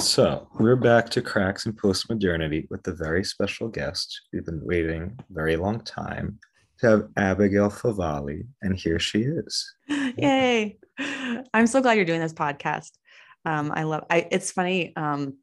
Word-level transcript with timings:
So 0.00 0.48
we're 0.58 0.76
back 0.76 1.10
to 1.10 1.20
Cracks 1.20 1.66
in 1.66 1.74
Postmodernity 1.74 2.70
with 2.70 2.86
a 2.88 2.92
very 2.92 3.22
special 3.22 3.68
guest. 3.68 4.22
We've 4.32 4.44
been 4.46 4.64
waiting 4.64 5.14
a 5.18 5.32
very 5.32 5.56
long 5.56 5.80
time 5.80 6.38
to 6.78 6.88
have 6.88 7.08
Abigail 7.18 7.68
Favale, 7.68 8.46
and 8.62 8.74
here 8.74 8.98
she 8.98 9.20
is. 9.20 9.74
Yay! 9.88 10.78
I'm 11.52 11.66
so 11.66 11.82
glad 11.82 11.96
you're 11.96 12.06
doing 12.06 12.22
this 12.22 12.32
podcast. 12.32 12.92
Um, 13.44 13.72
I 13.74 13.82
love. 13.82 14.04
I. 14.08 14.26
It's 14.30 14.50
funny. 14.50 14.96
Um, 14.96 15.36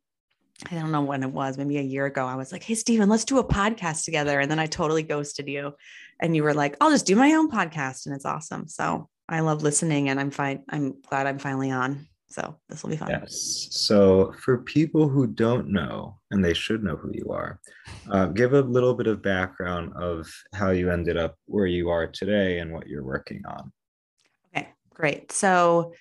I 0.71 0.73
don't 0.73 0.91
know 0.91 1.03
when 1.03 1.21
it 1.21 1.31
was, 1.31 1.59
maybe 1.59 1.77
a 1.77 1.83
year 1.83 2.07
ago. 2.07 2.25
I 2.25 2.35
was 2.35 2.51
like, 2.51 2.63
"Hey, 2.63 2.73
Stephen, 2.73 3.09
let's 3.09 3.25
do 3.25 3.37
a 3.37 3.47
podcast 3.47 4.05
together," 4.05 4.39
and 4.39 4.49
then 4.49 4.59
I 4.59 4.65
totally 4.65 5.03
ghosted 5.03 5.47
you, 5.47 5.73
and 6.19 6.35
you 6.35 6.41
were 6.41 6.55
like, 6.55 6.75
"I'll 6.81 6.91
just 6.91 7.05
do 7.05 7.15
my 7.15 7.33
own 7.33 7.51
podcast," 7.51 8.07
and 8.07 8.15
it's 8.15 8.25
awesome. 8.25 8.67
So 8.67 9.07
I 9.29 9.41
love 9.41 9.61
listening, 9.61 10.09
and 10.09 10.19
I'm 10.19 10.31
fine. 10.31 10.63
I'm 10.67 10.99
glad 11.01 11.27
I'm 11.27 11.37
finally 11.37 11.69
on. 11.69 12.07
So 12.29 12.57
this 12.67 12.83
will 12.83 12.89
be 12.89 12.97
fun. 12.97 13.09
Yes. 13.09 13.67
So 13.71 14.33
for 14.39 14.57
people 14.59 15.07
who 15.07 15.27
don't 15.27 15.69
know, 15.69 16.19
and 16.29 16.43
they 16.43 16.53
should 16.53 16.83
know 16.83 16.97
who 16.97 17.11
you 17.13 17.31
are, 17.31 17.59
uh, 18.11 18.27
give 18.27 18.53
a 18.53 18.61
little 18.61 18.93
bit 18.93 19.07
of 19.07 19.21
background 19.21 19.93
of 19.95 20.27
how 20.53 20.71
you 20.71 20.91
ended 20.91 21.17
up 21.17 21.35
where 21.45 21.65
you 21.65 21.89
are 21.89 22.05
today 22.05 22.59
and 22.59 22.73
what 22.73 22.87
you're 22.87 23.03
working 23.03 23.43
on. 23.47 23.71
Okay, 24.55 24.69
great. 24.93 25.31
So 25.31 25.93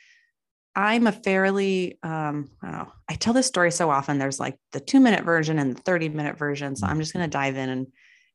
I'm 0.75 1.07
a 1.07 1.13
fairly, 1.13 1.99
um, 2.03 2.51
I 2.61 2.71
don't 2.71 2.79
know, 2.79 2.93
I 3.09 3.15
tell 3.15 3.33
this 3.33 3.47
story 3.47 3.71
so 3.71 3.89
often. 3.89 4.19
There's 4.19 4.41
like 4.41 4.59
the 4.73 4.81
two 4.81 5.01
minute 5.01 5.25
version 5.25 5.59
and 5.59 5.77
the 5.77 5.81
30 5.83 6.09
minute 6.09 6.37
version. 6.37 6.75
So 6.75 6.87
I'm 6.87 6.99
just 6.99 7.13
going 7.13 7.25
to 7.25 7.31
dive 7.31 7.57
in 7.57 7.69
and 7.69 7.87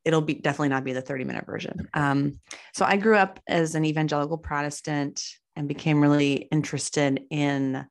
it'll 0.06 0.22
be 0.22 0.36
definitely 0.36 0.69
not 0.69 0.84
be 0.84 0.94
the 0.94 1.02
30 1.02 1.25
minute 1.25 1.45
version. 1.45 1.88
Um, 1.94 2.39
so 2.73 2.86
I 2.86 2.95
grew 2.95 3.17
up 3.17 3.39
as 3.47 3.75
an 3.75 3.86
evangelical 3.86 4.38
Protestant 4.38 5.22
and 5.55 5.67
became 5.67 6.02
really 6.02 6.33
interested 6.52 7.23
in 7.30 7.85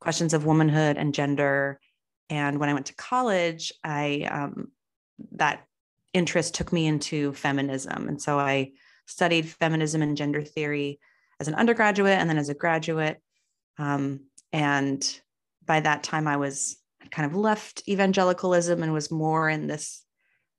questions 0.00 0.34
of 0.34 0.44
womanhood 0.44 0.96
and 0.96 1.14
gender. 1.14 1.80
And 2.28 2.58
when 2.58 2.68
I 2.68 2.74
went 2.74 2.86
to 2.86 2.94
college, 2.94 3.72
I 3.84 4.28
um, 4.30 4.72
that 5.32 5.64
interest 6.12 6.54
took 6.54 6.72
me 6.72 6.86
into 6.86 7.32
feminism, 7.32 8.08
and 8.08 8.20
so 8.20 8.38
I 8.38 8.72
studied 9.06 9.48
feminism 9.48 10.02
and 10.02 10.16
gender 10.16 10.42
theory 10.42 11.00
as 11.40 11.48
an 11.48 11.54
undergraduate 11.54 12.18
and 12.18 12.28
then 12.28 12.38
as 12.38 12.48
a 12.48 12.54
graduate. 12.54 13.20
Um, 13.78 14.26
and 14.52 15.20
by 15.64 15.80
that 15.80 16.02
time, 16.02 16.28
I 16.28 16.36
was 16.36 16.76
kind 17.10 17.26
of 17.26 17.36
left 17.36 17.82
evangelicalism 17.88 18.82
and 18.82 18.92
was 18.92 19.10
more 19.10 19.48
in 19.48 19.66
this 19.66 20.04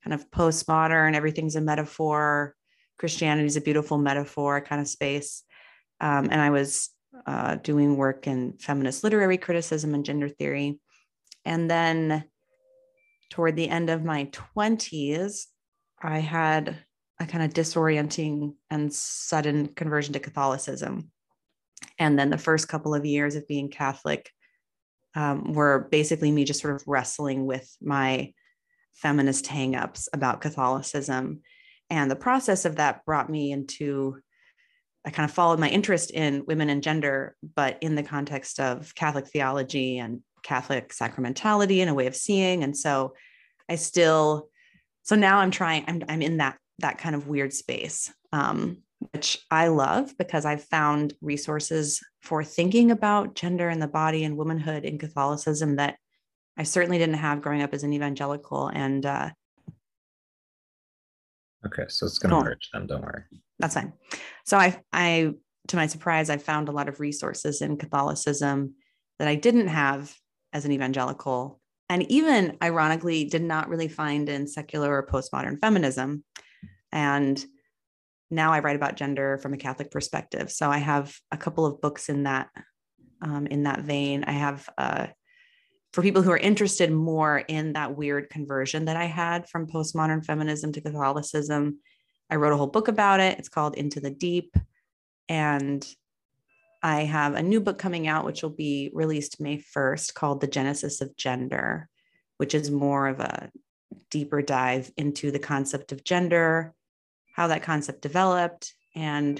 kind 0.03 0.13
of 0.13 0.29
postmodern, 0.29 1.15
everything's 1.15 1.55
a 1.55 1.61
metaphor, 1.61 2.55
Christianity 2.97 3.45
is 3.45 3.57
a 3.57 3.61
beautiful 3.61 3.97
metaphor 3.97 4.61
kind 4.61 4.81
of 4.81 4.87
space. 4.87 5.43
Um, 6.03 6.27
and 6.29 6.41
I 6.41 6.49
was 6.49 6.89
uh, 7.25 7.55
doing 7.55 7.95
work 7.95 8.27
in 8.27 8.57
feminist 8.59 9.05
literary 9.05 9.37
criticism 9.37 9.93
and 9.93 10.03
gender 10.03 10.27
theory. 10.27 10.81
And 11.45 11.71
then 11.71 12.25
toward 13.29 13.55
the 13.55 13.69
end 13.69 13.89
of 13.89 14.03
my 14.03 14.25
20s, 14.25 15.45
I 16.01 16.19
had 16.19 16.77
a 17.21 17.25
kind 17.25 17.45
of 17.45 17.53
disorienting 17.53 18.55
and 18.69 18.93
sudden 18.93 19.67
conversion 19.67 20.11
to 20.13 20.19
Catholicism. 20.19 21.09
And 21.97 22.19
then 22.19 22.29
the 22.29 22.37
first 22.37 22.67
couple 22.67 22.93
of 22.93 23.05
years 23.05 23.35
of 23.35 23.47
being 23.47 23.69
Catholic 23.69 24.29
um, 25.15 25.53
were 25.53 25.87
basically 25.89 26.33
me 26.33 26.43
just 26.43 26.59
sort 26.59 26.75
of 26.75 26.83
wrestling 26.85 27.45
with 27.45 27.73
my 27.81 28.33
feminist 28.93 29.45
hangups 29.45 30.09
about 30.11 30.41
Catholicism. 30.41 31.43
And 31.89 32.11
the 32.11 32.17
process 32.17 32.65
of 32.65 32.75
that 32.75 33.05
brought 33.05 33.29
me 33.29 33.53
into 33.53 34.19
I 35.05 35.09
kind 35.11 35.29
of 35.29 35.35
followed 35.35 35.59
my 35.59 35.69
interest 35.69 36.11
in 36.11 36.45
women 36.45 36.69
and 36.69 36.81
gender, 36.81 37.35
but 37.55 37.77
in 37.81 37.95
the 37.95 38.03
context 38.03 38.59
of 38.59 38.95
Catholic 38.95 39.27
theology 39.27 39.97
and 39.97 40.21
Catholic 40.43 40.93
sacramentality 40.93 41.79
and 41.79 41.89
a 41.89 41.93
way 41.93 42.07
of 42.07 42.15
seeing. 42.15 42.63
And 42.63 42.75
so 42.75 43.13
I 43.67 43.75
still, 43.75 44.49
so 45.03 45.15
now 45.15 45.39
I'm 45.39 45.51
trying, 45.51 45.85
I'm, 45.87 46.03
I'm 46.07 46.21
in 46.21 46.37
that, 46.37 46.57
that 46.79 46.97
kind 46.99 47.15
of 47.15 47.27
weird 47.27 47.53
space, 47.53 48.13
um, 48.31 48.77
which 49.11 49.45
I 49.51 49.67
love 49.67 50.17
because 50.17 50.45
I've 50.45 50.63
found 50.63 51.13
resources 51.21 52.01
for 52.21 52.43
thinking 52.43 52.89
about 52.89 53.35
gender 53.35 53.67
and 53.67 53.81
the 53.81 53.87
body 53.87 54.23
and 54.23 54.37
womanhood 54.37 54.85
in 54.85 54.97
Catholicism 54.97 55.75
that 55.75 55.97
I 56.57 56.63
certainly 56.63 56.97
didn't 56.97 57.15
have 57.15 57.41
growing 57.41 57.61
up 57.61 57.73
as 57.73 57.83
an 57.83 57.91
evangelical. 57.91 58.67
And 58.67 59.05
uh, 59.05 59.31
okay, 61.65 61.85
so 61.89 62.05
it's 62.05 62.19
going 62.19 62.33
to 62.33 62.49
merge 62.49 62.69
them, 62.71 62.87
don't 62.87 63.01
worry 63.01 63.23
that's 63.63 63.75
fine. 63.75 63.93
So 64.45 64.57
I, 64.57 64.77
I, 64.91 65.31
to 65.69 65.75
my 65.77 65.87
surprise, 65.87 66.29
I 66.29 66.35
found 66.35 66.67
a 66.67 66.73
lot 66.73 66.89
of 66.89 66.99
resources 66.99 67.61
in 67.61 67.77
Catholicism 67.77 68.75
that 69.19 69.29
I 69.29 69.35
didn't 69.35 69.69
have 69.69 70.13
as 70.51 70.65
an 70.65 70.73
evangelical, 70.73 71.61
and 71.87 72.03
even 72.11 72.57
ironically, 72.61 73.23
did 73.23 73.41
not 73.41 73.69
really 73.69 73.87
find 73.87 74.27
in 74.27 74.47
secular 74.47 74.93
or 74.93 75.07
postmodern 75.07 75.59
feminism. 75.61 76.25
And 76.91 77.43
now 78.29 78.51
I 78.51 78.59
write 78.59 78.75
about 78.75 78.97
gender 78.97 79.37
from 79.37 79.53
a 79.53 79.57
Catholic 79.57 79.91
perspective. 79.91 80.51
So 80.51 80.69
I 80.69 80.79
have 80.79 81.15
a 81.31 81.37
couple 81.37 81.65
of 81.65 81.79
books 81.79 82.09
in 82.09 82.23
that 82.23 82.49
um, 83.21 83.47
in 83.47 83.63
that 83.63 83.79
vein. 83.79 84.25
I 84.25 84.33
have 84.33 84.67
uh, 84.77 85.07
for 85.93 86.01
people 86.01 86.21
who 86.21 86.31
are 86.31 86.37
interested 86.37 86.91
more 86.91 87.37
in 87.37 87.73
that 87.73 87.95
weird 87.95 88.29
conversion 88.29 88.85
that 88.85 88.97
I 88.97 89.05
had 89.05 89.47
from 89.47 89.67
postmodern 89.67 90.25
feminism 90.25 90.73
to 90.73 90.81
Catholicism. 90.81 91.79
I 92.33 92.35
wrote 92.37 92.51
a 92.51 92.57
whole 92.57 92.65
book 92.65 92.87
about 92.87 93.19
it. 93.19 93.37
It's 93.37 93.47
called 93.47 93.75
Into 93.75 93.99
the 93.99 94.09
Deep. 94.09 94.57
And 95.29 95.87
I 96.81 97.01
have 97.01 97.35
a 97.35 97.43
new 97.43 97.61
book 97.61 97.77
coming 97.77 98.07
out, 98.07 98.25
which 98.25 98.41
will 98.41 98.49
be 98.49 98.89
released 98.91 99.39
May 99.39 99.59
1st, 99.59 100.15
called 100.15 100.41
The 100.41 100.47
Genesis 100.47 100.99
of 100.99 101.15
Gender, 101.15 101.87
which 102.37 102.55
is 102.55 102.71
more 102.71 103.07
of 103.07 103.19
a 103.19 103.51
deeper 104.09 104.41
dive 104.41 104.91
into 104.97 105.29
the 105.29 105.37
concept 105.37 105.91
of 105.91 106.03
gender, 106.03 106.73
how 107.35 107.45
that 107.47 107.61
concept 107.61 108.01
developed, 108.01 108.73
and 108.95 109.39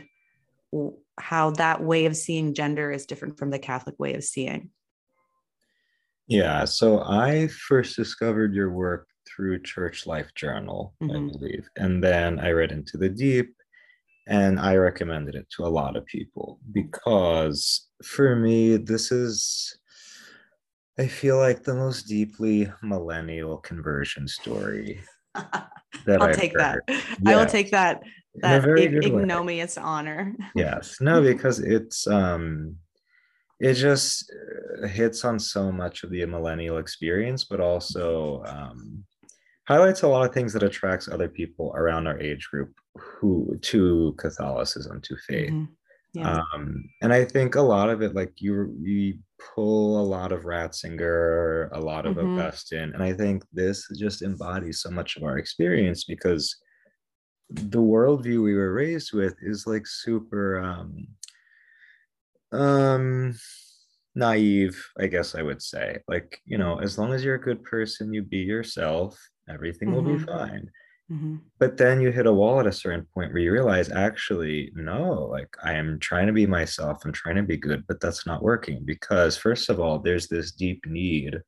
how 1.20 1.50
that 1.50 1.84
way 1.84 2.06
of 2.06 2.16
seeing 2.16 2.54
gender 2.54 2.92
is 2.92 3.08
different 3.08 3.40
from 3.40 3.50
the 3.50 3.58
Catholic 3.58 3.96
way 3.98 4.14
of 4.14 4.24
seeing. 4.24 4.70
Yeah. 6.28 6.66
So 6.66 7.02
I 7.02 7.48
first 7.48 7.96
discovered 7.96 8.54
your 8.54 8.70
work 8.70 9.08
through 9.28 9.62
Church 9.62 10.06
Life 10.06 10.34
Journal, 10.36 10.94
mm-hmm. 11.02 11.30
I 11.30 11.32
believe. 11.32 11.70
And 11.76 12.04
then 12.04 12.40
I 12.40 12.52
read 12.52 12.72
Into 12.72 12.98
the 12.98 13.10
Deep 13.10 13.56
and 14.28 14.60
I 14.60 14.76
recommended 14.78 15.36
it 15.36 15.48
to 15.58 15.66
a 15.66 15.68
lot 15.70 15.96
of 15.96 16.06
people 16.06 16.60
because 16.72 17.88
for 18.04 18.36
me, 18.36 18.78
this 18.78 19.12
is, 19.12 19.78
I 20.98 21.08
feel 21.08 21.38
like 21.38 21.64
the 21.64 21.76
most 21.76 22.04
deeply 22.04 22.72
millennial 22.82 23.58
conversion 23.58 24.28
story. 24.28 25.02
that 25.34 26.22
I'll 26.22 26.24
I've 26.24 26.38
take 26.38 26.54
heard. 26.54 26.82
that. 26.88 27.04
Yeah. 27.22 27.32
I 27.32 27.36
will 27.36 27.46
take 27.46 27.72
that. 27.72 28.04
That 28.36 28.66
ignominious 28.66 29.78
honor. 29.78 30.36
yes. 30.56 30.98
No, 31.02 31.22
because 31.22 31.60
it's 31.60 32.08
um 32.08 32.78
it 33.64 33.76
just 33.76 34.32
uh, 34.84 34.88
hits 34.88 35.24
on 35.24 35.40
so 35.40 35.72
much 35.72 36.04
of 36.04 36.10
the 36.10 36.26
millennial 36.26 36.80
experience, 36.80 37.46
but 37.46 37.62
also 37.62 38.44
um, 38.46 39.06
highlights 39.68 40.02
a 40.02 40.08
lot 40.08 40.26
of 40.26 40.34
things 40.34 40.54
that 40.54 40.64
attracts 40.64 41.08
other 41.08 41.30
people 41.30 41.74
around 41.76 42.08
our 42.08 42.20
age 42.20 42.48
group 42.50 42.74
who 42.96 43.58
to 43.62 44.14
Catholicism, 44.18 45.02
to 45.02 45.16
faith. 45.28 45.52
Mm-hmm. 45.52 45.74
Yeah. 46.14 46.44
Um, 46.54 46.84
and 47.02 47.12
I 47.12 47.26
think 47.26 47.56
a 47.56 47.62
lot 47.62 47.90
of 47.90 48.04
it, 48.04 48.14
like 48.14 48.34
you, 48.38 48.76
you 48.80 49.18
pull 49.56 50.00
a 50.00 50.06
lot 50.06 50.32
of 50.32 50.44
Ratzinger, 50.44 51.70
a 51.72 51.80
lot 51.80 52.06
of 52.06 52.18
mm-hmm. 52.18 52.40
Augustine, 52.40 52.92
and 52.94 53.02
I 53.02 53.14
think 53.14 53.44
this 53.52 53.88
just 53.98 54.22
embodies 54.22 54.82
so 54.82 54.92
much 54.92 55.18
of 55.18 55.24
our 55.24 55.40
experience 55.40 56.04
because 56.04 56.56
the 57.50 57.82
worldview 57.82 58.44
we 58.44 58.54
were 58.54 58.74
raised 58.74 59.12
with 59.14 59.36
is 59.42 59.66
like 59.66 59.88
super 59.88 60.60
um, 60.60 61.08
um 62.52 63.34
naive 64.16 64.90
i 65.00 65.08
guess 65.08 65.36
i 65.36 65.42
would 65.42 65.62
say 65.62 65.98
like 66.08 66.40
you 66.46 66.58
know 66.58 66.80
as 66.80 66.98
long 66.98 67.14
as 67.14 67.24
you're 67.24 67.36
a 67.36 67.42
good 67.42 67.64
person 67.64 68.14
you 68.14 68.22
be 68.22 68.38
yourself 68.38 69.18
everything 69.50 69.90
mm-hmm. 69.90 69.96
will 69.96 70.18
be 70.18 70.24
mm-hmm. 70.24 70.38
fine 70.38 70.70
mm-hmm. 71.12 71.36
but 71.60 71.78
then 71.78 72.00
you 72.00 72.12
hit 72.12 72.28
a 72.28 72.34
wall 72.34 72.60
at 72.60 72.68
a 72.68 72.72
certain 72.72 73.08
point 73.14 73.32
where 73.34 73.42
you 73.42 73.52
realize 73.52 73.92
actually 73.92 74.72
no 74.76 75.28
like 75.32 75.50
i 75.64 75.74
am 75.74 75.98
trying 76.00 76.28
to 76.28 76.34
be 76.34 76.46
myself 76.46 77.04
i'm 77.04 77.12
trying 77.12 77.36
to 77.36 77.44
be 77.44 77.58
good 77.58 77.84
but 77.88 78.00
that's 78.00 78.28
not 78.28 78.44
working 78.44 78.84
because 78.86 79.36
first 79.36 79.70
of 79.70 79.80
all 79.80 79.98
there's 79.98 80.28
this 80.28 80.52
deep 80.52 80.84
need 80.86 81.40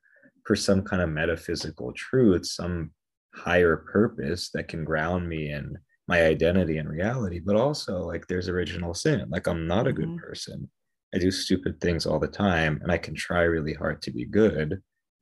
for 0.45 0.55
some 0.55 0.81
kind 0.81 1.01
of 1.01 1.09
metaphysical 1.09 1.93
truth 1.93 2.45
some 2.45 2.89
higher 3.35 3.77
purpose 3.77 4.49
that 4.53 4.67
can 4.67 4.83
ground 4.83 5.27
me 5.27 5.51
in 5.51 5.77
my 6.07 6.23
identity 6.25 6.77
and 6.77 6.89
reality 6.89 7.39
but 7.39 7.55
also 7.55 7.99
like 7.99 8.25
there's 8.27 8.49
original 8.49 8.93
sin 8.93 9.27
like 9.29 9.47
i'm 9.47 9.67
not 9.67 9.87
a 9.87 9.93
good 9.93 10.07
mm-hmm. 10.07 10.25
person 10.25 10.69
I 11.15 11.17
do 11.17 11.31
stupid 11.31 11.79
things 11.79 12.05
all 12.05 12.19
the 12.19 12.27
time 12.27 12.79
and 12.83 12.91
I 12.91 12.97
can 12.97 13.15
try 13.15 13.43
really 13.43 13.73
hard 13.73 14.01
to 14.01 14.11
be 14.11 14.25
good. 14.25 14.81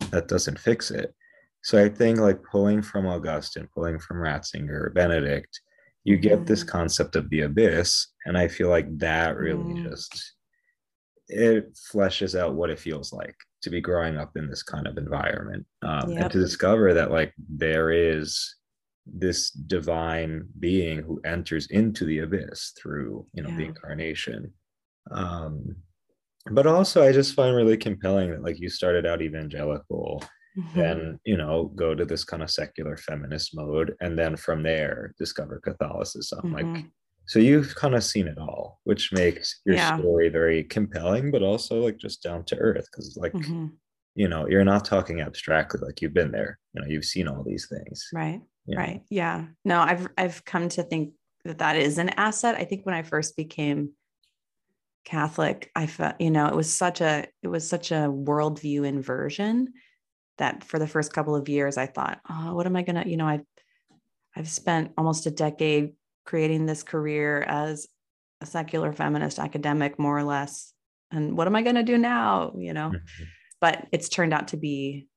That 0.09 0.27
doesn't 0.27 0.59
fix 0.59 0.89
it. 0.89 1.13
So 1.61 1.81
I 1.81 1.87
think 1.87 2.19
like 2.19 2.43
pulling 2.43 2.81
from 2.81 3.05
Augustine, 3.05 3.69
pulling 3.73 3.99
from 3.99 4.17
Ratzinger, 4.17 4.93
Benedict, 4.93 5.61
you 6.03 6.17
get 6.17 6.45
this 6.45 6.63
concept 6.63 7.15
of 7.15 7.29
the 7.29 7.41
abyss. 7.41 8.07
And 8.25 8.37
I 8.37 8.47
feel 8.47 8.69
like 8.69 8.97
that 8.97 9.37
really 9.37 9.75
mm. 9.75 9.89
just 9.89 10.33
it 11.29 11.77
fleshes 11.93 12.37
out 12.37 12.55
what 12.55 12.69
it 12.69 12.79
feels 12.79 13.13
like 13.13 13.35
to 13.61 13.69
be 13.69 13.79
growing 13.79 14.17
up 14.17 14.35
in 14.35 14.49
this 14.49 14.63
kind 14.63 14.87
of 14.87 14.97
environment 14.97 15.65
um, 15.83 16.11
yep. 16.11 16.23
and 16.23 16.31
to 16.31 16.39
discover 16.39 16.93
that 16.93 17.11
like 17.11 17.33
there 17.37 17.91
is 17.91 18.55
this 19.05 19.51
divine 19.51 20.45
being 20.59 21.01
who 21.01 21.21
enters 21.23 21.67
into 21.67 22.03
the 22.05 22.19
abyss 22.19 22.73
through 22.77 23.25
you 23.33 23.41
know 23.41 23.49
yeah. 23.49 23.55
the 23.55 23.65
incarnation 23.65 24.51
um 25.11 25.75
but 26.51 26.67
also 26.67 27.03
i 27.03 27.11
just 27.11 27.35
find 27.35 27.55
really 27.55 27.77
compelling 27.77 28.31
that 28.31 28.43
like 28.43 28.59
you 28.59 28.69
started 28.69 29.05
out 29.05 29.21
evangelical 29.21 30.23
mm-hmm. 30.57 30.79
then 30.79 31.19
you 31.25 31.37
know 31.37 31.71
go 31.75 31.95
to 31.95 32.05
this 32.05 32.23
kind 32.23 32.43
of 32.43 32.51
secular 32.51 32.97
feminist 32.97 33.55
mode 33.55 33.95
and 34.01 34.17
then 34.17 34.35
from 34.35 34.63
there 34.63 35.13
discover 35.17 35.59
catholicism 35.59 36.39
mm-hmm. 36.39 36.73
like 36.73 36.85
so 37.25 37.39
you've 37.39 37.73
kind 37.75 37.95
of 37.95 38.03
seen 38.03 38.27
it 38.27 38.37
all 38.37 38.79
which 38.83 39.11
makes 39.13 39.61
your 39.65 39.75
yeah. 39.75 39.97
story 39.97 40.29
very 40.29 40.63
compelling 40.63 41.31
but 41.31 41.41
also 41.41 41.81
like 41.81 41.97
just 41.97 42.21
down 42.21 42.43
to 42.43 42.57
earth 42.57 42.87
because 42.91 43.17
like 43.17 43.33
mm-hmm. 43.33 43.67
you 44.15 44.27
know 44.27 44.47
you're 44.47 44.65
not 44.65 44.85
talking 44.85 45.21
abstractly 45.21 45.79
like 45.81 46.01
you've 46.01 46.13
been 46.13 46.31
there 46.31 46.59
you 46.73 46.81
know 46.81 46.87
you've 46.87 47.05
seen 47.05 47.27
all 47.27 47.43
these 47.43 47.67
things 47.69 48.07
right 48.13 48.41
yeah. 48.65 48.77
right 48.77 49.01
yeah 49.09 49.45
no 49.65 49.79
i've 49.79 50.07
i've 50.17 50.43
come 50.45 50.67
to 50.69 50.83
think 50.83 51.13
that 51.45 51.57
that 51.57 51.75
is 51.75 51.97
an 51.97 52.09
asset 52.09 52.55
i 52.55 52.63
think 52.63 52.85
when 52.85 52.95
i 52.95 53.01
first 53.01 53.35
became 53.35 53.91
catholic 55.05 55.71
i 55.75 55.85
felt 55.85 56.15
you 56.19 56.31
know 56.31 56.47
it 56.47 56.55
was 56.55 56.73
such 56.73 57.01
a 57.01 57.25
it 57.41 57.47
was 57.47 57.67
such 57.67 57.91
a 57.91 58.07
worldview 58.09 58.85
inversion 58.85 59.73
that 60.37 60.63
for 60.63 60.79
the 60.79 60.87
first 60.87 61.13
couple 61.13 61.35
of 61.35 61.49
years 61.49 61.77
i 61.77 61.85
thought 61.85 62.19
oh 62.29 62.55
what 62.55 62.65
am 62.65 62.75
i 62.75 62.81
gonna 62.81 63.03
you 63.05 63.17
know 63.17 63.27
i've 63.27 63.45
i've 64.35 64.49
spent 64.49 64.91
almost 64.97 65.25
a 65.25 65.31
decade 65.31 65.91
creating 66.25 66.65
this 66.65 66.83
career 66.83 67.41
as 67.41 67.87
a 68.41 68.45
secular 68.45 68.93
feminist 68.93 69.39
academic 69.39 69.99
more 69.99 70.17
or 70.17 70.23
less 70.23 70.73
and 71.11 71.37
what 71.37 71.47
am 71.47 71.55
i 71.55 71.61
going 71.61 71.75
to 71.75 71.83
do 71.83 71.97
now 71.97 72.53
you 72.57 72.73
know 72.73 72.89
mm-hmm. 72.89 73.23
but 73.59 73.87
it's 73.91 74.09
turned 74.09 74.33
out 74.33 74.49
to 74.49 74.57
be 74.57 75.07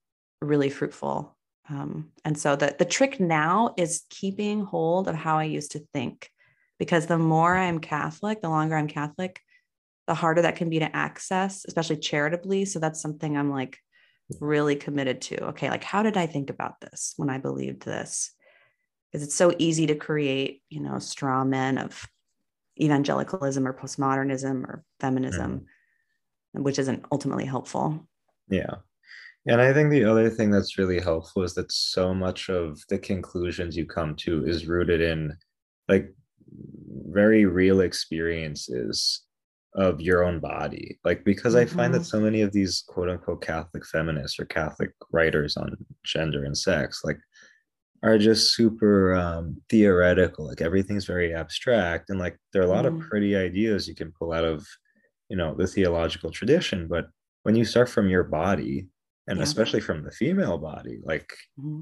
really 0.42 0.68
fruitful 0.68 1.36
um, 1.68 2.12
and 2.24 2.38
so 2.38 2.56
the, 2.56 2.74
the 2.78 2.84
trick 2.84 3.18
now 3.18 3.74
is 3.76 4.04
keeping 4.10 4.64
hold 4.64 5.08
of 5.08 5.14
how 5.14 5.38
I 5.38 5.44
used 5.44 5.72
to 5.72 5.84
think, 5.92 6.30
because 6.78 7.06
the 7.06 7.18
more 7.18 7.56
I'm 7.56 7.80
Catholic, 7.80 8.40
the 8.40 8.48
longer 8.48 8.76
I'm 8.76 8.88
Catholic, 8.88 9.40
the 10.06 10.14
harder 10.14 10.42
that 10.42 10.56
can 10.56 10.70
be 10.70 10.78
to 10.78 10.96
access, 10.96 11.64
especially 11.66 11.96
charitably. 11.96 12.64
So 12.64 12.78
that's 12.78 13.00
something 13.00 13.36
I'm 13.36 13.50
like 13.50 13.78
really 14.40 14.76
committed 14.76 15.20
to. 15.22 15.44
Okay, 15.48 15.70
like 15.70 15.84
how 15.84 16.02
did 16.02 16.16
I 16.16 16.26
think 16.26 16.50
about 16.50 16.80
this 16.80 17.14
when 17.16 17.30
I 17.30 17.38
believed 17.38 17.84
this? 17.84 18.32
Because 19.10 19.26
it's 19.26 19.34
so 19.34 19.54
easy 19.58 19.86
to 19.86 19.94
create, 19.94 20.62
you 20.68 20.80
know, 20.80 20.98
straw 20.98 21.44
men 21.44 21.78
of 21.78 22.08
evangelicalism 22.80 23.66
or 23.66 23.72
postmodernism 23.72 24.64
or 24.64 24.84
feminism, 25.00 25.66
mm. 26.56 26.62
which 26.62 26.78
isn't 26.78 27.04
ultimately 27.10 27.44
helpful. 27.44 28.06
Yeah. 28.48 28.76
And 29.46 29.60
I 29.60 29.72
think 29.72 29.90
the 29.90 30.04
other 30.04 30.28
thing 30.28 30.50
that's 30.50 30.76
really 30.76 31.00
helpful 31.00 31.42
is 31.44 31.54
that 31.54 31.70
so 31.70 32.12
much 32.12 32.48
of 32.48 32.80
the 32.88 32.98
conclusions 32.98 33.76
you 33.76 33.86
come 33.86 34.16
to 34.16 34.44
is 34.44 34.66
rooted 34.66 35.00
in 35.00 35.36
like 35.88 36.12
very 37.08 37.46
real 37.46 37.80
experiences 37.80 39.25
of 39.76 40.00
your 40.00 40.24
own 40.24 40.40
body. 40.40 40.98
Like, 41.04 41.24
because 41.24 41.54
mm-hmm. 41.54 41.70
I 41.70 41.76
find 41.76 41.94
that 41.94 41.98
mm-hmm. 41.98 42.16
so 42.16 42.20
many 42.20 42.42
of 42.42 42.52
these 42.52 42.82
quote 42.88 43.08
unquote 43.08 43.42
Catholic 43.42 43.86
feminists 43.86 44.40
or 44.40 44.46
Catholic 44.46 44.90
writers 45.12 45.56
on 45.56 45.76
gender 46.04 46.44
and 46.44 46.56
sex, 46.56 47.02
like, 47.04 47.18
are 48.02 48.18
just 48.18 48.54
super 48.54 49.14
um, 49.14 49.56
theoretical. 49.70 50.46
Like, 50.46 50.60
everything's 50.60 51.06
very 51.06 51.34
abstract. 51.34 52.10
And 52.10 52.18
like, 52.18 52.38
there 52.52 52.62
are 52.62 52.66
a 52.66 52.68
lot 52.68 52.84
mm-hmm. 52.84 53.00
of 53.00 53.08
pretty 53.08 53.36
ideas 53.36 53.86
you 53.86 53.94
can 53.94 54.12
pull 54.18 54.32
out 54.32 54.44
of, 54.44 54.66
you 55.28 55.36
know, 55.36 55.54
the 55.54 55.66
theological 55.66 56.30
tradition. 56.30 56.88
But 56.88 57.06
when 57.42 57.54
you 57.54 57.64
start 57.64 57.88
from 57.88 58.08
your 58.08 58.24
body, 58.24 58.88
and 59.28 59.38
yeah. 59.38 59.42
especially 59.42 59.80
from 59.80 60.04
the 60.04 60.10
female 60.10 60.58
body 60.58 61.00
like 61.02 61.32
mm-hmm. 61.60 61.80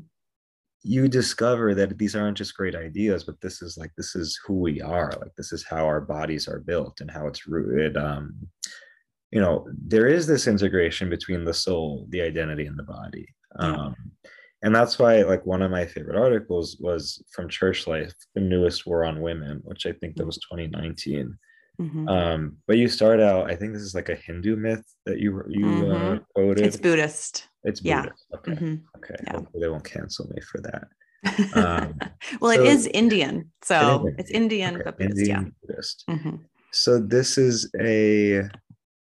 You 0.86 1.08
discover 1.08 1.74
that 1.74 1.96
these 1.98 2.14
aren't 2.14 2.36
just 2.36 2.54
great 2.54 2.74
ideas 2.74 3.24
but 3.24 3.40
this 3.40 3.62
is 3.62 3.78
like 3.78 3.90
this 3.96 4.14
is 4.14 4.38
who 4.46 4.54
we 4.54 4.82
are 4.82 5.10
like 5.20 5.34
this 5.36 5.50
is 5.50 5.64
how 5.64 5.84
our 5.86 6.00
bodies 6.00 6.46
are 6.46 6.60
built 6.60 7.00
and 7.00 7.10
how 7.10 7.26
it's 7.26 7.46
rooted 7.46 7.96
um 7.96 8.34
you 9.32 9.40
know 9.40 9.66
there 9.86 10.06
is 10.06 10.26
this 10.26 10.46
integration 10.46 11.08
between 11.08 11.44
the 11.44 11.54
soul 11.54 12.06
the 12.10 12.20
identity 12.20 12.66
and 12.66 12.78
the 12.78 12.82
body 12.82 13.26
um 13.58 13.94
and 14.62 14.74
that's 14.74 14.98
why 14.98 15.22
like 15.22 15.44
one 15.46 15.62
of 15.62 15.70
my 15.70 15.86
favorite 15.86 16.18
articles 16.18 16.76
was 16.78 17.24
from 17.32 17.48
church 17.48 17.86
life 17.86 18.12
the 18.34 18.40
newest 18.40 18.86
war 18.86 19.06
on 19.06 19.22
women 19.22 19.60
which 19.64 19.86
i 19.86 19.92
think 19.92 20.14
that 20.14 20.22
mm-hmm. 20.22 20.26
was 20.26 20.38
2019 20.50 21.36
Mm-hmm. 21.80 22.08
Um, 22.08 22.56
but 22.68 22.76
you 22.76 22.86
start 22.86 23.18
out, 23.18 23.50
I 23.50 23.56
think 23.56 23.72
this 23.72 23.82
is 23.82 23.96
like 23.96 24.08
a 24.08 24.14
Hindu 24.14 24.54
myth 24.54 24.84
that 25.06 25.18
you 25.18 25.42
you 25.48 25.66
uh, 25.66 25.70
mm-hmm. 25.70 26.14
uh, 26.14 26.18
quoted. 26.32 26.64
It's 26.64 26.76
Buddhist. 26.76 27.48
It's 27.64 27.80
Buddhist. 27.80 28.26
Yeah. 28.30 28.36
Okay. 28.36 28.52
Mm-hmm. 28.52 28.74
Okay. 28.96 29.14
Yeah. 29.24 29.32
Hopefully 29.32 29.60
they 29.60 29.68
won't 29.68 29.84
cancel 29.84 30.28
me 30.28 30.40
for 30.40 30.60
that. 30.60 30.88
Um, 31.54 31.98
well, 32.42 32.54
so, 32.54 32.60
it 32.62 32.66
is 32.66 32.86
Indian, 32.88 33.50
so 33.62 34.10
it's 34.18 34.30
Indian, 34.30 34.74
okay. 34.74 34.84
but 34.84 34.98
Buddhist. 34.98 35.18
Indian 35.20 35.44
yeah. 35.44 35.66
Buddhist. 35.66 36.04
Mm-hmm. 36.10 36.36
So 36.70 36.98
this 36.98 37.38
is 37.38 37.70
a. 37.80 38.42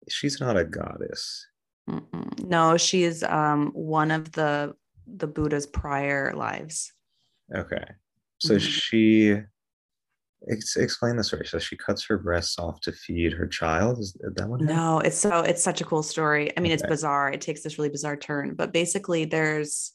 She's 0.10 0.42
not 0.42 0.58
a 0.58 0.66
goddess. 0.66 1.48
Mm-mm. 1.90 2.46
No, 2.46 2.76
she's 2.76 3.24
um 3.24 3.72
one 3.74 4.12
of 4.12 4.34
the 4.34 4.76
the 5.08 5.28
Buddha's 5.28 5.66
prior 5.66 6.34
lives. 6.36 6.92
Okay, 7.56 7.86
so 8.40 8.56
mm-hmm. 8.56 8.68
she 8.68 9.38
Ex- 10.48 10.78
explain 10.78 11.18
the 11.18 11.24
story. 11.24 11.46
So 11.46 11.60
she 11.60 11.76
cuts 11.76 12.06
her 12.06 12.18
breasts 12.18 12.58
off 12.58 12.80
to 12.82 12.92
feed 12.94 13.34
her 13.34 13.48
child. 13.48 14.00
Is 14.00 14.14
that 14.36 14.48
what? 14.48 14.62
No, 14.62 15.00
it's 15.00 15.18
so 15.18 15.42
it's 15.42 15.64
such 15.64 15.82
a 15.82 15.86
cool 15.86 16.04
story. 16.04 16.56
I 16.56 16.62
mean, 16.62 16.72
okay. 16.72 16.76
it's 16.76 16.90
bizarre. 16.90 17.30
It 17.30 17.42
takes 17.42 17.62
this 17.62 17.78
really 17.78 17.90
bizarre 17.90 18.16
turn, 18.16 18.56
but 18.56 18.72
basically, 18.72 19.26
there's 19.26 19.92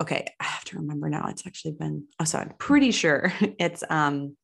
okay. 0.00 0.26
I 0.40 0.44
have 0.44 0.64
to 0.66 0.78
remember 0.78 1.10
now. 1.10 1.26
It's 1.28 1.46
actually 1.46 1.72
been. 1.72 2.06
Oh, 2.18 2.24
so 2.24 2.38
I'm 2.38 2.54
pretty 2.58 2.92
sure 2.92 3.32
it's 3.58 3.84
um. 3.90 4.36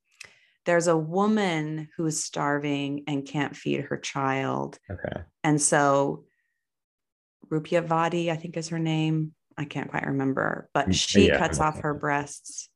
There's 0.67 0.89
a 0.89 0.97
woman 0.97 1.89
who's 1.97 2.23
starving 2.23 3.05
and 3.07 3.27
can't 3.27 3.57
feed 3.57 3.81
her 3.87 3.97
child. 3.97 4.79
Okay. 4.91 5.23
And 5.43 5.63
so, 5.63 6.25
Rupyavati, 7.51 8.31
I 8.31 8.37
think 8.37 8.59
is 8.59 8.69
her 8.69 8.79
name. 8.79 9.33
I 9.57 9.65
can't 9.65 9.89
quite 9.89 10.07
remember, 10.07 10.69
but 10.75 10.91
mm, 10.91 10.95
she 10.95 11.29
yeah, 11.29 11.39
cuts 11.39 11.59
off 11.59 11.81
her 11.81 11.95
breasts 11.95 12.69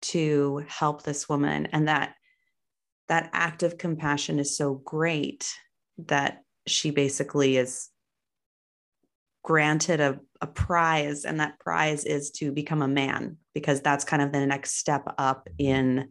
to 0.00 0.64
help 0.68 1.02
this 1.02 1.28
woman. 1.28 1.66
And 1.66 1.88
that 1.88 2.14
that 3.08 3.30
act 3.32 3.62
of 3.62 3.78
compassion 3.78 4.38
is 4.38 4.56
so 4.56 4.74
great 4.74 5.50
that 6.06 6.42
she 6.66 6.90
basically 6.90 7.56
is 7.56 7.88
granted 9.42 10.00
a, 10.00 10.20
a 10.42 10.46
prize 10.46 11.24
and 11.24 11.40
that 11.40 11.58
prize 11.58 12.04
is 12.04 12.30
to 12.30 12.52
become 12.52 12.82
a 12.82 12.88
man 12.88 13.38
because 13.54 13.80
that's 13.80 14.04
kind 14.04 14.20
of 14.20 14.30
the 14.30 14.44
next 14.46 14.76
step 14.76 15.14
up 15.16 15.48
in 15.58 16.08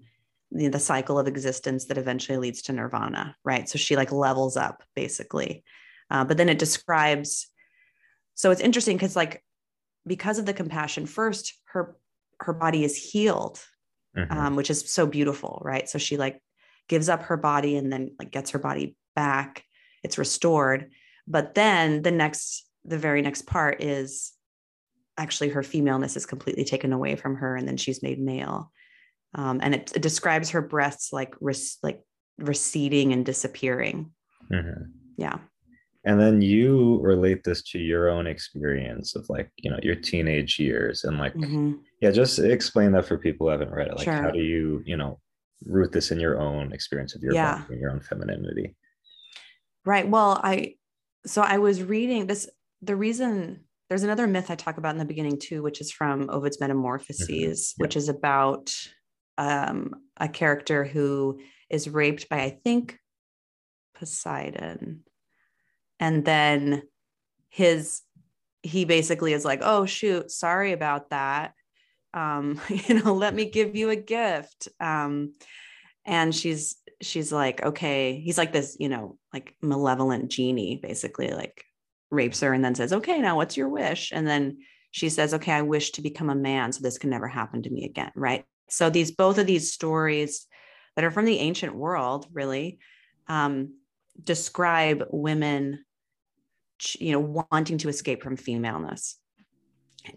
the, 0.51 0.69
the 0.69 0.79
cycle 0.79 1.19
of 1.19 1.27
existence 1.27 1.85
that 1.85 1.99
eventually 1.99 2.37
leads 2.37 2.63
to 2.63 2.73
nirvana 2.73 3.35
right? 3.43 3.69
So 3.69 3.77
she 3.77 3.95
like 3.95 4.11
levels 4.11 4.57
up 4.57 4.81
basically. 4.95 5.63
Uh, 6.09 6.25
but 6.25 6.37
then 6.37 6.49
it 6.49 6.57
describes 6.57 7.47
so 8.33 8.51
it's 8.51 8.61
interesting 8.61 8.97
because 8.97 9.15
like 9.15 9.43
because 10.05 10.39
of 10.39 10.45
the 10.45 10.53
compassion 10.53 11.05
first 11.05 11.53
her 11.65 11.97
her 12.39 12.53
body 12.53 12.83
is 12.83 12.95
healed 12.95 13.63
mm-hmm. 14.17 14.37
um, 14.37 14.55
which 14.55 14.69
is 14.69 14.91
so 14.91 15.05
beautiful, 15.05 15.61
right? 15.63 15.87
So 15.87 15.97
she 15.97 16.17
like 16.17 16.41
gives 16.87 17.09
up 17.09 17.23
her 17.23 17.37
body 17.37 17.77
and 17.77 17.91
then 17.91 18.15
like 18.19 18.31
gets 18.31 18.51
her 18.51 18.59
body 18.59 18.95
back. 19.15 19.63
It's 20.03 20.17
restored. 20.17 20.91
But 21.27 21.55
then 21.55 22.01
the 22.01 22.11
next, 22.11 22.65
the 22.85 22.97
very 22.97 23.21
next 23.21 23.45
part 23.45 23.83
is 23.83 24.33
actually 25.17 25.49
her 25.49 25.63
femaleness 25.63 26.15
is 26.15 26.25
completely 26.25 26.63
taken 26.63 26.93
away 26.93 27.15
from 27.15 27.35
her 27.35 27.55
and 27.55 27.67
then 27.67 27.77
she's 27.77 28.03
made 28.03 28.19
male. 28.19 28.71
Um, 29.35 29.59
and 29.61 29.75
it, 29.75 29.91
it, 29.95 30.01
describes 30.01 30.51
her 30.51 30.61
breasts 30.61 31.11
like 31.11 31.35
res- 31.41 31.77
like 31.83 32.01
receding 32.37 33.11
and 33.11 33.25
disappearing. 33.25 34.11
Mm-hmm. 34.51 34.83
Yeah 35.17 35.39
and 36.07 36.21
then 36.21 36.41
you 36.41 36.99
relate 37.01 37.43
this 37.43 37.61
to 37.61 37.79
your 37.79 38.09
own 38.09 38.27
experience 38.27 39.15
of 39.15 39.29
like 39.29 39.51
you 39.57 39.69
know 39.69 39.77
your 39.83 39.95
teenage 39.95 40.57
years 40.57 41.03
and 41.03 41.19
like 41.19 41.33
mm-hmm. 41.35 41.73
yeah 42.01 42.09
just 42.09 42.39
explain 42.39 42.93
that 42.93 43.05
for 43.05 43.17
people 43.17 43.45
who 43.45 43.51
haven't 43.51 43.71
read 43.71 43.87
it 43.87 43.95
like 43.95 44.05
sure. 44.05 44.13
how 44.13 44.31
do 44.31 44.39
you 44.39 44.81
you 44.85 44.95
know 44.95 45.19
root 45.65 45.91
this 45.91 46.11
in 46.11 46.19
your 46.19 46.39
own 46.39 46.71
experience 46.71 47.13
of 47.13 47.21
your 47.21 47.33
yeah. 47.33 47.63
and 47.69 47.79
your 47.79 47.91
own 47.91 47.99
femininity 47.99 48.73
right 49.85 50.07
well 50.07 50.39
i 50.43 50.73
so 51.25 51.41
i 51.41 51.57
was 51.57 51.83
reading 51.83 52.25
this 52.25 52.49
the 52.81 52.95
reason 52.95 53.59
there's 53.89 54.03
another 54.03 54.27
myth 54.27 54.49
i 54.49 54.55
talk 54.55 54.77
about 54.77 54.95
in 54.95 54.99
the 54.99 55.05
beginning 55.05 55.37
too 55.37 55.61
which 55.61 55.81
is 55.81 55.91
from 55.91 56.29
ovid's 56.29 56.59
metamorphoses 56.61 57.27
mm-hmm. 57.29 57.81
yeah. 57.81 57.83
which 57.83 57.95
is 57.95 58.07
about 58.07 58.73
um, 59.39 59.93
a 60.19 60.27
character 60.27 60.83
who 60.83 61.39
is 61.69 61.89
raped 61.89 62.29
by 62.29 62.39
i 62.39 62.57
think 62.63 62.97
poseidon 63.93 65.03
and 65.99 66.25
then 66.25 66.83
his 67.49 68.01
he 68.63 68.85
basically 68.85 69.33
is 69.33 69.45
like 69.45 69.59
oh 69.61 69.85
shoot 69.85 70.29
sorry 70.31 70.71
about 70.71 71.09
that 71.09 71.53
um 72.13 72.59
you 72.69 73.01
know 73.01 73.13
let 73.13 73.33
me 73.33 73.49
give 73.49 73.75
you 73.75 73.89
a 73.89 73.95
gift 73.95 74.67
um 74.79 75.33
and 76.05 76.35
she's 76.35 76.77
she's 77.01 77.31
like 77.31 77.63
okay 77.63 78.19
he's 78.19 78.37
like 78.37 78.51
this 78.51 78.75
you 78.79 78.89
know 78.89 79.17
like 79.33 79.55
malevolent 79.61 80.29
genie 80.29 80.79
basically 80.81 81.29
like 81.29 81.63
rapes 82.09 82.39
her 82.41 82.53
and 82.53 82.63
then 82.63 82.75
says, 82.75 82.93
Okay, 82.93 83.19
now 83.19 83.35
what's 83.35 83.57
your 83.57 83.69
wish? 83.69 84.11
And 84.13 84.27
then 84.27 84.59
she 84.91 85.09
says, 85.09 85.33
Okay, 85.33 85.51
I 85.51 85.61
wish 85.61 85.91
to 85.91 86.01
become 86.01 86.29
a 86.29 86.35
man 86.35 86.71
so 86.71 86.81
this 86.81 86.97
can 86.97 87.09
never 87.09 87.27
happen 87.27 87.63
to 87.63 87.69
me 87.69 87.85
again. 87.85 88.11
Right. 88.15 88.45
So 88.69 88.89
these 88.89 89.11
both 89.11 89.37
of 89.37 89.47
these 89.47 89.73
stories 89.73 90.45
that 90.95 91.05
are 91.05 91.11
from 91.11 91.25
the 91.25 91.39
ancient 91.39 91.75
world, 91.75 92.27
really, 92.31 92.79
um, 93.27 93.75
describe 94.21 95.03
women, 95.11 95.83
you 96.99 97.11
know, 97.11 97.45
wanting 97.51 97.77
to 97.79 97.89
escape 97.89 98.23
from 98.23 98.37
femaleness. 98.37 99.19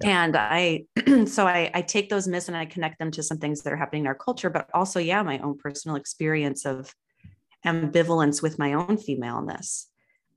Yeah. 0.02 0.24
And 0.24 0.36
I, 0.36 0.84
so 1.26 1.46
I, 1.46 1.70
I 1.74 1.82
take 1.82 2.10
those 2.10 2.28
myths 2.28 2.48
and 2.48 2.56
I 2.56 2.64
connect 2.64 2.98
them 2.98 3.10
to 3.12 3.22
some 3.22 3.38
things 3.38 3.62
that 3.62 3.72
are 3.72 3.76
happening 3.76 4.02
in 4.02 4.06
our 4.06 4.14
culture, 4.14 4.50
but 4.50 4.68
also, 4.74 5.00
yeah, 5.00 5.22
my 5.22 5.38
own 5.38 5.58
personal 5.58 5.96
experience 5.96 6.64
of 6.64 6.94
ambivalence 7.66 8.42
with 8.42 8.58
my 8.58 8.74
own 8.74 8.96
femaleness. 8.96 9.88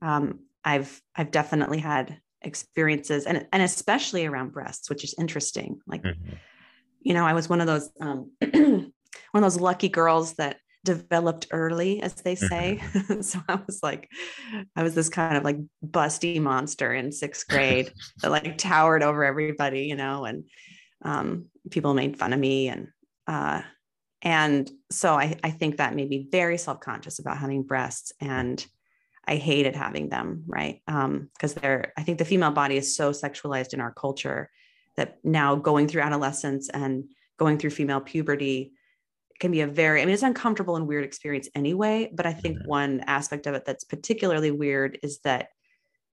Um, 0.02 0.40
I've, 0.64 1.00
I've 1.14 1.30
definitely 1.30 1.78
had 1.78 2.18
experiences 2.42 3.26
and, 3.26 3.46
and 3.52 3.62
especially 3.62 4.26
around 4.26 4.52
breasts, 4.52 4.90
which 4.90 5.04
is 5.04 5.14
interesting. 5.18 5.80
Like, 5.86 6.02
mm-hmm. 6.02 6.34
you 7.00 7.14
know, 7.14 7.24
I 7.24 7.32
was 7.32 7.48
one 7.48 7.60
of 7.60 7.66
those, 7.66 7.88
um, 8.00 8.32
one 8.40 8.92
of 9.34 9.42
those 9.42 9.60
lucky 9.60 9.88
girls 9.88 10.34
that 10.34 10.58
developed 10.84 11.48
early, 11.50 12.00
as 12.02 12.14
they 12.14 12.34
say. 12.34 12.78
Mm-hmm. 12.80 13.20
so 13.22 13.40
I 13.48 13.58
was 13.66 13.80
like, 13.82 14.08
I 14.76 14.82
was 14.82 14.94
this 14.94 15.08
kind 15.08 15.36
of 15.36 15.42
like 15.42 15.58
busty 15.84 16.40
monster 16.40 16.92
in 16.94 17.10
sixth 17.10 17.48
grade 17.48 17.92
that 18.22 18.30
like 18.30 18.58
towered 18.58 19.02
over 19.02 19.24
everybody, 19.24 19.82
you 19.82 19.96
know, 19.96 20.24
and 20.24 20.44
um, 21.04 21.46
people 21.70 21.94
made 21.94 22.18
fun 22.18 22.32
of 22.32 22.38
me. 22.38 22.68
And, 22.68 22.88
uh, 23.26 23.62
and 24.22 24.70
so 24.90 25.14
I, 25.14 25.36
I 25.42 25.50
think 25.50 25.76
that 25.76 25.94
made 25.94 26.08
me 26.08 26.28
very 26.30 26.58
self-conscious 26.58 27.18
about 27.18 27.38
having 27.38 27.62
breasts 27.62 28.12
and 28.20 28.64
I 29.26 29.36
hated 29.36 29.74
having 29.74 30.10
them, 30.10 30.44
right? 30.46 30.80
Because 30.86 31.56
um, 31.56 31.60
they're, 31.60 31.92
I 31.96 32.02
think 32.02 32.18
the 32.18 32.24
female 32.24 32.50
body 32.50 32.76
is 32.76 32.94
so 32.96 33.10
sexualized 33.10 33.72
in 33.72 33.80
our 33.80 33.92
culture 33.92 34.50
that 34.96 35.18
now 35.24 35.56
going 35.56 35.88
through 35.88 36.02
adolescence 36.02 36.68
and 36.68 37.04
going 37.38 37.58
through 37.58 37.70
female 37.70 38.00
puberty, 38.00 38.72
can 39.44 39.50
be 39.50 39.60
a 39.60 39.66
very, 39.66 40.00
I 40.00 40.06
mean, 40.06 40.14
it's 40.14 40.22
uncomfortable 40.22 40.76
and 40.76 40.88
weird 40.88 41.04
experience 41.04 41.50
anyway. 41.54 42.10
But 42.10 42.24
I 42.24 42.32
think 42.32 42.60
mm-hmm. 42.60 42.68
one 42.68 43.00
aspect 43.06 43.46
of 43.46 43.54
it 43.54 43.66
that's 43.66 43.84
particularly 43.84 44.50
weird 44.50 44.98
is 45.02 45.18
that 45.18 45.48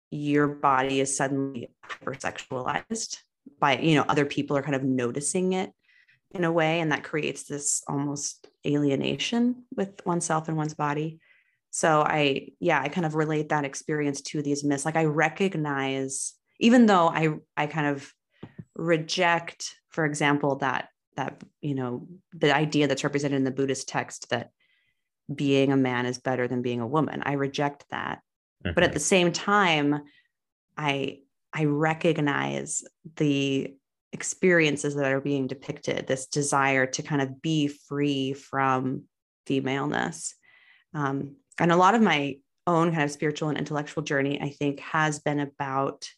your 0.10 0.48
body 0.48 1.00
is 1.00 1.16
suddenly 1.16 1.70
hypersexualized 1.86 3.18
by, 3.60 3.78
you 3.78 3.94
know, 3.94 4.06
other 4.10 4.26
people 4.26 4.58
are 4.58 4.64
kind 4.64 4.74
of 4.74 4.84
noticing 4.84 5.54
it 5.54 5.72
in 6.32 6.44
a 6.44 6.52
way. 6.52 6.80
And 6.80 6.92
that 6.92 7.04
creates 7.04 7.44
this 7.44 7.84
almost 7.88 8.50
alienation 8.66 9.64
with 9.76 10.04
oneself 10.08 10.48
and 10.48 10.58
one's 10.58 10.74
body. 10.74 11.20
So 11.70 12.02
I, 12.02 12.48
yeah, 12.60 12.82
I 12.82 12.88
kind 12.90 13.06
of 13.06 13.14
relate 13.14 13.50
that 13.50 13.64
experience 13.64 14.22
to 14.22 14.42
these 14.42 14.64
myths. 14.64 14.86
Like 14.86 14.96
I 14.96 15.06
recognize, 15.06 16.34
even 16.60 16.88
though 16.88 17.08
I, 17.08 17.36
I 17.56 17.68
kind 17.68 17.96
of 17.96 18.12
reject, 18.76 19.76
for 19.90 20.04
example, 20.04 20.56
that 20.56 20.90
that 21.20 21.44
you 21.60 21.76
know 21.76 22.08
the 22.34 22.56
idea 22.56 22.88
that's 22.88 23.04
represented 23.04 23.36
in 23.36 23.44
the 23.44 23.52
buddhist 23.52 23.90
text 23.90 24.30
that 24.30 24.52
being 25.34 25.74
a 25.74 25.78
man 25.78 26.06
is 26.06 26.18
better 26.18 26.48
than 26.48 26.62
being 26.62 26.80
a 26.80 26.88
woman 26.88 27.22
i 27.26 27.34
reject 27.34 27.84
that 27.92 28.22
mm-hmm. 28.64 28.74
but 28.74 28.84
at 28.84 28.92
mm-hmm. 28.92 28.94
the 28.94 29.00
same 29.02 29.32
time 29.34 30.02
i 30.78 31.20
i 31.54 31.66
recognize 31.66 32.84
the 33.18 33.76
experiences 34.14 34.96
that 34.96 35.12
are 35.12 35.22
being 35.22 35.46
depicted 35.46 36.08
this 36.08 36.28
desire 36.28 36.86
to 36.86 37.04
kind 37.04 37.22
of 37.22 37.42
be 37.42 37.68
free 37.68 38.34
from 38.34 39.04
femaleness 39.46 40.36
um, 40.94 41.36
and 41.60 41.72
a 41.72 41.76
lot 41.76 41.96
of 41.96 42.02
my 42.02 42.38
own 42.66 42.92
kind 42.92 43.04
of 43.04 43.12
spiritual 43.12 43.50
and 43.50 43.58
intellectual 43.58 44.04
journey 44.04 44.42
i 44.42 44.50
think 44.50 44.80
has 44.80 45.20
been 45.20 45.42
about 45.42 46.10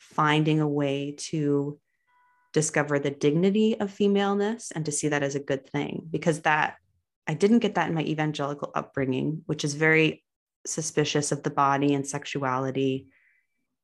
finding 0.00 0.60
a 0.60 0.68
way 0.68 1.14
to 1.16 1.78
discover 2.52 2.98
the 2.98 3.10
dignity 3.10 3.78
of 3.78 3.90
femaleness 3.90 4.70
and 4.70 4.84
to 4.86 4.92
see 4.92 5.08
that 5.08 5.22
as 5.22 5.34
a 5.34 5.40
good 5.40 5.68
thing 5.68 6.06
because 6.10 6.40
that 6.40 6.76
I 7.26 7.34
didn't 7.34 7.58
get 7.58 7.74
that 7.74 7.88
in 7.88 7.94
my 7.94 8.02
evangelical 8.02 8.72
upbringing, 8.74 9.42
which 9.46 9.64
is 9.64 9.74
very 9.74 10.24
suspicious 10.66 11.30
of 11.30 11.42
the 11.42 11.50
body 11.50 11.92
and 11.92 12.06
sexuality. 12.06 13.08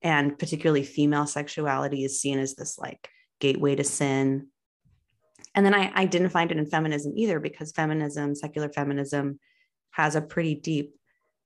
And 0.01 0.39
particularly 0.39 0.83
female 0.83 1.27
sexuality 1.27 2.05
is 2.05 2.21
seen 2.21 2.39
as 2.39 2.55
this 2.55 2.79
like 2.79 3.09
gateway 3.41 3.75
to 3.77 3.85
sin. 3.85 4.49
And 5.55 5.65
then 5.65 5.75
I, 5.75 5.93
I 5.95 6.05
didn't 6.07 6.31
find 6.31 6.51
it 6.51 6.57
in 6.57 6.67
feminism 6.67 7.13
either 7.17 7.39
because 7.39 7.73
feminism, 7.73 8.35
secular 8.35 8.71
feminism, 8.71 9.39
has 9.91 10.17
a 10.17 10.23
pretty 10.23 10.55
deep 10.55 10.95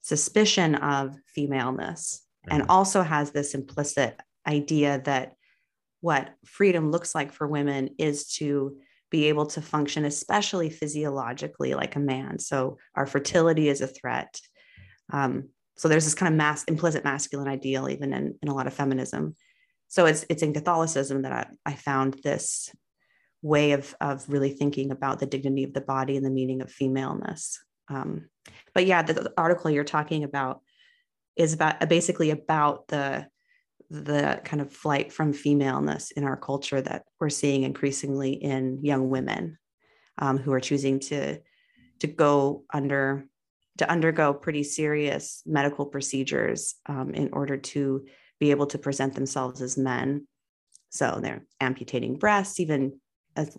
suspicion 0.00 0.76
of 0.76 1.16
femaleness 1.26 2.24
and 2.48 2.64
also 2.68 3.02
has 3.02 3.30
this 3.30 3.54
implicit 3.54 4.18
idea 4.46 5.02
that 5.04 5.34
what 6.00 6.30
freedom 6.44 6.90
looks 6.90 7.14
like 7.14 7.32
for 7.32 7.46
women 7.46 7.90
is 7.98 8.28
to 8.34 8.76
be 9.10 9.26
able 9.26 9.46
to 9.46 9.62
function, 9.62 10.04
especially 10.04 10.70
physiologically, 10.70 11.74
like 11.74 11.96
a 11.96 12.00
man. 12.00 12.38
So 12.38 12.78
our 12.94 13.06
fertility 13.06 13.68
is 13.68 13.80
a 13.80 13.86
threat. 13.86 14.38
Um, 15.10 15.48
so 15.76 15.88
there's 15.88 16.04
this 16.04 16.14
kind 16.14 16.32
of 16.32 16.36
mass 16.36 16.64
implicit 16.64 17.04
masculine 17.04 17.48
ideal, 17.48 17.88
even 17.88 18.12
in, 18.12 18.34
in 18.42 18.48
a 18.48 18.54
lot 18.54 18.66
of 18.66 18.74
feminism. 18.74 19.34
So 19.88 20.06
it's 20.06 20.26
it's 20.28 20.42
in 20.42 20.52
Catholicism 20.52 21.22
that 21.22 21.32
I, 21.32 21.46
I 21.64 21.74
found 21.74 22.14
this 22.22 22.70
way 23.40 23.72
of 23.72 23.94
of 24.00 24.28
really 24.28 24.50
thinking 24.50 24.90
about 24.90 25.18
the 25.18 25.26
dignity 25.26 25.64
of 25.64 25.72
the 25.72 25.80
body 25.80 26.16
and 26.16 26.26
the 26.26 26.30
meaning 26.30 26.60
of 26.60 26.70
femaleness. 26.70 27.58
Um, 27.88 28.28
but 28.74 28.86
yeah, 28.86 29.02
the, 29.02 29.14
the 29.14 29.32
article 29.38 29.70
you're 29.70 29.84
talking 29.84 30.24
about 30.24 30.60
is 31.36 31.54
about 31.54 31.88
basically 31.88 32.30
about 32.30 32.88
the 32.88 33.28
the 33.90 34.40
kind 34.44 34.60
of 34.60 34.72
flight 34.72 35.12
from 35.12 35.32
femaleness 35.32 36.10
in 36.10 36.24
our 36.24 36.36
culture 36.36 36.80
that 36.80 37.04
we're 37.18 37.30
seeing 37.30 37.62
increasingly 37.62 38.32
in 38.32 38.84
young 38.84 39.08
women 39.08 39.58
um, 40.18 40.38
who 40.38 40.52
are 40.52 40.60
choosing 40.60 41.00
to 41.00 41.38
to 42.00 42.06
go 42.06 42.64
under 42.72 43.26
to 43.78 43.90
undergo 43.90 44.34
pretty 44.34 44.62
serious 44.62 45.42
medical 45.46 45.86
procedures 45.86 46.74
um, 46.86 47.14
in 47.14 47.30
order 47.32 47.56
to 47.56 48.04
be 48.40 48.50
able 48.50 48.66
to 48.66 48.78
present 48.78 49.14
themselves 49.14 49.62
as 49.62 49.78
men. 49.78 50.26
So 50.90 51.18
they're 51.22 51.44
amputating 51.60 52.18
breasts, 52.18 52.60
even 52.60 53.00
as 53.36 53.56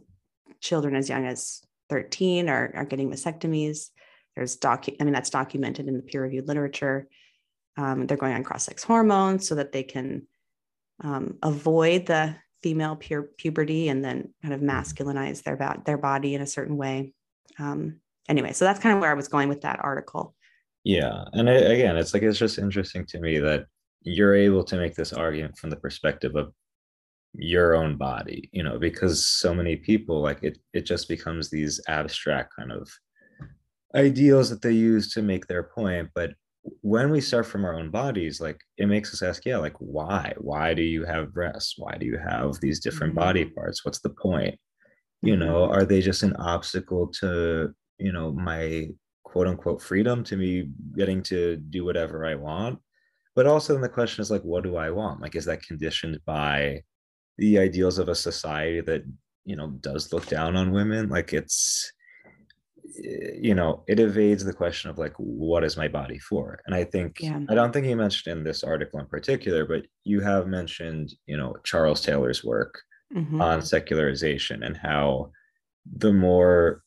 children 0.62 0.96
as 0.96 1.10
young 1.10 1.26
as 1.26 1.62
13 1.90 2.50
are, 2.50 2.72
are 2.76 2.86
getting 2.86 3.10
mastectomies. 3.10 3.88
There's 4.36 4.58
docu- 4.58 4.96
I 5.00 5.04
mean, 5.04 5.14
that's 5.14 5.30
documented 5.30 5.88
in 5.88 5.96
the 5.96 6.04
peer-reviewed 6.04 6.48
literature. 6.48 7.08
Um, 7.80 7.98
they're 8.06 8.24
going 8.24 8.36
on 8.36 8.44
cross-sex 8.44 8.84
hormones 8.84 9.48
so 9.48 9.56
that 9.56 9.72
they 9.72 9.84
can 9.84 10.28
um, 11.02 11.38
avoid 11.42 12.06
the 12.06 12.36
female 12.62 12.98
pu- 12.98 13.30
puberty 13.38 13.88
and 13.92 14.04
then 14.04 14.18
kind 14.42 14.54
of 14.54 14.60
masculinize 14.60 15.44
their, 15.44 15.58
their 15.86 15.98
body 15.98 16.36
in 16.36 16.42
a 16.42 16.54
certain 16.56 16.76
way. 16.76 17.14
Um, 17.58 18.02
anyway, 18.28 18.52
so 18.52 18.66
that's 18.66 18.82
kind 18.84 18.94
of 18.94 19.00
where 19.02 19.12
I 19.12 19.20
was 19.22 19.30
going 19.30 19.48
with 19.48 19.62
that 19.62 19.80
article. 19.82 20.36
Yeah. 20.84 21.24
And 21.32 21.50
I, 21.50 21.54
again, 21.54 21.96
it's 21.96 22.14
like, 22.14 22.24
it's 22.24 22.38
just 22.46 22.60
interesting 22.60 23.06
to 23.12 23.20
me 23.20 23.40
that 23.40 23.62
you're 24.02 24.36
able 24.36 24.64
to 24.66 24.78
make 24.78 24.96
this 24.96 25.14
argument 25.14 25.58
from 25.58 25.70
the 25.70 25.82
perspective 25.86 26.36
of 26.36 26.54
your 27.34 27.76
own 27.76 27.96
body, 27.96 28.50
you 28.52 28.64
know, 28.64 28.78
because 28.78 29.26
so 29.26 29.54
many 29.54 29.76
people 29.78 30.20
like 30.20 30.44
it, 30.44 30.58
it 30.74 30.86
just 30.86 31.08
becomes 31.08 31.50
these 31.50 31.80
abstract 31.88 32.52
kind 32.58 32.72
of 32.72 32.90
ideals 33.96 34.50
that 34.50 34.62
they 34.62 34.74
use 34.74 35.14
to 35.14 35.22
make 35.22 35.46
their 35.48 35.64
point. 35.64 36.10
But 36.14 36.32
when 36.82 37.10
we 37.10 37.22
start 37.22 37.46
from 37.46 37.66
our 37.66 37.78
own 37.80 37.90
bodies 37.90 38.42
like 38.42 38.60
it 38.78 38.88
makes 38.88 39.14
us 39.14 39.22
ask 39.22 39.46
yeah 39.46 39.58
like 39.58 39.76
why? 39.80 40.34
Why 40.38 40.74
do 40.74 40.82
you 40.82 41.06
have 41.06 41.34
breasts 41.34 41.76
why 41.78 41.98
do 41.98 42.06
you 42.06 42.18
have 42.18 42.60
these 42.60 42.80
different 42.80 43.12
mm-hmm. 43.12 43.26
body 43.26 43.46
parts? 43.46 43.86
What's 43.86 44.00
the 44.00 44.10
point? 44.10 44.60
You 45.22 45.38
know 45.38 45.66
are 45.66 45.86
they 45.86 46.02
just 46.02 46.24
an 46.24 46.36
obstacle 46.36 47.08
to 47.20 47.74
you 47.98 48.12
know 48.12 48.32
my 48.32 48.88
quote 49.24 49.48
unquote 49.48 49.82
freedom 49.82 50.24
to 50.24 50.36
me 50.36 50.70
getting 50.98 51.22
to 51.24 51.58
do 51.58 51.86
whatever 51.86 52.26
i 52.26 52.36
want? 52.36 52.80
But 53.36 53.46
also 53.46 53.74
then 53.74 53.82
the 53.82 53.90
question 53.90 54.22
is 54.22 54.32
like 54.32 54.44
what 54.44 54.64
do 54.64 54.76
i 54.76 54.90
want? 54.90 55.22
Like 55.22 55.36
is 55.36 55.46
that 55.46 55.64
conditioned 55.64 56.20
by 56.26 56.84
the 57.38 57.58
ideals 57.60 58.00
of 58.00 58.10
a 58.10 58.16
society 58.16 58.82
that 58.82 59.04
you 59.46 59.56
know 59.56 59.70
does 59.80 60.12
look 60.12 60.28
down 60.28 60.58
on 60.58 60.72
women? 60.72 61.08
Like 61.10 61.32
it's 61.34 61.92
you 62.96 63.54
know 63.54 63.84
it 63.88 64.00
evades 64.00 64.44
the 64.44 64.54
question 64.54 64.90
of 64.90 64.98
like 64.98 65.14
what 65.18 65.64
is 65.64 65.78
my 65.78 65.88
body 65.88 66.20
for 66.20 66.60
and 66.66 66.76
i 66.76 66.84
think 66.84 67.18
yeah. 67.20 67.40
i 67.50 67.56
don't 67.56 67.72
think 67.72 67.86
you 67.86 67.96
mentioned 67.96 68.38
in 68.38 68.44
this 68.44 68.64
article 68.64 69.00
in 69.00 69.06
particular 69.06 69.66
but 69.66 69.84
you 70.04 70.20
have 70.22 70.48
mentioned 70.48 71.14
you 71.26 71.38
know 71.38 71.56
charles 71.64 72.02
taylor's 72.02 72.44
work 72.44 72.82
mm-hmm. 73.14 73.42
on 73.42 73.62
secularization 73.62 74.64
and 74.64 74.78
how 74.78 75.30
the 75.98 76.12
more 76.12 76.84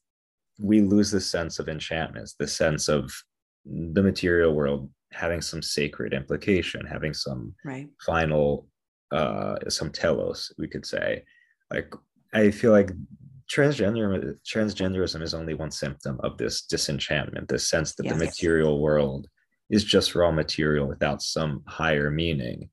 we 0.61 0.81
lose 0.81 1.11
the 1.11 1.21
sense 1.21 1.59
of 1.59 1.69
enchantment 1.69 2.31
the 2.39 2.49
sense 2.49 2.89
of 2.89 3.13
the 3.65 4.03
material 4.03 4.55
world 4.55 4.91
having 5.13 5.41
some 5.41 5.63
sacred 5.63 6.13
implication 6.15 6.87
having 6.87 7.15
some 7.15 7.55
right. 7.65 7.89
final 8.05 8.67
uh 9.13 9.57
some 9.69 9.91
telos 9.91 10.53
we 10.59 10.67
could 10.67 10.87
say 10.87 11.23
like 11.71 11.93
i 12.33 12.51
feel 12.51 12.73
like 12.73 12.91
transgender 13.53 14.35
transgenderism 14.47 15.23
is 15.23 15.35
only 15.35 15.55
one 15.55 15.71
symptom 15.71 16.19
of 16.23 16.39
this 16.39 16.63
disenchantment 16.63 17.49
this 17.49 17.69
sense 17.69 17.95
that 17.95 18.07
yes. 18.07 18.15
the 18.15 18.25
material 18.25 18.81
world 18.81 19.29
is 19.73 19.83
just 19.85 20.15
raw 20.15 20.31
material 20.31 20.87
without 20.87 21.23
some 21.23 21.63
higher 21.67 22.11
meaning. 22.11 22.69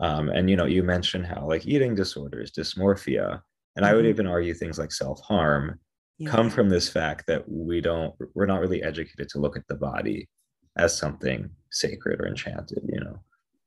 Um, 0.00 0.28
and 0.28 0.50
you 0.50 0.56
know, 0.56 0.66
you 0.66 0.82
mentioned 0.82 1.26
how 1.26 1.46
like 1.46 1.66
eating 1.66 1.94
disorders, 1.94 2.50
dysmorphia, 2.50 3.40
and 3.76 3.84
mm-hmm. 3.84 3.84
I 3.84 3.94
would 3.94 4.02
mm-hmm. 4.02 4.10
even 4.10 4.26
argue 4.26 4.52
things 4.52 4.78
like 4.78 4.92
self-harm 4.92 5.78
yeah. 6.18 6.28
come 6.28 6.50
from 6.50 6.68
this 6.68 6.88
fact 6.88 7.26
that 7.28 7.48
we 7.48 7.80
don't 7.80 8.14
we're 8.34 8.46
not 8.46 8.60
really 8.60 8.82
educated 8.82 9.28
to 9.30 9.38
look 9.38 9.56
at 9.56 9.66
the 9.68 9.76
body 9.76 10.28
as 10.76 10.96
something 10.96 11.48
sacred 11.70 12.20
or 12.20 12.26
enchanted, 12.26 12.82
you 12.88 13.00
know. 13.00 13.20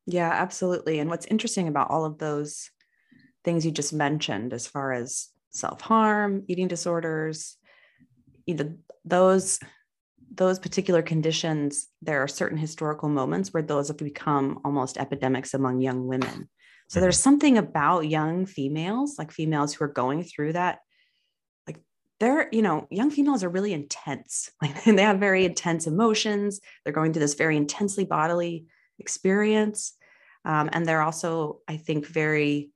Yeah, 0.05 0.32
absolutely. 0.32 1.00
And 1.00 1.10
what's 1.10 1.25
interesting 1.27 1.70
about 1.70 1.89
all 1.89 2.03
of 2.03 2.17
those 2.17 2.70
things 3.46 3.65
you 3.65 3.72
just 3.72 3.93
mentioned 3.93 4.53
as 4.53 4.67
far 4.67 4.91
as 4.91 5.29
self-harm, 5.53 6.43
eating 6.48 6.67
disorders, 6.67 7.57
either 8.45 8.75
those 9.05 9.60
those 10.36 10.57
particular 10.57 11.03
conditions, 11.03 11.88
there 12.01 12.24
are 12.24 12.27
certain 12.27 12.57
historical 12.57 13.07
moments 13.07 13.53
where 13.53 13.62
those 13.62 13.89
have 13.89 13.98
become 13.98 14.60
almost 14.65 14.98
epidemics 14.98 15.53
among 15.53 15.79
young 15.79 16.07
women. 16.07 16.50
So 16.89 17.00
there's 17.00 17.17
mm-hmm. 17.17 17.24
something 17.24 17.57
about 17.57 18.10
young 18.10 18.45
females, 18.45 19.17
like 19.19 19.31
females 19.31 19.74
who 19.74 19.86
are 19.86 19.89
going 19.89 20.24
through 20.24 20.53
that. 20.53 20.79
Like 21.67 21.79
they're, 22.19 22.50
you 22.51 22.62
know, 22.62 22.88
young 22.89 23.12
females 23.12 23.43
are 23.43 23.50
really 23.50 23.74
intense. 23.74 24.50
Like 24.62 24.83
they 24.83 25.03
have 25.03 25.19
very 25.19 25.45
intense 25.45 25.88
emotions. 25.88 26.60
They're 26.83 26.93
going 26.93 27.13
through 27.13 27.22
this 27.22 27.36
very 27.36 27.57
intensely 27.57 28.05
bodily 28.05 28.65
experience. 29.00 29.93
Um, 30.45 30.69
and 30.74 30.86
they're 30.86 31.01
also, 31.01 31.60
I 31.67 31.77
think, 31.77 32.05
very, 32.07 32.72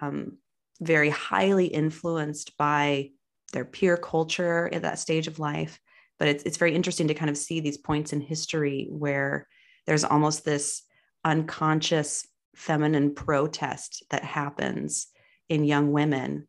um, 0.00 0.38
very 0.86 1.10
highly 1.10 1.66
influenced 1.66 2.56
by 2.56 3.10
their 3.52 3.64
peer 3.64 3.96
culture 3.96 4.68
at 4.72 4.82
that 4.82 4.98
stage 4.98 5.26
of 5.26 5.38
life. 5.38 5.80
But 6.18 6.28
it's, 6.28 6.44
it's 6.44 6.56
very 6.56 6.74
interesting 6.74 7.08
to 7.08 7.14
kind 7.14 7.30
of 7.30 7.36
see 7.36 7.60
these 7.60 7.78
points 7.78 8.12
in 8.12 8.20
history 8.20 8.88
where 8.90 9.48
there's 9.86 10.04
almost 10.04 10.44
this 10.44 10.82
unconscious 11.24 12.26
feminine 12.54 13.14
protest 13.14 14.04
that 14.10 14.24
happens 14.24 15.08
in 15.48 15.64
young 15.64 15.92
women 15.92 16.46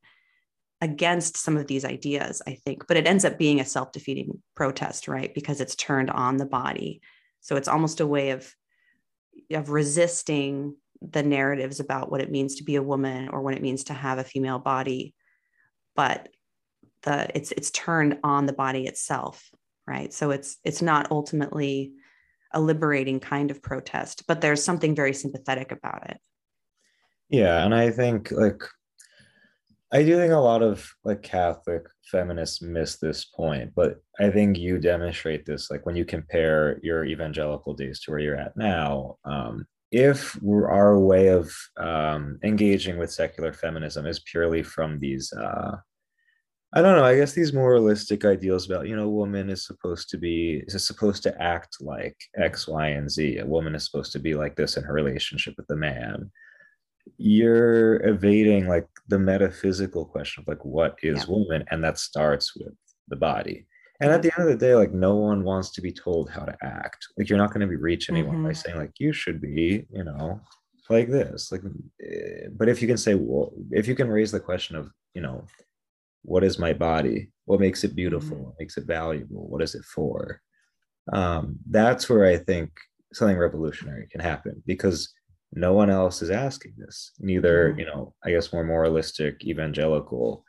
against 0.81 1.37
some 1.37 1.57
of 1.57 1.67
these 1.67 1.85
ideas 1.85 2.41
i 2.45 2.53
think. 2.53 2.85
But 2.87 2.97
it 2.97 3.07
ends 3.07 3.25
up 3.25 3.37
being 3.37 3.59
a 3.59 3.65
self-defeating 3.65 4.41
protest 4.55 5.07
right? 5.07 5.33
Because 5.33 5.61
it's 5.61 5.75
turned 5.75 6.11
on 6.11 6.37
the 6.37 6.45
body. 6.45 7.01
So 7.41 7.55
it's 7.55 7.67
almost 7.67 8.01
a 8.01 8.07
way 8.07 8.31
of 8.31 8.53
of 9.51 9.69
resisting 9.69 10.75
the 11.01 11.23
narratives 11.23 11.79
about 11.79 12.11
what 12.11 12.21
it 12.21 12.31
means 12.31 12.55
to 12.55 12.63
be 12.63 12.75
a 12.75 12.83
woman 12.83 13.29
or 13.29 13.41
what 13.41 13.53
it 13.53 13.61
means 13.61 13.85
to 13.85 13.93
have 13.93 14.17
a 14.17 14.23
female 14.23 14.59
body 14.59 15.13
but 15.95 16.29
the 17.03 17.29
it's 17.35 17.51
it's 17.51 17.71
turned 17.71 18.17
on 18.23 18.45
the 18.45 18.53
body 18.53 18.87
itself 18.87 19.49
right? 19.87 20.13
So 20.13 20.31
it's 20.31 20.57
it's 20.63 20.81
not 20.81 21.11
ultimately 21.11 21.93
a 22.51 22.61
liberating 22.61 23.19
kind 23.19 23.51
of 23.51 23.61
protest 23.61 24.23
but 24.27 24.41
there's 24.41 24.63
something 24.63 24.95
very 24.95 25.13
sympathetic 25.13 25.71
about 25.71 26.09
it. 26.09 26.17
Yeah 27.29 27.65
and 27.65 27.73
i 27.73 27.89
think 27.89 28.31
like 28.31 28.61
i 29.91 30.03
do 30.03 30.15
think 30.15 30.31
a 30.31 30.37
lot 30.37 30.61
of 30.61 30.87
like 31.03 31.23
catholic 31.23 31.83
feminists 32.11 32.61
miss 32.61 32.97
this 32.97 33.25
point 33.25 33.71
but 33.75 33.95
i 34.19 34.29
think 34.29 34.57
you 34.57 34.77
demonstrate 34.77 35.43
this 35.43 35.71
like 35.71 35.85
when 35.87 35.95
you 35.95 36.05
compare 36.05 36.79
your 36.83 37.03
evangelical 37.03 37.73
days 37.73 37.99
to 37.99 38.11
where 38.11 38.19
you're 38.19 38.35
at 38.37 38.55
now 38.55 39.17
um, 39.25 39.65
if 39.95 40.37
our 40.45 40.99
way 40.99 41.27
of 41.27 41.49
um, 41.77 42.37
engaging 42.43 42.97
with 42.97 43.11
secular 43.11 43.53
feminism 43.53 44.05
is 44.05 44.19
purely 44.19 44.61
from 44.61 44.99
these 44.99 45.31
uh, 45.31 45.77
I 46.73 46.81
don't 46.81 46.97
know. 46.97 47.05
I 47.05 47.15
guess 47.15 47.31
these 47.31 47.53
moralistic 47.53 48.25
ideals 48.25 48.65
about, 48.65 48.89
you 48.89 48.97
know, 48.97 49.05
a 49.05 49.09
woman 49.09 49.49
is 49.49 49.65
supposed 49.65 50.09
to 50.09 50.17
be 50.17 50.61
is 50.67 50.85
supposed 50.85 51.23
to 51.23 51.41
act 51.41 51.77
like 51.79 52.17
X, 52.35 52.67
Y, 52.67 52.87
and 52.87 53.09
Z. 53.09 53.37
A 53.37 53.45
woman 53.45 53.75
is 53.75 53.85
supposed 53.85 54.11
to 54.11 54.19
be 54.19 54.35
like 54.35 54.57
this 54.57 54.75
in 54.75 54.83
her 54.83 54.91
relationship 54.91 55.53
with 55.55 55.67
the 55.67 55.77
man. 55.77 56.29
You're 57.17 58.05
evading 58.05 58.67
like 58.67 58.89
the 59.07 59.19
metaphysical 59.19 60.03
question 60.03 60.41
of 60.41 60.49
like 60.49 60.65
what 60.65 60.97
is 61.01 61.19
yeah. 61.19 61.33
woman, 61.33 61.63
and 61.71 61.81
that 61.81 61.97
starts 61.97 62.53
with 62.57 62.73
the 63.07 63.15
body. 63.15 63.67
And 64.01 64.11
at 64.11 64.21
the 64.21 64.31
end 64.37 64.49
of 64.49 64.59
the 64.59 64.65
day, 64.65 64.75
like 64.75 64.91
no 64.91 65.15
one 65.15 65.43
wants 65.43 65.71
to 65.71 65.81
be 65.81 65.91
told 65.91 66.29
how 66.29 66.43
to 66.43 66.55
act. 66.61 67.07
Like 67.17 67.29
you're 67.29 67.37
not 67.37 67.49
going 67.49 67.61
to 67.61 67.67
be 67.67 67.77
reach 67.77 68.09
anyone 68.09 68.35
mm-hmm. 68.35 68.47
by 68.47 68.53
saying 68.53 68.77
like 68.77 68.93
you 68.99 69.13
should 69.13 69.41
be, 69.41 69.85
you 69.89 70.03
know, 70.03 70.41
like 70.89 71.09
this. 71.09 71.51
Like, 71.51 71.61
eh, 72.03 72.47
but 72.51 72.67
if 72.67 72.81
you 72.81 72.87
can 72.87 72.97
say, 72.97 73.15
well, 73.15 73.53
if 73.71 73.87
you 73.87 73.95
can 73.95 74.09
raise 74.09 74.31
the 74.31 74.39
question 74.39 74.75
of, 74.75 74.91
you 75.13 75.21
know, 75.21 75.45
what 76.25 76.43
is 76.43 76.59
my 76.59 76.73
body 76.73 77.29
what 77.45 77.59
makes 77.59 77.83
it 77.83 77.95
beautiful 77.95 78.35
mm-hmm. 78.35 78.45
what 78.45 78.59
makes 78.59 78.77
it 78.77 78.85
valuable 78.85 79.47
what 79.47 79.61
is 79.61 79.75
it 79.75 79.85
for 79.85 80.41
um, 81.13 81.57
that's 81.69 82.09
where 82.09 82.25
i 82.25 82.37
think 82.37 82.71
something 83.13 83.37
revolutionary 83.37 84.07
can 84.11 84.19
happen 84.19 84.61
because 84.65 85.13
no 85.53 85.73
one 85.73 85.89
else 85.89 86.21
is 86.21 86.31
asking 86.31 86.73
this 86.77 87.11
neither 87.19 87.69
mm-hmm. 87.69 87.79
you 87.79 87.85
know 87.85 88.13
i 88.25 88.31
guess 88.31 88.51
more 88.51 88.63
moralistic 88.63 89.45
evangelical 89.45 90.43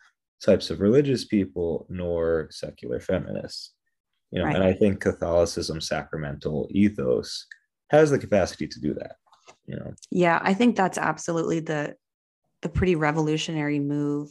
types 0.44 0.70
of 0.70 0.80
religious 0.80 1.24
people 1.24 1.86
nor 1.88 2.48
secular 2.50 3.00
feminists 3.00 3.72
you 4.30 4.38
know 4.38 4.46
right. 4.46 4.54
and 4.54 4.64
i 4.64 4.72
think 4.72 5.00
catholicism 5.00 5.80
sacramental 5.80 6.68
ethos 6.70 7.46
has 7.88 8.10
the 8.10 8.18
capacity 8.18 8.66
to 8.66 8.80
do 8.80 8.92
that 8.94 9.16
you 9.66 9.76
know 9.76 9.92
yeah 10.10 10.38
i 10.42 10.52
think 10.52 10.76
that's 10.76 10.98
absolutely 10.98 11.60
the 11.60 11.94
the 12.62 12.68
pretty 12.68 12.96
revolutionary 12.96 13.78
move 13.78 14.30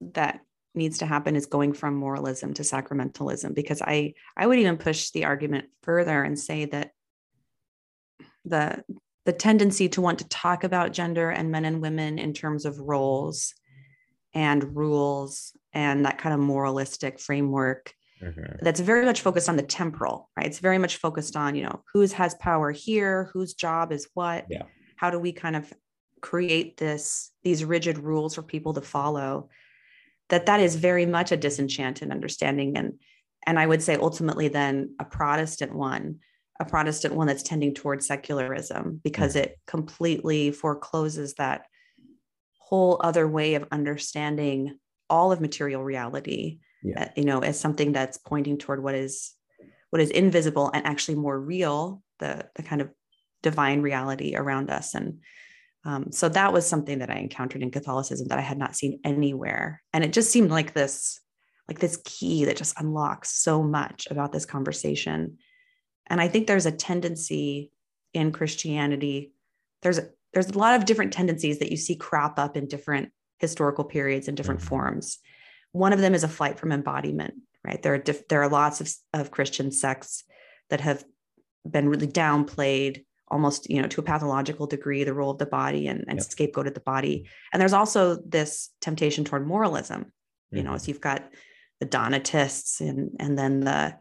that 0.00 0.40
needs 0.74 0.98
to 0.98 1.06
happen 1.06 1.34
is 1.34 1.46
going 1.46 1.72
from 1.72 1.94
moralism 1.94 2.54
to 2.54 2.62
sacramentalism 2.62 3.54
because 3.54 3.82
i 3.82 4.12
i 4.36 4.46
would 4.46 4.58
even 4.58 4.76
push 4.76 5.10
the 5.10 5.24
argument 5.24 5.66
further 5.82 6.22
and 6.22 6.38
say 6.38 6.64
that 6.64 6.92
the 8.44 8.82
the 9.26 9.32
tendency 9.32 9.88
to 9.88 10.00
want 10.00 10.18
to 10.18 10.28
talk 10.28 10.64
about 10.64 10.92
gender 10.92 11.30
and 11.30 11.50
men 11.50 11.64
and 11.64 11.82
women 11.82 12.18
in 12.18 12.32
terms 12.32 12.64
of 12.64 12.78
roles 12.78 13.54
and 14.34 14.76
rules 14.76 15.52
and 15.72 16.04
that 16.04 16.18
kind 16.18 16.34
of 16.34 16.40
moralistic 16.40 17.18
framework 17.18 17.92
mm-hmm. 18.22 18.56
that's 18.62 18.80
very 18.80 19.04
much 19.04 19.20
focused 19.20 19.48
on 19.48 19.56
the 19.56 19.62
temporal 19.62 20.30
right 20.36 20.46
it's 20.46 20.58
very 20.58 20.78
much 20.78 20.96
focused 20.96 21.36
on 21.36 21.54
you 21.54 21.62
know 21.62 21.82
who's 21.92 22.12
has 22.12 22.34
power 22.34 22.70
here 22.70 23.30
whose 23.32 23.54
job 23.54 23.92
is 23.92 24.08
what 24.14 24.46
yeah. 24.48 24.62
how 24.96 25.10
do 25.10 25.18
we 25.18 25.32
kind 25.32 25.56
of 25.56 25.72
create 26.20 26.76
this 26.76 27.30
these 27.42 27.64
rigid 27.64 27.98
rules 27.98 28.34
for 28.34 28.42
people 28.42 28.74
to 28.74 28.80
follow 28.80 29.48
that 30.28 30.46
that 30.46 30.60
is 30.60 30.76
very 30.76 31.06
much 31.06 31.32
a 31.32 31.36
disenchanted 31.36 32.10
understanding 32.10 32.76
and 32.76 32.94
and 33.46 33.58
i 33.58 33.66
would 33.66 33.82
say 33.82 33.96
ultimately 33.96 34.48
then 34.48 34.94
a 35.00 35.04
protestant 35.04 35.74
one 35.74 36.18
a 36.60 36.64
protestant 36.64 37.14
one 37.14 37.26
that's 37.26 37.42
tending 37.42 37.74
towards 37.74 38.06
secularism 38.06 39.00
because 39.02 39.34
mm. 39.34 39.40
it 39.40 39.58
completely 39.66 40.50
forecloses 40.50 41.34
that 41.34 41.64
whole 42.70 43.00
other 43.02 43.26
way 43.26 43.54
of 43.54 43.66
understanding 43.72 44.78
all 45.08 45.32
of 45.32 45.40
material 45.40 45.82
reality 45.82 46.60
yeah. 46.82 47.02
Uh, 47.02 47.08
you 47.14 47.24
know 47.24 47.40
as 47.40 47.60
something 47.60 47.92
that's 47.92 48.16
pointing 48.16 48.56
toward 48.56 48.82
what 48.82 48.94
is 48.94 49.34
what 49.90 50.00
is 50.00 50.08
invisible 50.08 50.70
and 50.72 50.86
actually 50.86 51.16
more 51.16 51.38
real 51.38 52.02
the 52.20 52.48
the 52.54 52.62
kind 52.62 52.80
of 52.80 52.88
divine 53.42 53.82
reality 53.82 54.34
around 54.34 54.70
us 54.70 54.94
and 54.94 55.18
um, 55.84 56.12
so 56.12 56.28
that 56.28 56.52
was 56.52 56.66
something 56.66 56.98
that 56.98 57.10
I 57.10 57.16
encountered 57.16 57.62
in 57.62 57.70
Catholicism 57.70 58.28
that 58.28 58.38
I 58.38 58.42
had 58.42 58.58
not 58.58 58.76
seen 58.76 59.00
anywhere. 59.04 59.82
And 59.92 60.04
it 60.04 60.12
just 60.12 60.30
seemed 60.30 60.50
like 60.50 60.74
this, 60.74 61.20
like 61.68 61.78
this 61.78 62.00
key 62.04 62.44
that 62.44 62.56
just 62.56 62.78
unlocks 62.78 63.30
so 63.30 63.62
much 63.62 64.06
about 64.10 64.32
this 64.32 64.44
conversation. 64.44 65.38
And 66.06 66.20
I 66.20 66.28
think 66.28 66.46
there's 66.46 66.66
a 66.66 66.72
tendency 66.72 67.72
in 68.12 68.32
Christianity, 68.32 69.32
there's 69.82 69.98
a, 69.98 70.08
there's 70.32 70.48
a 70.48 70.58
lot 70.58 70.74
of 70.74 70.84
different 70.84 71.12
tendencies 71.12 71.58
that 71.58 71.70
you 71.70 71.76
see 71.76 71.96
crop 71.96 72.38
up 72.38 72.56
in 72.56 72.66
different 72.66 73.10
historical 73.38 73.84
periods 73.84 74.28
and 74.28 74.36
different 74.36 74.60
mm-hmm. 74.60 74.68
forms. 74.68 75.18
One 75.72 75.92
of 75.92 76.00
them 76.00 76.14
is 76.14 76.24
a 76.24 76.28
flight 76.28 76.58
from 76.58 76.72
embodiment, 76.72 77.34
right? 77.64 77.82
There 77.82 77.94
are 77.94 77.98
diff- 77.98 78.28
there 78.28 78.42
are 78.42 78.48
lots 78.48 78.80
of, 78.80 78.92
of 79.12 79.30
Christian 79.30 79.72
sects 79.72 80.24
that 80.68 80.80
have 80.80 81.04
been 81.68 81.88
really 81.88 82.06
downplayed 82.06 83.04
almost 83.28 83.70
you 83.70 83.80
know 83.80 83.88
to 83.88 84.00
a 84.00 84.04
pathological 84.04 84.66
degree 84.66 85.04
the 85.04 85.14
role 85.14 85.30
of 85.30 85.38
the 85.38 85.46
body 85.46 85.86
and, 85.86 86.04
and 86.08 86.18
yep. 86.18 86.26
scapegoated 86.26 86.74
the 86.74 86.80
body 86.80 87.28
and 87.52 87.60
there's 87.60 87.72
also 87.72 88.16
this 88.26 88.70
temptation 88.80 89.24
toward 89.24 89.46
moralism 89.46 90.12
you 90.50 90.58
mm-hmm. 90.58 90.72
know 90.72 90.76
so 90.76 90.88
you've 90.88 91.00
got 91.00 91.28
the 91.78 91.86
donatists 91.86 92.80
and 92.80 93.10
and 93.20 93.38
then 93.38 93.60
the 93.60 93.94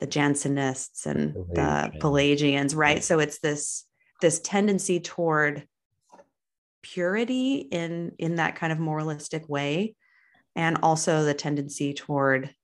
the 0.00 0.06
jansenists 0.06 1.06
and 1.06 1.34
Pelagian. 1.34 1.54
the 1.54 1.98
pelagians 2.00 2.74
right 2.74 3.04
so 3.04 3.18
it's 3.20 3.38
this 3.38 3.84
this 4.20 4.40
tendency 4.40 5.00
toward 5.00 5.66
purity 6.82 7.56
in 7.56 8.12
in 8.18 8.36
that 8.36 8.56
kind 8.56 8.72
of 8.72 8.78
moralistic 8.78 9.48
way 9.48 9.94
and 10.54 10.78
also 10.82 11.24
the 11.24 11.34
tendency 11.34 11.92
toward 11.92 12.54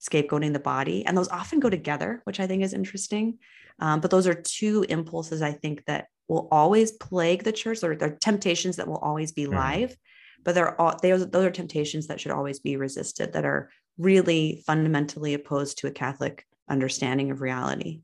scapegoating 0.00 0.52
the 0.52 0.58
body 0.58 1.04
and 1.04 1.16
those 1.16 1.28
often 1.28 1.60
go 1.60 1.68
together 1.68 2.20
which 2.24 2.40
i 2.40 2.46
think 2.46 2.62
is 2.62 2.72
interesting 2.72 3.38
um, 3.80 4.00
but 4.00 4.10
those 4.10 4.26
are 4.26 4.34
two 4.34 4.84
impulses 4.88 5.42
I 5.42 5.52
think 5.52 5.84
that 5.86 6.08
will 6.26 6.48
always 6.50 6.92
plague 6.92 7.44
the 7.44 7.52
church. 7.52 7.82
Or 7.82 7.94
they're 7.94 8.16
temptations 8.20 8.76
that 8.76 8.88
will 8.88 8.98
always 8.98 9.32
be 9.32 9.44
mm-hmm. 9.44 9.54
live, 9.54 9.96
but 10.44 10.54
they're 10.54 10.80
all 10.80 10.98
they 11.00 11.12
those 11.12 11.44
are 11.44 11.50
temptations 11.50 12.06
that 12.08 12.20
should 12.20 12.32
always 12.32 12.60
be 12.60 12.76
resisted. 12.76 13.32
That 13.32 13.44
are 13.44 13.70
really 13.96 14.62
fundamentally 14.66 15.34
opposed 15.34 15.78
to 15.78 15.86
a 15.86 15.92
Catholic 15.92 16.44
understanding 16.68 17.30
of 17.30 17.40
reality. 17.40 18.00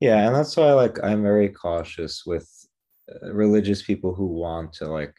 Yeah 0.00 0.26
and 0.26 0.34
that's 0.34 0.56
why 0.56 0.72
like 0.72 0.98
i'm 1.04 1.22
very 1.22 1.48
cautious 1.48 2.24
with 2.26 2.48
uh, 3.10 3.32
religious 3.32 3.82
people 3.82 4.14
who 4.14 4.26
want 4.26 4.72
to 4.72 4.86
like 4.86 5.14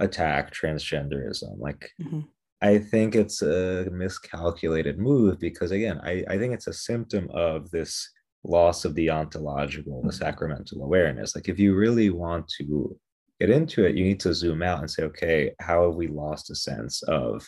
attack 0.00 0.52
transgenderism 0.52 1.58
like 1.58 1.90
mm-hmm. 2.02 2.20
i 2.60 2.76
think 2.76 3.14
it's 3.14 3.42
a 3.42 3.88
miscalculated 3.92 4.98
move 4.98 5.38
because 5.38 5.70
again 5.70 6.00
I, 6.02 6.24
I 6.28 6.38
think 6.38 6.52
it's 6.52 6.66
a 6.66 6.72
symptom 6.72 7.30
of 7.32 7.70
this 7.70 8.10
loss 8.44 8.84
of 8.84 8.94
the 8.94 9.10
ontological 9.10 10.02
the 10.02 10.08
mm-hmm. 10.08 10.16
sacramental 10.16 10.82
awareness 10.82 11.34
like 11.34 11.48
if 11.48 11.58
you 11.58 11.74
really 11.74 12.10
want 12.10 12.48
to 12.58 12.98
get 13.38 13.50
into 13.50 13.84
it 13.84 13.96
you 13.96 14.04
need 14.04 14.20
to 14.20 14.34
zoom 14.34 14.62
out 14.62 14.80
and 14.80 14.90
say 14.90 15.02
okay 15.04 15.52
how 15.60 15.86
have 15.86 15.94
we 15.94 16.08
lost 16.08 16.50
a 16.50 16.54
sense 16.54 17.02
of 17.02 17.46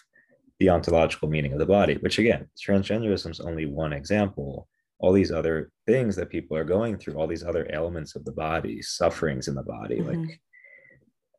the 0.61 0.69
ontological 0.69 1.29
meaning 1.29 1.53
of 1.55 1.59
the 1.59 1.67
body 1.67 1.97
which 2.01 2.19
again 2.19 2.47
transgenderism 2.63 3.31
is 3.31 3.41
only 3.41 3.65
one 3.65 3.95
example 3.95 4.69
all 5.03 5.13
these 5.13 5.33
other 5.33 5.71
things 5.87 6.17
that 6.17 6.31
people 6.31 6.57
are 6.57 6.65
going 6.65 6.97
through, 6.97 7.15
all 7.15 7.27
these 7.27 7.45
other 7.45 7.69
ailments 7.73 8.15
of 8.15 8.25
the 8.25 8.33
body, 8.33 8.81
sufferings 8.81 9.49
in 9.49 9.55
the 9.55 9.63
body. 9.63 9.99
Mm-hmm. 9.99 10.23
Like, 10.23 10.41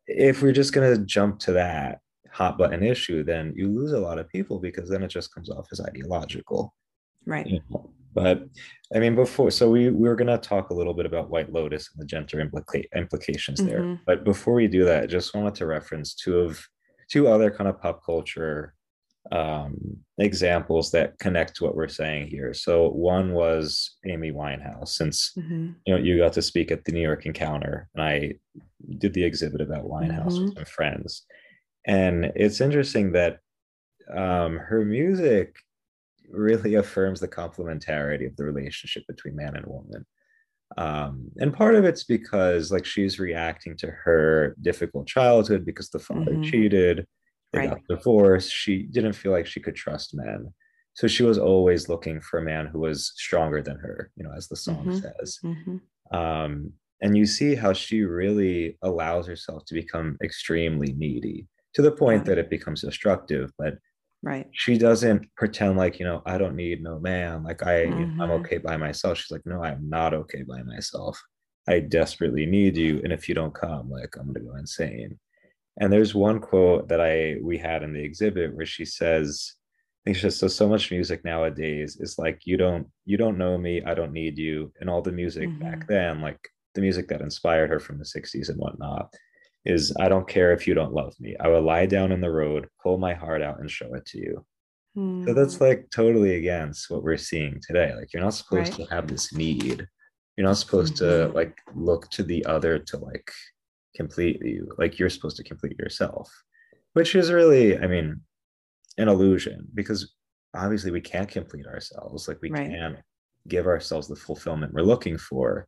if 0.06 0.42
we're 0.42 0.52
just 0.52 0.74
going 0.74 0.94
to 0.94 1.04
jump 1.04 1.38
to 1.40 1.52
that 1.52 2.00
hot 2.30 2.58
button 2.58 2.82
issue, 2.82 3.24
then 3.24 3.54
you 3.56 3.68
lose 3.68 3.92
a 3.92 3.98
lot 3.98 4.18
of 4.18 4.28
people 4.28 4.58
because 4.58 4.90
then 4.90 5.02
it 5.02 5.08
just 5.08 5.34
comes 5.34 5.50
off 5.50 5.66
as 5.72 5.80
ideological. 5.80 6.74
Right. 7.24 7.46
You 7.46 7.60
know? 7.70 7.90
But 8.12 8.44
I 8.94 8.98
mean, 8.98 9.16
before, 9.16 9.50
so 9.50 9.70
we, 9.70 9.88
we 9.88 10.08
were 10.08 10.14
going 10.14 10.28
to 10.28 10.38
talk 10.38 10.70
a 10.70 10.74
little 10.74 10.94
bit 10.94 11.06
about 11.06 11.30
White 11.30 11.52
Lotus 11.52 11.90
and 11.92 12.02
the 12.02 12.06
gender 12.06 12.44
implica- 12.44 12.84
implications 12.94 13.60
mm-hmm. 13.60 13.68
there. 13.70 14.00
But 14.06 14.24
before 14.24 14.54
we 14.54 14.68
do 14.68 14.84
that, 14.84 15.04
I 15.04 15.06
just 15.06 15.34
wanted 15.34 15.54
to 15.56 15.66
reference 15.66 16.14
two 16.14 16.38
of 16.38 16.62
two 17.10 17.28
other 17.28 17.50
kind 17.50 17.68
of 17.68 17.80
pop 17.80 18.04
culture 18.04 18.74
um, 19.32 19.76
examples 20.18 20.90
that 20.90 21.18
connect 21.18 21.56
to 21.56 21.64
what 21.64 21.74
we're 21.74 21.88
saying 21.88 22.28
here. 22.28 22.52
So 22.52 22.90
one 22.90 23.32
was 23.32 23.96
Amy 24.06 24.32
Winehouse, 24.32 24.88
since 24.88 25.32
mm-hmm. 25.38 25.70
you 25.86 25.94
know 25.94 26.00
you 26.00 26.18
got 26.18 26.34
to 26.34 26.42
speak 26.42 26.70
at 26.70 26.84
the 26.84 26.92
New 26.92 27.00
York 27.00 27.26
Encounter, 27.26 27.88
and 27.94 28.04
I 28.04 28.34
did 28.98 29.14
the 29.14 29.24
exhibit 29.24 29.60
about 29.60 29.84
Winehouse 29.84 30.32
mm-hmm. 30.32 30.44
with 30.44 30.54
some 30.54 30.64
friends, 30.66 31.24
and 31.86 32.32
it's 32.36 32.60
interesting 32.60 33.12
that 33.12 33.38
um, 34.14 34.58
her 34.58 34.84
music 34.84 35.56
really 36.30 36.74
affirms 36.74 37.20
the 37.20 37.28
complementarity 37.28 38.26
of 38.26 38.36
the 38.36 38.44
relationship 38.44 39.04
between 39.06 39.36
man 39.36 39.56
and 39.56 39.66
woman. 39.66 40.04
Um, 40.76 41.30
and 41.36 41.54
part 41.54 41.76
of 41.76 41.84
it's 41.84 42.04
because 42.04 42.72
like 42.72 42.84
she's 42.84 43.20
reacting 43.20 43.76
to 43.78 43.86
her 43.86 44.56
difficult 44.60 45.06
childhood 45.06 45.64
because 45.64 45.90
the 45.90 45.98
father 45.98 46.32
mm-hmm. 46.32 46.42
cheated 46.42 47.06
they 47.54 47.60
right. 47.60 47.70
got 47.70 47.80
divorced. 47.88 48.52
She 48.52 48.82
didn't 48.82 49.14
feel 49.14 49.32
like 49.32 49.46
she 49.46 49.60
could 49.60 49.76
trust 49.76 50.14
men. 50.14 50.52
So 50.94 51.08
she 51.08 51.24
was 51.24 51.38
always 51.38 51.88
looking 51.88 52.20
for 52.20 52.38
a 52.38 52.44
man 52.44 52.66
who 52.66 52.80
was 52.80 53.12
stronger 53.16 53.62
than 53.62 53.76
her, 53.78 54.10
you 54.16 54.24
know, 54.24 54.32
as 54.36 54.48
the 54.48 54.56
song 54.56 54.86
mm-hmm. 54.86 54.98
says. 54.98 55.38
Mm-hmm. 55.44 56.16
Um, 56.16 56.72
and 57.00 57.16
you 57.16 57.26
see 57.26 57.54
how 57.54 57.72
she 57.72 58.02
really 58.02 58.78
allows 58.82 59.26
herself 59.26 59.64
to 59.66 59.74
become 59.74 60.16
extremely 60.22 60.92
needy 60.92 61.48
to 61.74 61.82
the 61.82 61.90
point 61.90 62.22
yeah. 62.22 62.34
that 62.34 62.38
it 62.38 62.50
becomes 62.50 62.82
destructive. 62.82 63.50
But 63.58 63.74
right 64.24 64.48
she 64.52 64.78
doesn't 64.78 65.26
pretend 65.36 65.76
like 65.76 65.98
you 65.98 66.04
know 66.04 66.22
i 66.24 66.38
don't 66.38 66.56
need 66.56 66.82
no 66.82 66.98
man 66.98 67.44
like 67.44 67.62
i 67.62 67.84
mm-hmm. 67.84 68.20
i'm 68.20 68.30
okay 68.30 68.56
by 68.56 68.76
myself 68.76 69.18
she's 69.18 69.30
like 69.30 69.44
no 69.44 69.62
i'm 69.62 69.88
not 69.88 70.14
okay 70.14 70.42
by 70.42 70.62
myself 70.62 71.20
i 71.68 71.78
desperately 71.78 72.46
need 72.46 72.76
you 72.76 73.00
and 73.04 73.12
if 73.12 73.28
you 73.28 73.34
don't 73.34 73.54
come 73.54 73.90
like 73.90 74.16
i'm 74.16 74.26
gonna 74.26 74.40
go 74.40 74.56
insane 74.56 75.18
and 75.80 75.92
there's 75.92 76.14
one 76.14 76.40
quote 76.40 76.88
that 76.88 77.00
I 77.00 77.36
we 77.42 77.58
had 77.58 77.82
in 77.82 77.92
the 77.92 78.02
exhibit 78.02 78.54
where 78.54 78.66
she 78.66 78.84
says, 78.84 79.54
I 80.04 80.10
think 80.10 80.16
she 80.16 80.22
says, 80.22 80.38
so 80.38 80.48
so 80.48 80.68
much 80.68 80.90
music 80.90 81.24
nowadays 81.24 81.96
is 82.00 82.18
like 82.18 82.42
you 82.44 82.56
don't 82.56 82.86
you 83.04 83.16
don't 83.16 83.38
know 83.38 83.58
me, 83.58 83.82
I 83.84 83.94
don't 83.94 84.12
need 84.12 84.38
you. 84.38 84.72
And 84.80 84.88
all 84.88 85.02
the 85.02 85.12
music 85.12 85.48
mm-hmm. 85.48 85.62
back 85.62 85.88
then, 85.88 86.20
like 86.20 86.38
the 86.74 86.80
music 86.80 87.08
that 87.08 87.20
inspired 87.20 87.70
her 87.70 87.80
from 87.80 87.98
the 87.98 88.04
60s 88.04 88.48
and 88.48 88.58
whatnot, 88.58 89.12
is 89.64 89.94
I 89.98 90.08
don't 90.08 90.28
care 90.28 90.52
if 90.52 90.66
you 90.66 90.74
don't 90.74 90.92
love 90.92 91.14
me. 91.18 91.36
I 91.40 91.48
will 91.48 91.62
lie 91.62 91.86
down 91.86 92.12
in 92.12 92.20
the 92.20 92.30
road, 92.30 92.68
pull 92.82 92.98
my 92.98 93.14
heart 93.14 93.42
out, 93.42 93.60
and 93.60 93.70
show 93.70 93.94
it 93.94 94.06
to 94.06 94.18
you. 94.18 94.44
Mm. 94.96 95.26
So 95.26 95.34
that's 95.34 95.56
hmm. 95.56 95.64
like 95.64 95.90
totally 95.90 96.36
against 96.36 96.88
what 96.88 97.02
we're 97.02 97.16
seeing 97.16 97.60
today. 97.66 97.92
Like 97.96 98.12
you're 98.12 98.22
not 98.22 98.34
supposed 98.34 98.78
right. 98.78 98.88
to 98.88 98.94
have 98.94 99.08
this 99.08 99.32
need. 99.32 99.88
You're 100.36 100.46
not 100.46 100.58
supposed 100.58 100.96
mm-hmm. 100.96 101.32
to 101.32 101.36
like 101.36 101.58
look 101.74 102.08
to 102.10 102.22
the 102.22 102.44
other 102.44 102.78
to 102.78 102.98
like 102.98 103.30
complete 103.94 104.40
you 104.44 104.68
like 104.78 104.98
you're 104.98 105.10
supposed 105.10 105.36
to 105.36 105.44
complete 105.44 105.78
yourself 105.78 106.30
which 106.94 107.14
is 107.14 107.32
really 107.32 107.78
i 107.78 107.86
mean 107.86 108.20
an 108.98 109.08
illusion 109.08 109.66
because 109.74 110.14
obviously 110.54 110.90
we 110.90 111.00
can't 111.00 111.28
complete 111.28 111.66
ourselves 111.66 112.28
like 112.28 112.38
we 112.42 112.50
right. 112.50 112.70
can't 112.70 112.96
give 113.48 113.66
ourselves 113.66 114.08
the 114.08 114.16
fulfillment 114.16 114.72
we're 114.72 114.82
looking 114.82 115.18
for 115.18 115.66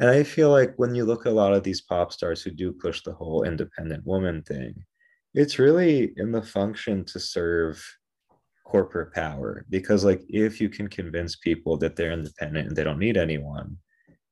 and 0.00 0.08
i 0.08 0.22
feel 0.22 0.50
like 0.50 0.74
when 0.76 0.94
you 0.94 1.04
look 1.04 1.26
at 1.26 1.32
a 1.32 1.34
lot 1.34 1.52
of 1.52 1.62
these 1.62 1.82
pop 1.82 2.12
stars 2.12 2.42
who 2.42 2.50
do 2.50 2.72
push 2.72 3.02
the 3.02 3.12
whole 3.12 3.44
independent 3.44 4.04
woman 4.06 4.42
thing 4.42 4.74
it's 5.34 5.58
really 5.58 6.12
in 6.16 6.32
the 6.32 6.42
function 6.42 7.04
to 7.04 7.20
serve 7.20 7.84
corporate 8.64 9.12
power 9.14 9.64
because 9.70 10.04
like 10.04 10.22
if 10.28 10.60
you 10.60 10.68
can 10.68 10.88
convince 10.88 11.36
people 11.36 11.76
that 11.76 11.96
they're 11.96 12.12
independent 12.12 12.68
and 12.68 12.76
they 12.76 12.84
don't 12.84 12.98
need 12.98 13.16
anyone 13.16 13.76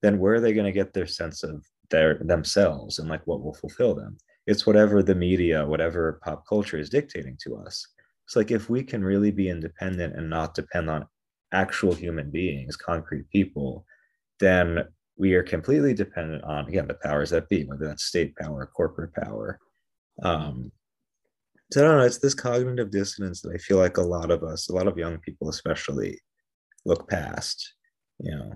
then 0.02 0.18
where 0.18 0.34
are 0.34 0.40
they 0.40 0.52
going 0.52 0.66
to 0.66 0.72
get 0.72 0.92
their 0.92 1.06
sense 1.06 1.42
of 1.42 1.64
their 1.90 2.18
themselves 2.18 2.98
and 2.98 3.08
like 3.08 3.26
what 3.26 3.42
will 3.42 3.54
fulfill 3.54 3.94
them. 3.94 4.16
It's 4.46 4.66
whatever 4.66 5.02
the 5.02 5.14
media 5.14 5.66
whatever 5.66 6.20
pop 6.24 6.46
culture 6.46 6.78
is 6.78 6.90
dictating 6.90 7.36
to 7.42 7.56
us. 7.56 7.86
It's 8.24 8.36
like 8.36 8.50
if 8.50 8.68
we 8.68 8.82
can 8.82 9.04
really 9.04 9.30
be 9.30 9.48
independent 9.48 10.16
and 10.16 10.28
not 10.28 10.54
depend 10.54 10.90
on 10.90 11.06
actual 11.52 11.94
human 11.94 12.30
beings 12.30 12.76
concrete 12.76 13.28
people 13.30 13.86
then 14.40 14.84
we 15.16 15.34
are 15.34 15.42
completely 15.42 15.94
dependent 15.94 16.42
on 16.44 16.66
again 16.66 16.88
the 16.88 16.94
powers 16.94 17.30
that 17.30 17.48
be 17.48 17.64
whether 17.64 17.86
that's 17.86 18.04
state 18.04 18.34
power 18.36 18.66
corporate 18.66 19.14
power. 19.14 19.58
Um 20.22 20.72
so 21.72 21.80
i 21.80 21.84
don't 21.84 21.98
know 21.98 22.04
it's 22.04 22.18
this 22.18 22.34
cognitive 22.34 22.90
dissonance 22.90 23.42
that 23.42 23.52
i 23.52 23.58
feel 23.58 23.76
like 23.76 23.96
a 23.96 24.02
lot 24.02 24.30
of 24.30 24.44
us 24.44 24.68
a 24.68 24.72
lot 24.72 24.86
of 24.86 24.96
young 24.96 25.18
people 25.18 25.48
especially 25.48 26.20
look 26.84 27.08
past 27.08 27.74
you 28.18 28.34
know? 28.34 28.52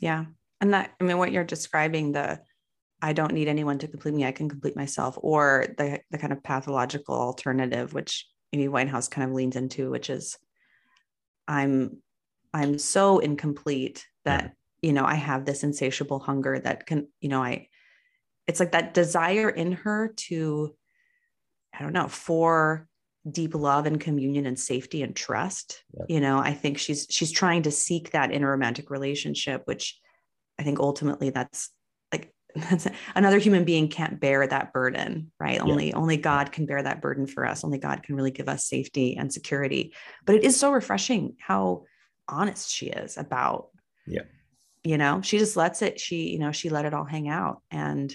Yeah. 0.00 0.26
And 0.60 0.74
that 0.74 0.92
i 1.00 1.04
mean 1.04 1.18
what 1.18 1.32
you're 1.32 1.44
describing 1.44 2.12
the 2.12 2.40
I 3.00 3.12
don't 3.12 3.32
need 3.32 3.48
anyone 3.48 3.78
to 3.78 3.88
complete 3.88 4.14
me. 4.14 4.24
I 4.24 4.32
can 4.32 4.48
complete 4.48 4.76
myself. 4.76 5.18
Or 5.20 5.66
the 5.76 6.00
the 6.10 6.18
kind 6.18 6.32
of 6.32 6.42
pathological 6.42 7.14
alternative, 7.14 7.94
which 7.94 8.26
Amy 8.52 8.68
Winehouse 8.68 9.10
kind 9.10 9.28
of 9.28 9.34
leans 9.34 9.56
into, 9.56 9.90
which 9.90 10.10
is 10.10 10.36
I'm 11.46 12.02
I'm 12.52 12.78
so 12.78 13.18
incomplete 13.18 14.06
that 14.24 14.52
you 14.82 14.92
know 14.92 15.04
I 15.04 15.14
have 15.14 15.44
this 15.44 15.62
insatiable 15.62 16.18
hunger 16.18 16.58
that 16.58 16.86
can 16.86 17.08
you 17.20 17.28
know 17.28 17.42
I 17.42 17.68
it's 18.46 18.60
like 18.60 18.72
that 18.72 18.94
desire 18.94 19.48
in 19.48 19.72
her 19.72 20.12
to 20.16 20.74
I 21.78 21.82
don't 21.82 21.92
know 21.92 22.08
for 22.08 22.88
deep 23.30 23.54
love 23.54 23.86
and 23.86 24.00
communion 24.00 24.46
and 24.46 24.58
safety 24.58 25.02
and 25.02 25.14
trust. 25.14 25.82
You 26.08 26.20
know, 26.20 26.38
I 26.38 26.54
think 26.54 26.78
she's 26.78 27.06
she's 27.10 27.30
trying 27.30 27.62
to 27.62 27.70
seek 27.70 28.12
that 28.12 28.32
in 28.32 28.42
a 28.42 28.48
romantic 28.48 28.90
relationship, 28.90 29.62
which 29.66 29.98
I 30.58 30.62
think 30.62 30.80
ultimately 30.80 31.30
that's 31.30 31.70
another 33.14 33.38
human 33.38 33.64
being 33.64 33.88
can't 33.88 34.20
bear 34.20 34.46
that 34.46 34.72
burden 34.72 35.30
right? 35.38 35.56
Yeah. 35.56 35.62
only 35.62 35.92
only 35.94 36.16
god 36.16 36.52
can 36.52 36.66
bear 36.66 36.82
that 36.82 37.00
burden 37.00 37.26
for 37.26 37.46
us. 37.46 37.64
Only 37.64 37.78
god 37.78 38.02
can 38.02 38.14
really 38.16 38.30
give 38.30 38.48
us 38.48 38.66
safety 38.66 39.16
and 39.16 39.32
security. 39.32 39.94
But 40.24 40.36
it 40.36 40.44
is 40.44 40.58
so 40.58 40.72
refreshing 40.72 41.36
how 41.38 41.84
honest 42.28 42.70
she 42.70 42.86
is 42.86 43.16
about 43.16 43.68
yeah. 44.06 44.22
you 44.84 44.98
know? 44.98 45.20
She 45.22 45.38
just 45.38 45.56
lets 45.56 45.82
it 45.82 46.00
she 46.00 46.30
you 46.30 46.38
know 46.38 46.52
she 46.52 46.70
let 46.70 46.84
it 46.84 46.94
all 46.94 47.04
hang 47.04 47.28
out. 47.28 47.62
And 47.70 48.14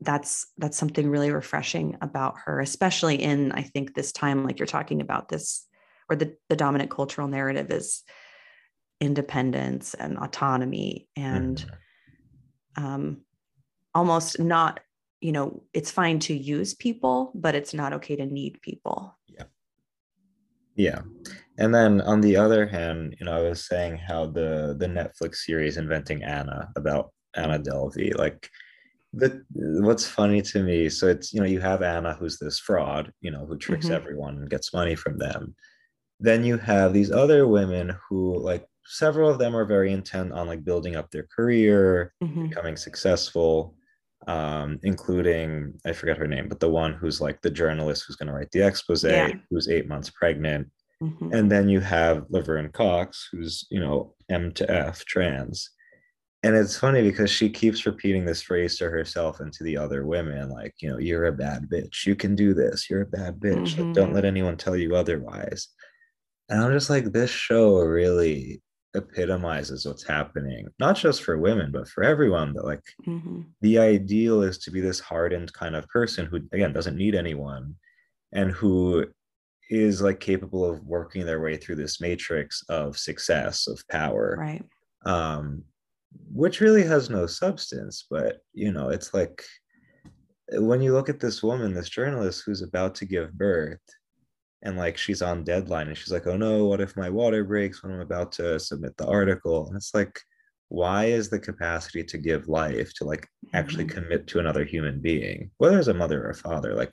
that's 0.00 0.46
that's 0.58 0.76
something 0.76 1.10
really 1.10 1.32
refreshing 1.32 1.96
about 2.00 2.36
her 2.44 2.60
especially 2.60 3.16
in 3.16 3.50
i 3.52 3.62
think 3.62 3.94
this 3.94 4.12
time 4.12 4.44
like 4.44 4.58
you're 4.58 4.66
talking 4.66 5.00
about 5.00 5.28
this 5.28 5.66
where 6.06 6.16
the, 6.16 6.36
the 6.48 6.56
dominant 6.56 6.90
cultural 6.90 7.26
narrative 7.26 7.70
is 7.70 8.04
independence 9.00 9.94
and 9.94 10.16
autonomy 10.18 11.08
and 11.16 11.58
mm-hmm. 11.58 11.74
Um, 12.78 13.22
almost 13.94 14.38
not 14.38 14.80
you 15.20 15.32
know 15.32 15.62
it's 15.74 15.90
fine 15.90 16.18
to 16.20 16.34
use 16.34 16.74
people 16.74 17.32
but 17.34 17.54
it's 17.54 17.74
not 17.74 17.92
okay 17.92 18.16
to 18.16 18.26
need 18.26 18.60
people. 18.62 19.18
Yeah. 19.26 19.44
Yeah. 20.76 21.00
And 21.58 21.74
then 21.74 22.00
on 22.02 22.20
the 22.20 22.36
other 22.36 22.66
hand 22.66 23.16
you 23.18 23.26
know 23.26 23.32
i 23.32 23.48
was 23.48 23.66
saying 23.66 23.96
how 23.96 24.26
the 24.26 24.76
the 24.78 24.86
netflix 24.86 25.36
series 25.46 25.76
inventing 25.76 26.22
anna 26.22 26.68
about 26.76 27.10
anna 27.34 27.58
delvey 27.58 28.16
like 28.16 28.48
the 29.12 29.42
what's 29.54 30.06
funny 30.06 30.40
to 30.42 30.62
me 30.62 30.88
so 30.88 31.08
it's 31.08 31.32
you 31.32 31.40
know 31.40 31.46
you 31.46 31.60
have 31.60 31.82
anna 31.82 32.14
who's 32.14 32.38
this 32.38 32.60
fraud 32.60 33.12
you 33.20 33.30
know 33.30 33.44
who 33.46 33.56
tricks 33.56 33.86
mm-hmm. 33.86 33.94
everyone 33.94 34.36
and 34.36 34.50
gets 34.50 34.72
money 34.72 34.94
from 34.94 35.18
them. 35.18 35.54
Then 36.20 36.44
you 36.44 36.58
have 36.58 36.92
these 36.92 37.12
other 37.12 37.46
women 37.46 37.94
who 38.08 38.38
like 38.38 38.66
several 38.88 39.28
of 39.28 39.38
them 39.38 39.54
are 39.54 39.64
very 39.64 39.92
intent 39.92 40.32
on 40.32 40.46
like 40.46 40.64
building 40.64 40.96
up 40.96 41.10
their 41.10 41.26
career 41.34 42.12
mm-hmm. 42.22 42.48
becoming 42.48 42.76
successful 42.76 43.74
um, 44.26 44.80
including 44.82 45.74
I 45.86 45.92
forget 45.92 46.18
her 46.18 46.26
name, 46.26 46.48
but 46.48 46.60
the 46.60 46.68
one 46.68 46.92
who's 46.92 47.20
like 47.20 47.40
the 47.40 47.50
journalist 47.50 48.04
who's 48.06 48.16
going 48.16 48.26
to 48.26 48.32
write 48.32 48.50
the 48.50 48.66
expose, 48.66 49.04
yeah. 49.04 49.30
who's 49.48 49.68
eight 49.68 49.88
months 49.88 50.10
pregnant, 50.10 50.68
mm-hmm. 51.00 51.32
and 51.32 51.50
then 51.50 51.68
you 51.68 51.80
have 51.80 52.26
Laverne 52.28 52.70
Cox, 52.70 53.28
who's 53.30 53.64
you 53.70 53.80
know 53.80 54.14
M 54.28 54.52
to 54.54 54.70
F 54.70 55.04
trans, 55.04 55.70
and 56.42 56.56
it's 56.56 56.78
funny 56.78 57.02
because 57.02 57.30
she 57.30 57.48
keeps 57.48 57.86
repeating 57.86 58.24
this 58.24 58.42
phrase 58.42 58.76
to 58.78 58.88
herself 58.88 59.40
and 59.40 59.52
to 59.52 59.64
the 59.64 59.76
other 59.76 60.06
women 60.06 60.48
like 60.50 60.74
you 60.80 60.88
know 60.88 60.98
you're 60.98 61.26
a 61.26 61.32
bad 61.32 61.68
bitch 61.68 62.06
you 62.06 62.14
can 62.14 62.34
do 62.34 62.54
this 62.54 62.88
you're 62.88 63.02
a 63.02 63.06
bad 63.06 63.38
bitch 63.40 63.74
mm-hmm. 63.74 63.86
like, 63.86 63.94
don't 63.94 64.14
let 64.14 64.24
anyone 64.24 64.56
tell 64.56 64.76
you 64.76 64.94
otherwise 64.94 65.68
and 66.48 66.60
i'm 66.62 66.72
just 66.72 66.90
like 66.90 67.12
this 67.12 67.30
show 67.30 67.78
really 67.78 68.62
epitomizes 68.94 69.84
what's 69.84 70.06
happening 70.06 70.66
not 70.78 70.96
just 70.96 71.22
for 71.22 71.36
women 71.36 71.70
but 71.70 71.86
for 71.86 72.02
everyone 72.02 72.54
that 72.54 72.64
like 72.64 72.82
mm-hmm. 73.06 73.42
the 73.60 73.78
ideal 73.78 74.42
is 74.42 74.56
to 74.56 74.70
be 74.70 74.80
this 74.80 74.98
hardened 74.98 75.52
kind 75.52 75.76
of 75.76 75.86
person 75.88 76.24
who 76.24 76.36
again 76.52 76.72
doesn't 76.72 76.96
need 76.96 77.14
anyone 77.14 77.74
and 78.32 78.50
who 78.50 79.04
is 79.68 80.00
like 80.00 80.20
capable 80.20 80.64
of 80.64 80.82
working 80.84 81.26
their 81.26 81.40
way 81.40 81.56
through 81.56 81.76
this 81.76 82.00
matrix 82.00 82.64
of 82.70 82.96
success 82.96 83.66
of 83.66 83.86
power 83.88 84.36
right 84.38 84.64
um 85.04 85.62
which 86.32 86.60
really 86.60 86.82
has 86.82 87.10
no 87.10 87.26
substance 87.26 88.06
but 88.10 88.38
you 88.54 88.72
know 88.72 88.88
it's 88.88 89.12
like 89.12 89.44
when 90.52 90.80
you 90.80 90.94
look 90.94 91.10
at 91.10 91.20
this 91.20 91.42
woman 91.42 91.74
this 91.74 91.90
journalist 91.90 92.42
who's 92.44 92.62
about 92.62 92.94
to 92.94 93.04
give 93.04 93.34
birth 93.34 93.80
and 94.62 94.76
like 94.76 94.96
she's 94.96 95.22
on 95.22 95.44
deadline 95.44 95.88
and 95.88 95.96
she's 95.96 96.12
like 96.12 96.26
oh 96.26 96.36
no 96.36 96.64
what 96.64 96.80
if 96.80 96.96
my 96.96 97.08
water 97.08 97.44
breaks 97.44 97.82
when 97.82 97.92
i'm 97.92 98.00
about 98.00 98.32
to 98.32 98.58
submit 98.58 98.96
the 98.96 99.06
article 99.06 99.66
and 99.66 99.76
it's 99.76 99.94
like 99.94 100.20
why 100.68 101.06
is 101.06 101.30
the 101.30 101.38
capacity 101.38 102.04
to 102.04 102.18
give 102.18 102.48
life 102.48 102.92
to 102.92 103.04
like 103.04 103.26
actually 103.54 103.84
mm-hmm. 103.84 104.00
commit 104.00 104.26
to 104.26 104.38
another 104.38 104.64
human 104.64 105.00
being 105.00 105.50
whether 105.58 105.78
it's 105.78 105.88
a 105.88 105.94
mother 105.94 106.26
or 106.26 106.30
a 106.30 106.34
father 106.34 106.74
like 106.74 106.92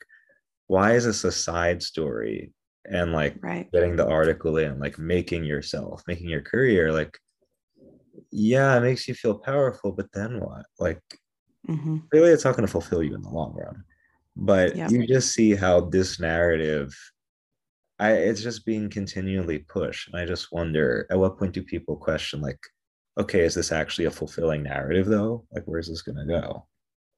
why 0.68 0.94
is 0.94 1.06
this 1.06 1.24
a 1.24 1.32
side 1.32 1.82
story 1.82 2.52
and 2.86 3.12
like 3.12 3.36
right. 3.42 3.72
getting 3.72 3.96
the 3.96 4.08
article 4.08 4.58
in 4.58 4.80
like 4.80 4.98
making 5.00 5.44
yourself 5.44 6.04
making 6.08 6.30
your 6.30 6.42
career 6.42 6.92
like 6.92 7.20
yeah, 8.32 8.76
it 8.78 8.82
makes 8.82 9.08
you 9.08 9.14
feel 9.14 9.38
powerful, 9.38 9.92
but 9.92 10.12
then 10.12 10.40
what? 10.40 10.66
Like, 10.80 11.02
mm-hmm. 11.68 11.98
really, 12.12 12.32
it's 12.32 12.46
not 12.46 12.56
going 12.56 12.66
to 12.66 12.72
fulfill 12.72 13.04
you 13.04 13.16
in 13.16 13.22
the 13.22 13.30
long 13.30 13.54
run. 13.54 13.84
But 14.36 14.76
yeah. 14.76 14.90
you 14.90 15.08
just 15.08 15.34
see 15.34 15.56
how 15.56 15.82
this 15.82 16.20
narrative, 16.20 16.94
I 18.00 18.12
it's 18.12 18.42
just 18.42 18.66
being 18.66 18.90
continually 18.90 19.60
pushed, 19.60 20.10
and 20.10 20.20
I 20.20 20.26
just 20.26 20.52
wonder 20.52 21.08
at 21.10 21.20
what 21.20 21.38
point 21.38 21.54
do 21.54 21.64
people 21.64 21.96
question 21.96 22.42
like, 22.42 22.60
okay, 23.18 23.42
is 23.42 23.56
this 23.56 23.72
actually 23.72 24.06
a 24.06 24.12
fulfilling 24.12 24.64
narrative 24.64 25.08
though? 25.08 25.46
Like, 25.52 25.64
where's 25.66 25.88
this 25.88 26.02
going 26.02 26.18
to 26.18 26.26
go? 26.26 26.68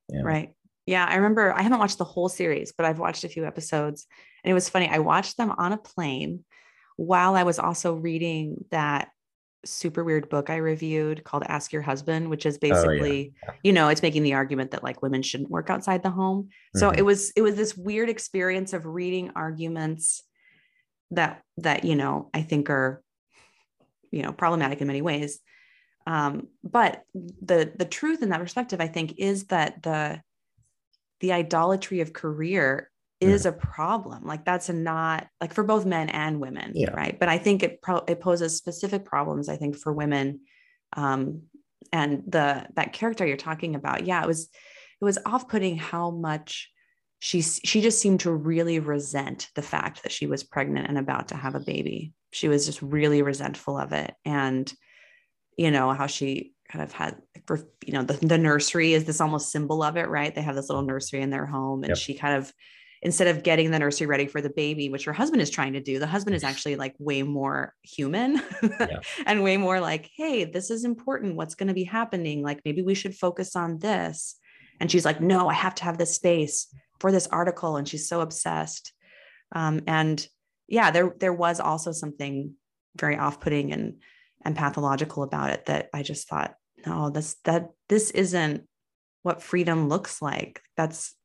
Yeah. 0.10 0.22
Right. 0.22 0.54
Yeah, 0.86 1.06
I 1.06 1.16
remember 1.16 1.54
I 1.54 1.64
haven't 1.64 1.80
watched 1.80 1.98
the 1.98 2.06
whole 2.06 2.30
series, 2.30 2.72
but 2.72 2.86
I've 2.86 3.00
watched 3.00 3.24
a 3.24 3.30
few 3.30 3.46
episodes, 3.46 4.08
and 4.44 4.52
it 4.52 4.54
was 4.54 4.70
funny. 4.70 4.88
I 4.88 5.00
watched 5.00 5.38
them 5.38 5.52
on 5.58 5.74
a 5.74 5.78
plane 5.78 6.46
while 6.96 7.36
I 7.36 7.44
was 7.44 7.60
also 7.60 7.94
reading 7.94 8.64
that 8.72 9.10
super 9.66 10.04
weird 10.04 10.30
book 10.30 10.50
I 10.50 10.58
reviewed 10.58 11.24
called 11.24 11.44
Ask 11.48 11.74
Your 11.74 11.82
Husband, 11.82 12.30
which 12.30 12.46
is 12.46 12.58
basically, 12.58 13.34
oh, 13.44 13.48
yeah. 13.48 13.54
you 13.64 13.74
know, 13.74 13.90
it's 13.90 14.02
making 14.02 14.24
the 14.24 14.34
argument 14.34 14.72
that 14.72 14.84
like 14.84 15.02
women 15.02 15.22
shouldn't 15.22 15.50
work 15.50 15.70
outside 15.70 16.04
the 16.04 16.10
home. 16.10 16.44
Mm-hmm. 16.44 16.80
So 16.80 16.90
it 16.92 17.02
was 17.02 17.32
it 17.36 17.42
was 17.42 17.56
this 17.56 17.76
weird 17.76 18.10
experience 18.10 18.74
of 18.74 18.86
reading 18.86 19.32
arguments 19.36 20.24
that 21.12 21.42
that 21.58 21.86
you 21.86 21.96
know 21.96 22.30
I 22.34 22.42
think 22.42 22.70
are 22.70 23.04
you 24.12 24.24
know 24.24 24.32
problematic 24.32 24.82
in 24.82 24.88
many 24.88 25.02
ways. 25.02 25.40
Um, 26.06 26.48
but 26.64 27.04
the 27.14 27.72
the 27.76 27.86
truth 27.86 28.22
in 28.24 28.30
that 28.30 28.40
perspective, 28.40 28.80
I 28.80 28.88
think, 28.88 29.16
is 29.18 29.46
that 29.46 29.84
the 29.84 30.22
the 31.20 31.34
idolatry 31.34 32.02
of 32.02 32.14
career 32.14 32.90
is 33.20 33.48
a 33.48 33.52
problem 33.52 34.24
like 34.26 34.46
that's 34.46 34.70
a 34.70 34.74
not 34.74 35.28
like 35.42 35.52
for 35.52 35.64
both 35.64 35.86
men 35.86 36.08
and 36.10 36.40
women 36.40 36.72
yeah. 36.76 36.92
right 36.92 37.20
but 37.20 37.28
i 37.28 37.38
think 37.38 37.64
it 37.64 37.82
pro- 37.82 38.04
it 38.08 38.20
poses 38.20 38.56
specific 38.56 39.06
problems 39.06 39.50
i 39.50 39.56
think 39.56 39.76
for 39.76 39.92
women 39.92 40.40
um 40.96 41.42
and 41.92 42.24
the 42.28 42.68
that 42.76 42.94
character 42.94 43.26
you're 43.26 43.36
talking 43.36 43.74
about 43.74 44.06
yeah 44.06 44.22
it 44.22 44.28
was 44.28 44.50
it 45.02 45.06
was 45.06 45.18
off-putting 45.26 45.78
how 45.78 46.12
much 46.12 46.70
she 47.20 47.42
she 47.42 47.82
just 47.82 48.00
seemed 48.00 48.20
to 48.20 48.32
really 48.32 48.80
resent 48.80 49.50
the 49.56 49.62
fact 49.62 50.04
that 50.04 50.12
she 50.12 50.28
was 50.28 50.44
pregnant 50.44 50.88
and 50.88 50.98
about 50.98 51.30
to 51.30 51.36
have 51.36 51.56
a 51.56 51.60
baby 51.60 52.14
she 52.32 52.48
was 52.48 52.66
just 52.66 52.82
really 52.82 53.22
resentful 53.22 53.78
of 53.78 53.92
it 53.92 54.14
and 54.26 54.74
you 55.58 55.72
know 55.72 55.92
how 55.92 56.08
she 56.08 56.54
kind 56.72 56.84
of 56.84 56.92
had 56.92 57.16
for 57.46 57.68
you 57.86 57.94
know 57.94 58.04
the, 58.04 58.14
the 58.26 58.38
nursery 58.38 58.94
is 58.94 59.06
this 59.06 59.22
almost 59.22 59.52
symbol 59.52 59.82
of 59.82 59.98
it 59.98 60.10
right 60.10 60.36
they 60.36 60.42
have 60.42 60.56
this 60.56 60.70
little 60.70 60.84
nursery 60.84 61.22
in 61.22 61.30
their 61.30 61.46
home 61.46 61.84
and 61.84 61.92
yep. 61.92 61.98
she 61.98 62.14
kind 62.14 62.36
of 62.36 62.52
instead 63.02 63.28
of 63.28 63.44
getting 63.44 63.72
the 63.72 63.80
nursery 63.80 64.08
ready 64.08 64.26
for 64.26 64.42
the 64.42 64.50
baby, 64.50 64.90
which 64.90 65.06
her 65.06 65.14
husband 65.14 65.42
is 65.42 65.50
trying 65.50 65.74
to 65.74 65.80
do, 65.80 66.00
the 66.00 66.08
husband 66.08 66.36
is 66.36 66.44
actually 66.44 66.76
like 66.76 66.96
way 66.98 67.22
more 67.22 67.74
human 67.84 68.42
yeah. 68.64 69.00
and 69.26 69.44
way 69.44 69.56
more 69.58 69.80
like, 69.80 70.10
hey, 70.16 70.46
this 70.46 70.72
is 70.72 70.84
important. 70.84 71.36
What's 71.36 71.56
going 71.56 71.68
to 71.68 71.74
be 71.74 71.84
happening? 71.84 72.42
Like, 72.42 72.62
maybe 72.66 72.82
we 72.82 72.96
should 72.96 73.16
focus 73.16 73.56
on 73.56 73.80
this. 73.80 74.36
And 74.80 74.92
she's 74.92 75.06
like, 75.06 75.22
no, 75.22 75.48
I 75.48 75.54
have 75.54 75.76
to 75.76 75.84
have 75.84 75.98
this 75.98 76.16
space 76.16 76.74
for 77.00 77.12
this 77.12 77.28
article. 77.28 77.78
And 77.78 77.88
she's 77.88 78.08
so 78.08 78.22
obsessed. 78.22 78.94
Um, 79.54 79.82
and 79.88 80.26
yeah, 80.68 80.92
there 80.92 81.14
there 81.20 81.34
was 81.34 81.60
also 81.60 81.92
something 81.92 82.54
very 82.98 83.18
off-putting 83.18 83.72
and 83.72 84.02
and 84.44 84.56
pathological 84.56 85.24
about 85.24 85.52
it 85.52 85.66
that 85.66 85.90
I 85.94 86.04
just 86.04 86.28
thought, 86.28 86.56
no, 86.86 87.10
this 87.10 87.36
that 87.46 87.70
this 87.90 88.12
isn't 88.12 88.68
what 89.24 89.42
freedom 89.42 89.90
looks 89.90 90.22
like. 90.22 90.62
That's 90.76 91.16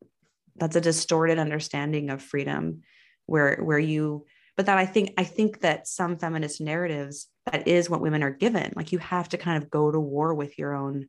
that's 0.57 0.77
a 0.77 0.81
distorted 0.81 1.39
understanding 1.39 2.11
of 2.11 2.23
freedom 2.23 2.83
where 3.27 3.57
where 3.57 3.79
you 3.79 4.25
but 4.57 4.67
that 4.67 4.79
i 4.79 4.87
think 4.87 5.13
i 5.17 5.25
think 5.25 5.61
that 5.61 5.87
some 5.87 6.17
feminist 6.17 6.61
narratives 6.61 7.29
that 7.51 7.67
is 7.67 7.89
what 7.89 8.01
women 8.01 8.23
are 8.23 8.31
given 8.31 8.73
like 8.77 8.93
you 8.93 8.99
have 8.99 9.29
to 9.29 9.39
kind 9.39 9.63
of 9.63 9.71
go 9.71 9.91
to 9.91 10.01
war 10.01 10.35
with 10.35 10.59
your 10.59 10.75
own 10.75 11.07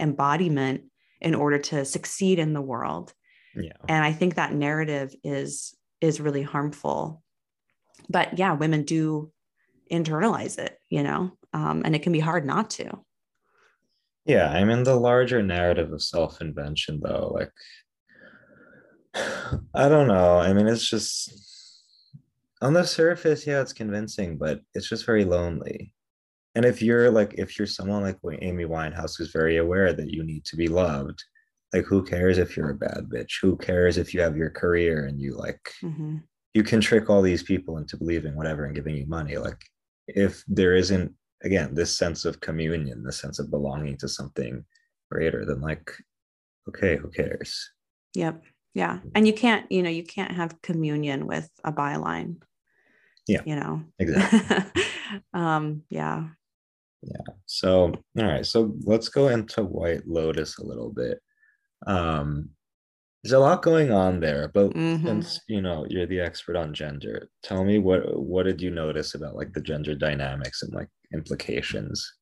embodiment 0.00 0.84
in 1.20 1.34
order 1.34 1.58
to 1.58 1.84
succeed 1.84 2.38
in 2.38 2.52
the 2.52 2.60
world 2.60 3.12
yeah 3.58 3.72
and 3.88 4.04
i 4.04 4.12
think 4.12 4.34
that 4.34 4.52
narrative 4.52 5.14
is 5.24 5.74
is 6.00 6.20
really 6.20 6.42
harmful 6.42 7.22
but 8.08 8.38
yeah 8.38 8.52
women 8.52 8.82
do 8.82 9.30
internalize 9.90 10.58
it 10.58 10.78
you 10.88 11.02
know 11.02 11.32
um, 11.54 11.82
and 11.84 11.96
it 11.96 12.02
can 12.02 12.12
be 12.12 12.20
hard 12.20 12.44
not 12.44 12.70
to 12.70 12.90
yeah 14.24 14.50
i 14.50 14.64
mean 14.64 14.82
the 14.82 14.94
larger 14.94 15.42
narrative 15.42 15.92
of 15.92 16.02
self-invention 16.02 17.00
though 17.02 17.32
like 17.34 17.50
I 19.74 19.88
don't 19.88 20.08
know. 20.08 20.38
I 20.38 20.52
mean, 20.52 20.66
it's 20.66 20.88
just 20.88 21.32
on 22.60 22.72
the 22.72 22.84
surface, 22.84 23.46
yeah, 23.46 23.60
it's 23.60 23.72
convincing, 23.72 24.36
but 24.36 24.60
it's 24.74 24.88
just 24.88 25.06
very 25.06 25.24
lonely. 25.24 25.92
And 26.54 26.64
if 26.64 26.82
you're 26.82 27.10
like, 27.10 27.34
if 27.38 27.58
you're 27.58 27.66
someone 27.66 28.02
like 28.02 28.18
Amy 28.40 28.64
Winehouse 28.64 29.16
who's 29.16 29.30
very 29.30 29.58
aware 29.58 29.92
that 29.92 30.10
you 30.10 30.24
need 30.24 30.44
to 30.46 30.56
be 30.56 30.68
loved, 30.68 31.22
like, 31.72 31.84
who 31.84 32.02
cares 32.02 32.38
if 32.38 32.56
you're 32.56 32.70
a 32.70 32.74
bad 32.74 33.08
bitch? 33.12 33.40
Who 33.42 33.56
cares 33.56 33.98
if 33.98 34.14
you 34.14 34.20
have 34.20 34.36
your 34.36 34.50
career 34.50 35.04
and 35.06 35.20
you 35.20 35.34
like, 35.34 35.60
mm-hmm. 35.82 36.18
you 36.54 36.62
can 36.62 36.80
trick 36.80 37.10
all 37.10 37.22
these 37.22 37.42
people 37.42 37.78
into 37.78 37.96
believing 37.96 38.36
whatever 38.36 38.64
and 38.64 38.74
giving 38.74 38.96
you 38.96 39.06
money? 39.06 39.36
Like, 39.36 39.62
if 40.06 40.42
there 40.48 40.74
isn't, 40.74 41.12
again, 41.44 41.74
this 41.74 41.94
sense 41.94 42.24
of 42.24 42.40
communion, 42.40 43.04
this 43.04 43.20
sense 43.20 43.38
of 43.38 43.50
belonging 43.50 43.98
to 43.98 44.08
something 44.08 44.64
greater, 45.10 45.44
than 45.44 45.60
like, 45.60 45.90
okay, 46.68 46.96
who 46.96 47.10
cares? 47.10 47.70
Yep. 48.14 48.42
Yeah. 48.74 49.00
And 49.14 49.26
you 49.26 49.32
can't, 49.32 49.70
you 49.70 49.82
know, 49.82 49.90
you 49.90 50.04
can't 50.04 50.32
have 50.32 50.60
communion 50.62 51.26
with 51.26 51.50
a 51.64 51.72
byline. 51.72 52.36
Yeah. 53.26 53.42
You 53.44 53.56
know, 53.56 53.82
exactly. 53.98 54.82
um, 55.34 55.82
yeah. 55.90 56.28
Yeah. 57.02 57.34
So, 57.46 57.92
all 58.18 58.24
right. 58.24 58.46
So 58.46 58.74
let's 58.84 59.08
go 59.08 59.28
into 59.28 59.64
White 59.64 60.06
Lotus 60.06 60.58
a 60.58 60.64
little 60.64 60.90
bit. 60.90 61.20
Um, 61.86 62.50
there's 63.22 63.32
a 63.32 63.38
lot 63.38 63.62
going 63.62 63.90
on 63.90 64.20
there, 64.20 64.48
but 64.54 64.70
mm-hmm. 64.70 65.04
since 65.04 65.40
you 65.48 65.60
know 65.60 65.86
you're 65.88 66.06
the 66.06 66.20
expert 66.20 66.56
on 66.56 66.72
gender, 66.72 67.28
tell 67.42 67.64
me 67.64 67.78
what 67.78 68.18
what 68.18 68.44
did 68.44 68.60
you 68.60 68.70
notice 68.70 69.14
about 69.14 69.34
like 69.34 69.52
the 69.52 69.60
gender 69.60 69.94
dynamics 69.94 70.62
and 70.62 70.72
like 70.72 70.88
implications 71.12 72.14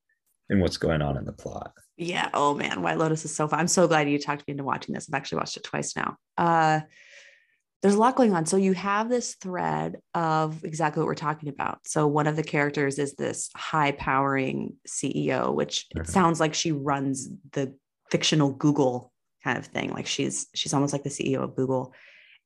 and 0.49 0.61
what's 0.61 0.79
going 0.79 1.03
on 1.03 1.17
in 1.17 1.25
the 1.25 1.33
plot? 1.33 1.73
Yeah. 1.97 2.31
Oh 2.33 2.55
man, 2.55 2.83
White 2.83 2.99
Lotus 2.99 3.25
is 3.25 3.35
so 3.35 3.47
fun. 3.47 3.61
I'm 3.61 3.69
so 3.69 3.87
glad 3.87 4.09
you 4.09 4.19
talked 4.19 4.47
me 4.47 4.53
into 4.53 4.65
watching 4.65 4.95
this. 4.95 5.09
I've 5.09 5.17
actually 5.17 5.39
watched 5.39 5.57
it 5.57 5.65
twice 5.65 5.97
now. 5.97 6.17
Uh, 6.37 6.81
there's 7.83 7.95
a 7.95 7.99
lot 7.99 8.17
going 8.17 8.35
on. 8.35 8.47
So 8.47 8.57
you 8.57 8.73
have 8.73 9.09
this 9.09 9.35
thread 9.35 9.99
of 10.15 10.65
exactly 10.65 11.01
what 11.01 11.07
we're 11.07 11.15
talking 11.15 11.49
about. 11.49 11.81
So 11.87 12.07
one 12.07 12.27
of 12.27 12.37
the 12.37 12.43
characters 12.43 12.99
is 12.99 13.15
this 13.15 13.51
high 13.55 13.93
powering 13.93 14.77
CEO, 14.89 15.55
which 15.55 15.87
it 15.91 15.99
mm-hmm. 15.99 16.11
sounds 16.11 16.41
like 16.41 16.55
she 16.55 16.73
runs 16.73 17.29
the 17.53 17.75
fictional 18.11 18.51
Google 18.51 19.13
kind 19.47 19.59
of 19.59 19.67
thing. 19.67 19.93
Like 19.93 20.09
she's 20.09 20.49
she's 20.55 20.75
almost 20.75 20.93
like 20.93 21.05
the 21.05 21.09
CEO 21.09 21.43
of 21.43 21.55
Google. 21.55 21.95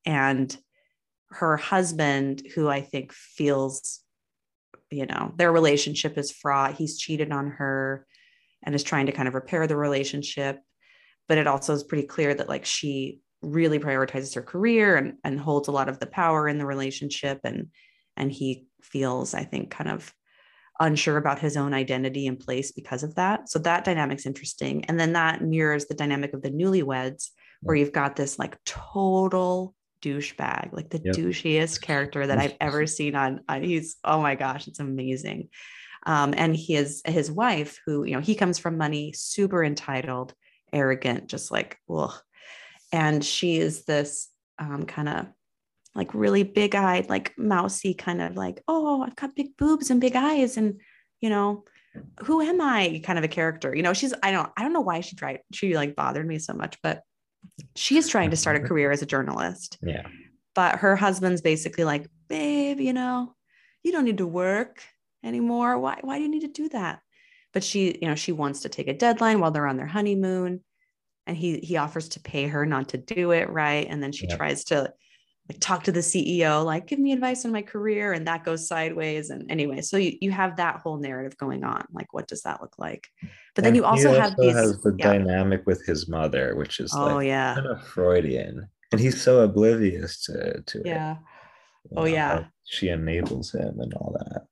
And 0.05 0.55
her 1.31 1.57
husband, 1.57 2.43
who 2.53 2.69
I 2.69 2.81
think 2.81 3.11
feels, 3.11 4.01
you 4.91 5.07
know, 5.07 5.33
their 5.35 5.51
relationship 5.51 6.17
is 6.17 6.31
fraught. 6.31 6.75
He's 6.75 6.99
cheated 6.99 7.31
on 7.31 7.47
her 7.51 8.05
and 8.63 8.75
is 8.75 8.83
trying 8.83 9.07
to 9.07 9.11
kind 9.11 9.27
of 9.27 9.33
repair 9.33 9.65
the 9.65 9.75
relationship. 9.75 10.59
But 11.27 11.39
it 11.39 11.47
also 11.47 11.73
is 11.73 11.83
pretty 11.83 12.05
clear 12.05 12.35
that 12.35 12.49
like 12.49 12.65
she 12.65 13.21
really 13.41 13.79
prioritizes 13.79 14.35
her 14.35 14.43
career 14.43 14.95
and, 14.95 15.13
and 15.23 15.39
holds 15.39 15.67
a 15.67 15.71
lot 15.71 15.89
of 15.89 15.97
the 15.97 16.05
power 16.05 16.47
in 16.47 16.59
the 16.59 16.67
relationship. 16.67 17.39
And 17.43 17.69
and 18.15 18.31
he 18.31 18.67
feels, 18.83 19.33
I 19.33 19.43
think, 19.43 19.71
kind 19.71 19.89
of 19.89 20.13
unsure 20.81 21.17
about 21.17 21.39
his 21.39 21.55
own 21.55 21.73
identity 21.73 22.27
and 22.27 22.39
place 22.39 22.71
because 22.71 23.03
of 23.03 23.15
that. 23.15 23.49
So 23.49 23.59
that 23.59 23.85
dynamic's 23.85 24.25
interesting. 24.25 24.83
And 24.85 24.99
then 24.99 25.13
that 25.13 25.41
mirrors 25.41 25.85
the 25.85 25.93
dynamic 25.93 26.33
of 26.33 26.41
the 26.41 26.49
newlyweds, 26.49 27.29
where 27.61 27.75
you've 27.75 27.93
got 27.93 28.15
this 28.15 28.39
like 28.39 28.57
total 28.65 29.75
douchebag, 30.01 30.73
like 30.73 30.89
the 30.89 31.01
yep. 31.03 31.15
douchiest 31.15 31.81
character 31.81 32.25
that 32.25 32.39
I've 32.39 32.55
ever 32.59 32.87
seen 32.97 33.15
on, 33.15 33.41
on 33.47 33.63
he's 33.63 33.97
oh 34.03 34.21
my 34.21 34.35
gosh, 34.35 34.67
it's 34.67 34.79
amazing. 34.79 35.49
Um, 36.05 36.33
and 36.35 36.55
his 36.57 37.03
his 37.05 37.31
wife, 37.31 37.79
who 37.85 38.03
you 38.03 38.15
know, 38.15 38.21
he 38.21 38.33
comes 38.33 38.57
from 38.57 38.77
money, 38.77 39.13
super 39.13 39.63
entitled, 39.63 40.33
arrogant, 40.73 41.27
just 41.27 41.51
like 41.51 41.77
ugh. 41.89 42.13
And 42.91 43.23
she 43.23 43.57
is 43.57 43.85
this 43.85 44.29
um, 44.57 44.85
kind 44.85 45.07
of 45.07 45.27
like 45.93 46.13
really 46.13 46.43
big 46.43 46.75
eyed, 46.75 47.09
like 47.09 47.33
mousy, 47.37 47.93
kind 47.93 48.21
of 48.21 48.35
like, 48.35 48.61
oh, 48.67 49.01
I've 49.01 49.15
got 49.15 49.35
big 49.35 49.57
boobs 49.57 49.89
and 49.89 49.99
big 49.99 50.15
eyes, 50.15 50.57
and 50.57 50.79
you 51.19 51.29
know, 51.29 51.65
who 52.23 52.41
am 52.41 52.61
I? 52.61 53.01
Kind 53.03 53.19
of 53.19 53.25
a 53.25 53.29
character. 53.29 53.75
You 53.75 53.83
know, 53.83 53.93
she's 53.93 54.13
I 54.23 54.31
don't 54.31 54.49
I 54.55 54.63
don't 54.63 54.73
know 54.73 54.81
why 54.81 55.01
she 55.01 55.15
tried 55.15 55.39
she 55.51 55.75
like 55.75 55.95
bothered 55.95 56.27
me 56.27 56.39
so 56.39 56.53
much, 56.53 56.77
but 56.81 57.01
she's 57.75 58.07
trying 58.07 58.31
to 58.31 58.37
start 58.37 58.55
a 58.55 58.61
career 58.61 58.91
as 58.91 59.01
a 59.01 59.05
journalist. 59.05 59.77
Yeah. 59.81 60.07
But 60.55 60.79
her 60.79 60.95
husband's 60.95 61.41
basically 61.41 61.83
like, 61.83 62.07
babe, 62.27 62.79
you 62.79 62.93
know, 62.93 63.35
you 63.83 63.91
don't 63.91 64.05
need 64.05 64.19
to 64.19 64.27
work 64.27 64.81
anymore. 65.23 65.77
Why 65.77 65.99
why 66.01 66.17
do 66.17 66.23
you 66.23 66.29
need 66.29 66.41
to 66.41 66.47
do 66.47 66.69
that? 66.69 66.99
But 67.53 67.63
she, 67.63 67.97
you 68.01 68.07
know, 68.07 68.15
she 68.15 68.31
wants 68.31 68.61
to 68.61 68.69
take 68.69 68.87
a 68.87 68.93
deadline 68.93 69.39
while 69.39 69.51
they're 69.51 69.67
on 69.67 69.77
their 69.77 69.87
honeymoon. 69.87 70.61
And 71.27 71.37
he 71.37 71.59
he 71.59 71.77
offers 71.77 72.09
to 72.09 72.19
pay 72.19 72.47
her 72.47 72.65
not 72.65 72.89
to 72.89 72.97
do 72.97 73.31
it, 73.31 73.49
right? 73.49 73.87
And 73.89 74.01
then 74.01 74.11
she 74.11 74.27
yeah. 74.27 74.37
tries 74.37 74.63
to 74.65 74.93
like 75.51 75.59
talk 75.59 75.83
to 75.83 75.91
the 75.91 75.99
CEO, 75.99 76.63
like 76.63 76.87
give 76.87 76.97
me 76.97 77.11
advice 77.11 77.43
on 77.43 77.51
my 77.51 77.61
career, 77.61 78.13
and 78.13 78.25
that 78.25 78.45
goes 78.45 78.67
sideways. 78.67 79.29
And 79.29 79.51
anyway, 79.51 79.81
so 79.81 79.97
you, 79.97 80.17
you 80.21 80.31
have 80.31 80.55
that 80.57 80.77
whole 80.77 80.97
narrative 80.97 81.37
going 81.37 81.65
on. 81.65 81.85
Like, 81.91 82.13
what 82.13 82.29
does 82.29 82.43
that 82.43 82.61
look 82.61 82.75
like? 82.77 83.09
But 83.53 83.65
then 83.65 83.75
you 83.75 83.83
also, 83.83 84.09
also 84.09 84.21
have 84.21 84.37
these 84.37 84.53
has 84.53 84.81
the 84.81 84.95
yeah. 84.97 85.11
dynamic 85.11 85.63
with 85.65 85.85
his 85.85 86.07
mother, 86.07 86.55
which 86.55 86.79
is 86.79 86.93
oh 86.95 87.15
like 87.15 87.27
yeah, 87.27 87.55
kind 87.55 87.67
of 87.67 87.85
Freudian, 87.85 88.69
and 88.93 89.01
he's 89.01 89.21
so 89.21 89.41
oblivious 89.41 90.23
to 90.23 90.61
to 90.61 90.81
yeah. 90.85 91.17
it. 91.85 91.97
oh 91.97 92.05
yeah, 92.05 92.45
she 92.63 92.87
enables 92.87 93.53
him 93.53 93.77
and 93.81 93.93
all 93.95 94.15
that. 94.19 94.45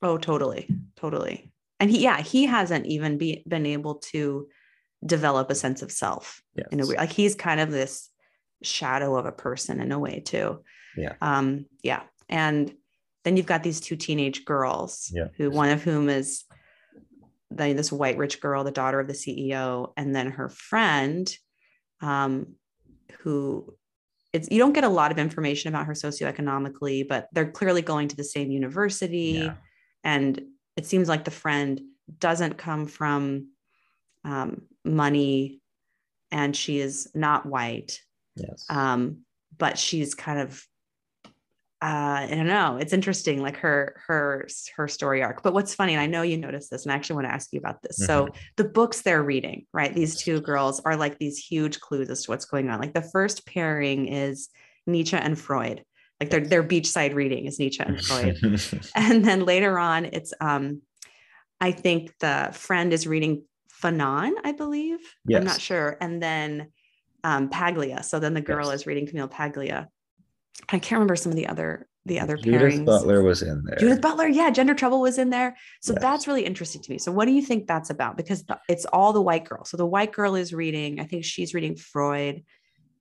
Oh, 0.00 0.16
totally, 0.16 0.66
totally. 0.96 1.52
And 1.78 1.90
he, 1.90 2.02
yeah, 2.02 2.22
he 2.22 2.46
hasn't 2.46 2.86
even 2.86 3.18
be, 3.18 3.44
been 3.46 3.66
able 3.66 3.96
to 3.96 4.48
develop 5.04 5.50
a 5.50 5.54
sense 5.54 5.82
of 5.82 5.92
self 5.92 6.42
yes. 6.56 6.66
in 6.72 6.80
a 6.80 6.86
way. 6.86 6.96
Like 6.96 7.12
he's 7.12 7.34
kind 7.34 7.60
of 7.60 7.70
this 7.70 8.08
shadow 8.62 9.16
of 9.16 9.26
a 9.26 9.32
person 9.32 9.80
in 9.80 9.92
a 9.92 9.98
way 9.98 10.20
too. 10.20 10.62
Yeah. 10.96 11.14
Um, 11.20 11.66
yeah. 11.82 12.02
And 12.28 12.72
then 13.24 13.36
you've 13.36 13.46
got 13.46 13.62
these 13.62 13.80
two 13.80 13.96
teenage 13.96 14.44
girls 14.44 15.10
yeah. 15.14 15.28
who 15.36 15.50
one 15.50 15.70
of 15.70 15.82
whom 15.82 16.08
is 16.08 16.44
the, 17.50 17.72
this 17.72 17.92
white 17.92 18.18
rich 18.18 18.40
girl, 18.40 18.64
the 18.64 18.70
daughter 18.70 19.00
of 19.00 19.06
the 19.06 19.12
CEO, 19.12 19.92
and 19.96 20.14
then 20.14 20.32
her 20.32 20.48
friend, 20.48 21.34
um, 22.00 22.54
who 23.20 23.74
it's 24.32 24.48
you 24.50 24.58
don't 24.58 24.74
get 24.74 24.84
a 24.84 24.88
lot 24.88 25.10
of 25.10 25.18
information 25.18 25.68
about 25.68 25.86
her 25.86 25.94
socioeconomically, 25.94 27.08
but 27.08 27.28
they're 27.32 27.50
clearly 27.50 27.82
going 27.82 28.08
to 28.08 28.16
the 28.16 28.24
same 28.24 28.50
university. 28.50 29.40
Yeah. 29.44 29.54
And 30.04 30.40
it 30.76 30.86
seems 30.86 31.08
like 31.08 31.24
the 31.24 31.30
friend 31.30 31.80
doesn't 32.18 32.58
come 32.58 32.86
from 32.86 33.48
um, 34.24 34.62
money 34.84 35.60
and 36.30 36.54
she 36.54 36.78
is 36.78 37.10
not 37.14 37.46
white 37.46 38.00
Yes. 38.38 38.64
Um, 38.68 39.18
but 39.56 39.78
she's 39.78 40.14
kind 40.14 40.40
of 40.40 40.64
uh, 41.80 42.26
I 42.26 42.30
don't 42.30 42.48
know. 42.48 42.76
It's 42.76 42.92
interesting, 42.92 43.40
like 43.40 43.56
her 43.58 44.02
her 44.08 44.48
her 44.76 44.88
story 44.88 45.22
arc. 45.22 45.44
But 45.44 45.54
what's 45.54 45.76
funny, 45.76 45.94
and 45.94 46.00
I 46.00 46.06
know 46.06 46.22
you 46.22 46.36
noticed 46.36 46.72
this, 46.72 46.84
and 46.84 46.92
I 46.92 46.96
actually 46.96 47.16
want 47.16 47.28
to 47.28 47.32
ask 47.32 47.52
you 47.52 47.60
about 47.60 47.82
this. 47.82 48.00
Mm-hmm. 48.00 48.06
So 48.06 48.28
the 48.56 48.64
books 48.64 49.02
they're 49.02 49.22
reading, 49.22 49.64
right? 49.72 49.94
These 49.94 50.16
two 50.16 50.40
girls 50.40 50.80
are 50.80 50.96
like 50.96 51.18
these 51.18 51.38
huge 51.38 51.78
clues 51.78 52.10
as 52.10 52.24
to 52.24 52.32
what's 52.32 52.46
going 52.46 52.68
on. 52.68 52.80
Like 52.80 52.94
the 52.94 53.02
first 53.02 53.46
pairing 53.46 54.08
is 54.08 54.48
Nietzsche 54.88 55.16
and 55.16 55.38
Freud. 55.38 55.84
Like 56.18 56.30
their 56.30 56.40
their 56.40 56.64
beachside 56.64 57.14
reading 57.14 57.46
is 57.46 57.60
Nietzsche 57.60 57.80
and 57.80 58.04
Freud. 58.04 58.38
and 58.96 59.24
then 59.24 59.44
later 59.44 59.78
on, 59.78 60.06
it's 60.06 60.34
um, 60.40 60.82
I 61.60 61.70
think 61.70 62.12
the 62.18 62.50
friend 62.54 62.92
is 62.92 63.06
reading 63.06 63.44
Fanon, 63.80 64.32
I 64.42 64.50
believe. 64.50 64.98
Yes. 65.28 65.38
I'm 65.38 65.44
not 65.44 65.60
sure. 65.60 65.96
And 66.00 66.20
then 66.20 66.72
um, 67.24 67.48
Paglia. 67.48 68.02
So 68.02 68.18
then 68.18 68.34
the 68.34 68.40
girl 68.40 68.66
yes. 68.66 68.80
is 68.80 68.86
reading 68.86 69.06
Camille 69.06 69.28
Paglia. 69.28 69.88
I 70.68 70.78
can't 70.78 70.98
remember 70.98 71.16
some 71.16 71.32
of 71.32 71.36
the 71.36 71.46
other 71.46 71.86
the 72.06 72.20
other 72.20 72.36
Judith 72.36 72.62
pairings. 72.62 72.86
Butler 72.86 73.22
was 73.22 73.42
in 73.42 73.62
there. 73.64 73.76
Judith 73.76 74.00
Butler, 74.00 74.28
yeah, 74.28 74.50
Gender 74.50 74.74
Trouble 74.74 75.00
was 75.00 75.18
in 75.18 75.28
there. 75.28 75.56
So 75.82 75.92
yes. 75.92 76.02
that's 76.02 76.26
really 76.26 76.44
interesting 76.44 76.80
to 76.82 76.90
me. 76.90 76.98
So 76.98 77.12
what 77.12 77.26
do 77.26 77.32
you 77.32 77.42
think 77.42 77.66
that's 77.66 77.90
about? 77.90 78.16
Because 78.16 78.44
it's 78.68 78.86
all 78.86 79.12
the 79.12 79.20
white 79.20 79.44
girl. 79.44 79.64
So 79.66 79.76
the 79.76 79.86
white 79.86 80.12
girl 80.12 80.34
is 80.34 80.54
reading. 80.54 81.00
I 81.00 81.04
think 81.04 81.24
she's 81.24 81.52
reading 81.52 81.76
Freud, 81.76 82.44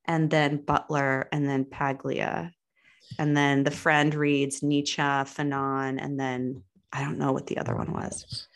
and 0.06 0.30
then 0.30 0.58
Butler, 0.58 1.30
and 1.32 1.48
then 1.48 1.64
Paglia, 1.66 2.52
and 3.18 3.36
then 3.36 3.64
the 3.64 3.72
friend 3.72 4.14
reads 4.14 4.62
Nietzsche, 4.62 5.02
Fanon, 5.02 6.04
and 6.04 6.20
then 6.20 6.64
I 6.92 7.02
don't 7.02 7.18
know 7.18 7.32
what 7.32 7.48
the 7.48 7.58
other 7.58 7.76
one 7.76 7.94
was. 7.94 8.48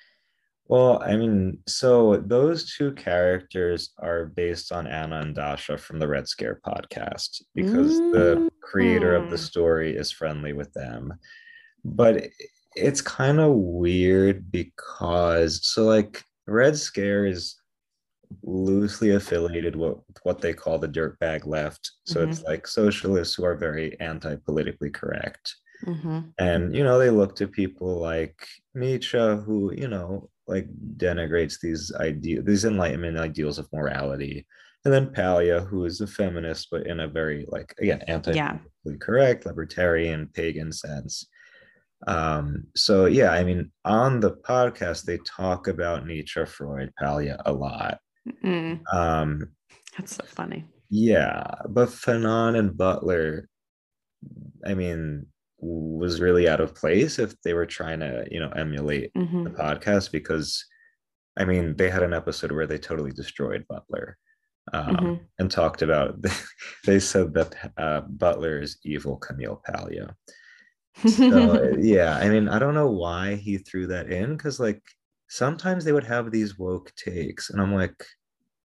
Well, 0.72 1.04
I 1.06 1.18
mean, 1.18 1.58
so 1.68 2.16
those 2.16 2.74
two 2.74 2.94
characters 2.94 3.90
are 3.98 4.28
based 4.28 4.72
on 4.72 4.88
Anna 4.88 5.20
and 5.20 5.36
Dasha 5.36 5.78
from 5.78 6.00
the 6.00 6.08
Red 6.08 6.30
Scare 6.30 6.62
podcast 6.66 7.42
because 7.54 8.00
mm-hmm. 8.00 8.12
the 8.14 8.50
creator 8.62 9.14
of 9.14 9.30
the 9.30 9.36
mm. 9.36 9.40
story 9.40 9.98
is 9.98 10.14
friendly 10.14 10.54
with 10.54 10.72
them. 10.72 11.14
But 11.84 12.28
it's 12.78 13.02
kind 13.02 13.42
of 13.42 13.52
weird 13.54 14.50
because 14.50 15.60
so 15.68 15.84
like 15.84 16.24
Red 16.48 16.78
Scare 16.78 17.26
is 17.26 17.58
loosely 18.42 19.10
affiliated 19.12 19.76
with 19.76 19.98
what 20.24 20.40
they 20.40 20.54
call 20.54 20.80
the 20.80 20.88
dirtbag 20.88 21.46
left. 21.46 21.92
So 22.06 22.22
mm-hmm. 22.22 22.32
it's 22.32 22.44
like 22.44 22.66
socialists 22.66 23.36
who 23.36 23.44
are 23.44 23.58
very 23.58 24.00
anti-politically 24.00 24.92
correct. 24.92 25.54
Mm-hmm. 25.86 26.20
And 26.38 26.74
you 26.74 26.86
know, 26.86 26.98
they 26.98 27.10
look 27.10 27.36
to 27.36 27.48
people 27.48 28.00
like 28.00 28.48
Nietzsche, 28.74 29.18
who, 29.18 29.74
you 29.76 29.90
know, 29.90 30.30
like 30.52 30.68
denigrates 30.98 31.60
these 31.60 31.92
ideas, 31.96 32.44
these 32.46 32.66
enlightenment 32.66 33.18
ideals 33.18 33.58
of 33.58 33.72
morality. 33.74 34.46
And 34.84 34.94
then 34.94 35.14
Paglia, 35.14 35.62
who 35.62 35.86
is 35.86 36.02
a 36.02 36.08
feminist, 36.08 36.68
but 36.72 36.88
in 36.88 37.00
a 37.00 37.08
very 37.08 37.46
like 37.48 37.74
again 37.80 38.02
anti 38.08 38.34
yeah. 38.34 38.58
correct, 39.00 39.46
libertarian, 39.46 40.30
pagan 40.34 40.72
sense. 40.72 41.28
Um, 42.08 42.66
so 42.76 43.06
yeah, 43.06 43.32
I 43.32 43.44
mean, 43.44 43.72
on 43.86 44.20
the 44.20 44.32
podcast 44.32 45.04
they 45.04 45.20
talk 45.20 45.68
about 45.68 46.06
Nietzsche, 46.06 46.46
Freud, 46.46 46.92
Paglia 47.00 47.42
a 47.46 47.54
lot. 47.54 48.00
Mm. 48.44 48.82
Um, 48.94 49.50
That's 49.98 50.16
so 50.16 50.26
funny. 50.26 50.66
Yeah, 50.90 51.44
but 51.70 51.90
Fanon 51.90 52.58
and 52.58 52.76
Butler, 52.76 53.48
I 54.66 54.74
mean, 54.74 55.28
was 55.62 56.20
really 56.20 56.50
out 56.50 56.60
of 56.60 56.76
place 56.76 57.20
if 57.20 57.40
they 57.42 57.54
were 57.54 57.66
trying 57.66 58.00
to 58.00 58.26
you 58.32 58.40
know 58.40 58.50
emulate 58.50 59.14
mm-hmm. 59.14 59.44
the 59.44 59.50
podcast 59.52 60.12
because 60.12 60.66
i 61.38 61.46
mean 61.46 61.76
they 61.78 61.90
had 61.90 62.04
an 62.04 62.14
episode 62.14 62.52
where 62.52 62.68
they 62.68 62.78
totally 62.78 63.12
destroyed 63.12 63.66
butler 63.70 64.18
um, 64.74 64.96
mm-hmm. 64.96 65.24
and 65.40 65.52
talked 65.52 65.82
about 65.82 66.16
they 66.86 67.00
said 67.00 67.34
that 67.34 67.72
uh, 67.78 68.02
butler 68.02 68.62
is 68.62 68.80
evil 68.84 69.18
camille 69.18 69.62
paglia 69.66 70.16
so 71.08 71.76
yeah 71.80 72.18
i 72.18 72.28
mean 72.28 72.50
i 72.50 72.58
don't 72.58 72.76
know 72.76 72.90
why 72.90 73.36
he 73.36 73.58
threw 73.58 73.88
that 73.88 74.12
in 74.12 74.36
because 74.36 74.60
like 74.60 74.82
sometimes 75.30 75.86
they 75.86 75.94
would 75.94 76.04
have 76.04 76.32
these 76.32 76.58
woke 76.58 76.92
takes 76.96 77.52
and 77.52 77.62
i'm 77.62 77.74
like 77.74 78.04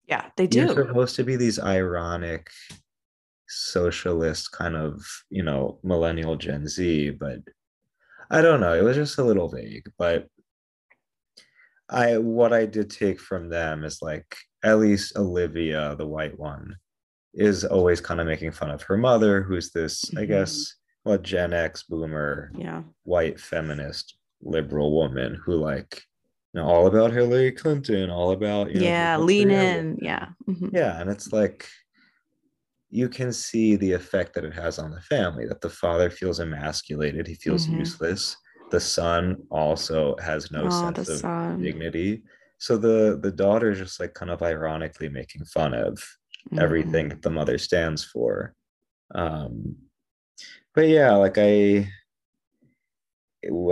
yeah 0.07 0.29
they 0.37 0.45
do 0.45 0.59
you're 0.59 0.87
supposed 0.87 1.15
to 1.15 1.23
be 1.23 1.35
these 1.35 1.59
ironic 1.59 2.49
socialist 3.53 4.51
kind 4.51 4.75
of 4.75 5.05
you 5.29 5.43
know 5.43 5.79
millennial 5.83 6.35
gen 6.35 6.67
z 6.67 7.09
but 7.09 7.39
i 8.31 8.41
don't 8.41 8.59
know 8.59 8.73
it 8.73 8.83
was 8.83 8.95
just 8.95 9.17
a 9.19 9.23
little 9.23 9.49
vague 9.49 9.85
but 9.97 10.27
i 11.89 12.17
what 12.17 12.53
i 12.53 12.65
did 12.65 12.89
take 12.89 13.19
from 13.19 13.49
them 13.49 13.83
is 13.83 14.01
like 14.01 14.35
at 14.63 14.79
least 14.79 15.17
olivia 15.17 15.95
the 15.97 16.07
white 16.07 16.37
one 16.39 16.75
is 17.33 17.63
always 17.63 17.99
kind 17.99 18.19
of 18.19 18.27
making 18.27 18.51
fun 18.51 18.69
of 18.69 18.81
her 18.83 18.97
mother 18.97 19.41
who's 19.41 19.71
this 19.71 20.05
mm-hmm. 20.05 20.19
i 20.19 20.25
guess 20.25 20.75
what 21.03 21.21
gen 21.21 21.53
x 21.53 21.83
boomer 21.83 22.51
yeah 22.55 22.81
white 23.03 23.39
feminist 23.39 24.17
liberal 24.41 24.95
woman 24.95 25.39
who 25.45 25.53
like 25.53 26.01
you 26.53 26.61
know 26.61 26.67
all 26.67 26.87
about 26.87 27.11
hillary 27.11 27.51
clinton 27.51 28.09
all 28.09 28.31
about 28.31 28.69
you 28.71 28.79
know, 28.79 28.85
yeah 28.85 29.17
lean 29.17 29.49
in 29.49 29.97
yeah 30.01 30.27
mm-hmm. 30.47 30.69
yeah 30.73 30.99
and 30.99 31.09
it's 31.09 31.31
like 31.31 31.67
you 32.93 33.09
can 33.09 33.33
see 33.33 33.75
the 33.75 33.91
effect 33.91 34.35
that 34.35 34.45
it 34.45 34.53
has 34.53 34.77
on 34.77 34.91
the 34.91 35.01
family 35.01 35.47
that 35.47 35.61
the 35.61 35.69
father 35.69 36.09
feels 36.09 36.39
emasculated 36.39 37.25
he 37.25 37.33
feels 37.35 37.65
mm-hmm. 37.65 37.79
useless 37.79 38.37
the 38.69 38.79
son 38.79 39.35
also 39.49 40.15
has 40.21 40.51
no 40.51 40.65
oh, 40.65 40.69
sense 40.69 41.09
of 41.09 41.17
son. 41.17 41.61
dignity 41.61 42.21
so 42.59 42.77
the 42.77 43.19
the 43.23 43.31
daughter 43.31 43.71
is 43.71 43.79
just 43.79 43.99
like 43.99 44.13
kind 44.13 44.29
of 44.29 44.43
ironically 44.43 45.09
making 45.09 45.43
fun 45.45 45.73
of 45.73 45.95
mm-hmm. 45.95 46.59
everything 46.59 47.09
the 47.21 47.29
mother 47.29 47.57
stands 47.57 48.03
for 48.03 48.53
um 49.15 49.75
but 50.75 50.87
yeah 50.87 51.11
like 51.13 51.37
i 51.37 51.87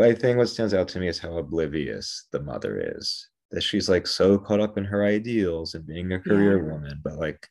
I 0.02 0.14
think 0.14 0.38
what 0.38 0.50
stands 0.50 0.74
out 0.74 0.88
to 0.90 1.00
me 1.00 1.08
is 1.08 1.20
how 1.20 1.38
oblivious 1.38 2.28
the 2.32 2.42
mother 2.42 2.94
is. 2.98 3.30
That 3.52 3.62
she's 3.62 3.90
like 3.90 4.08
so 4.08 4.38
caught 4.38 4.60
up 4.60 4.78
in 4.78 4.86
her 4.86 5.06
ideals 5.06 5.76
and 5.76 5.86
being 5.86 6.12
a 6.14 6.20
career 6.20 6.58
yeah. 6.58 6.74
woman, 6.74 7.00
but 7.04 7.18
like, 7.18 7.48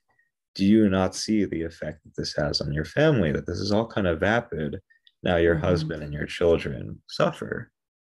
do 0.55 0.65
you 0.65 0.89
not 0.89 1.15
see 1.15 1.45
the 1.45 1.63
effect 1.63 2.03
that 2.05 2.17
this 2.17 2.35
has 2.37 2.61
on 2.61 2.73
your 2.73 2.85
family? 2.85 3.33
That 3.33 3.47
this 3.47 3.59
is 3.59 3.73
all 3.73 3.87
kind 3.87 4.07
of 4.07 4.21
vapid. 4.21 4.81
Now 5.23 5.37
your 5.37 5.57
mm-hmm. 5.57 5.65
husband 5.65 6.03
and 6.03 6.13
your 6.13 6.27
children 6.27 7.01
suffer. 7.09 7.71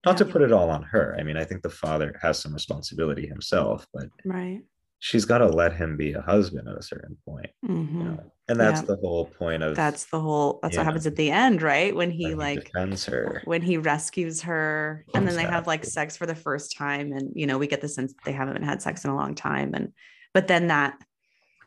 Not 0.07 0.13
yeah. 0.13 0.27
to 0.27 0.33
put 0.33 0.43
it 0.43 0.53
all 0.53 0.71
on 0.71 0.83
her. 0.85 1.17
I 1.19 1.23
mean, 1.23 1.37
I 1.37 1.45
think 1.45 1.63
the 1.63 1.71
father 1.71 2.19
has 2.23 2.39
some 2.39 2.55
responsibility 2.55 3.27
himself, 3.27 3.87
but 3.93 4.07
right 4.25 4.63
she's 5.01 5.25
got 5.25 5.39
to 5.39 5.49
let 5.49 5.73
him 5.73 5.97
be 5.97 6.13
a 6.13 6.21
husband 6.21 6.69
at 6.69 6.77
a 6.77 6.83
certain 6.83 7.17
point 7.27 7.49
mm-hmm. 7.67 7.99
you 7.99 8.05
know? 8.05 8.33
and 8.49 8.61
that's 8.61 8.81
yeah. 8.81 8.87
the 8.87 8.97
whole 8.97 9.25
point 9.25 9.63
of 9.63 9.75
that's 9.75 10.05
the 10.07 10.21
whole 10.21 10.61
that's 10.63 10.77
what 10.77 10.83
know, 10.83 10.85
happens 10.85 11.07
at 11.07 11.17
the 11.17 11.31
end 11.31 11.63
right 11.63 11.97
when 11.97 12.11
he 12.11 12.27
when 12.27 12.39
like 12.39 12.65
defends 12.65 13.05
her 13.07 13.41
when 13.47 13.63
he 13.63 13.79
rescues 13.79 14.43
her 14.43 15.05
and 15.15 15.27
then 15.27 15.35
they 15.35 15.43
have 15.43 15.67
like 15.67 15.85
sex 15.85 16.17
for 16.17 16.27
the 16.27 16.35
first 16.35 16.77
time 16.77 17.13
and 17.13 17.33
you 17.35 17.47
know 17.47 17.59
we 17.59 17.67
get 17.67 17.81
the 17.81 17.89
sense 17.89 18.13
that 18.13 18.25
they 18.25 18.33
haven't 18.33 18.63
had 18.63 18.81
sex 18.81 19.05
in 19.05 19.11
a 19.11 19.17
long 19.17 19.35
time 19.35 19.73
and 19.75 19.93
but 20.35 20.47
then 20.47 20.69
that 20.69 21.03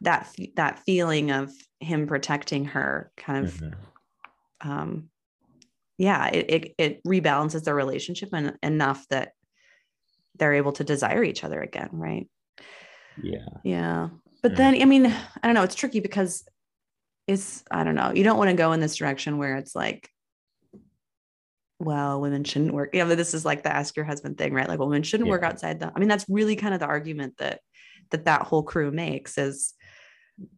that 0.02 0.34
that 0.56 0.80
feeling 0.80 1.32
of 1.32 1.52
him 1.80 2.08
protecting 2.08 2.66
her 2.66 3.12
kind 3.18 3.46
of 3.46 3.54
mm-hmm. 3.54 4.70
um 4.70 5.10
yeah 5.98 6.28
it, 6.28 6.46
it 6.50 6.76
it 6.78 7.04
rebalances 7.04 7.64
their 7.64 7.76
relationship 7.76 8.30
and 8.34 8.58
enough 8.64 9.06
that 9.10 9.34
they're 10.38 10.54
able 10.54 10.72
to 10.72 10.84
desire 10.84 11.24
each 11.24 11.44
other 11.44 11.62
again 11.62 11.90
right 11.92 12.28
yeah. 13.22 13.46
Yeah. 13.64 14.10
But 14.42 14.56
then, 14.56 14.82
I 14.82 14.86
mean, 14.86 15.06
I 15.06 15.48
don't 15.48 15.54
know. 15.54 15.64
It's 15.64 15.76
tricky 15.76 16.02
because 16.02 16.46
it's, 17.28 17.64
I 17.72 17.84
don't 17.84 17.96
know. 17.96 18.12
You 18.14 18.24
don't 18.24 18.38
want 18.38 18.50
to 18.50 18.56
go 18.56 18.74
in 18.74 18.82
this 18.82 18.98
direction 18.98 19.38
where 19.38 19.56
it's 19.56 19.74
like, 19.74 20.10
well, 21.80 22.20
women 22.20 22.44
shouldn't 22.44 22.74
work. 22.74 22.90
Yeah, 22.94 23.06
but 23.06 23.18
this 23.18 23.34
is 23.34 23.46
like 23.46 23.64
the 23.64 23.74
ask 23.74 23.96
your 23.96 24.06
husband 24.06 24.38
thing, 24.38 24.54
right? 24.54 24.68
Like, 24.68 24.80
women 24.80 25.04
shouldn't 25.04 25.28
yeah. 25.28 25.32
work 25.32 25.44
outside 25.44 25.80
the. 25.80 25.92
I 25.94 26.00
mean, 26.00 26.10
that's 26.10 26.26
really 26.28 26.56
kind 26.56 26.74
of 26.74 26.80
the 26.80 26.86
argument 26.86 27.36
that 27.38 27.62
that 28.12 28.26
that 28.26 28.42
whole 28.42 28.64
crew 28.64 28.92
makes 28.92 29.38
is, 29.38 29.74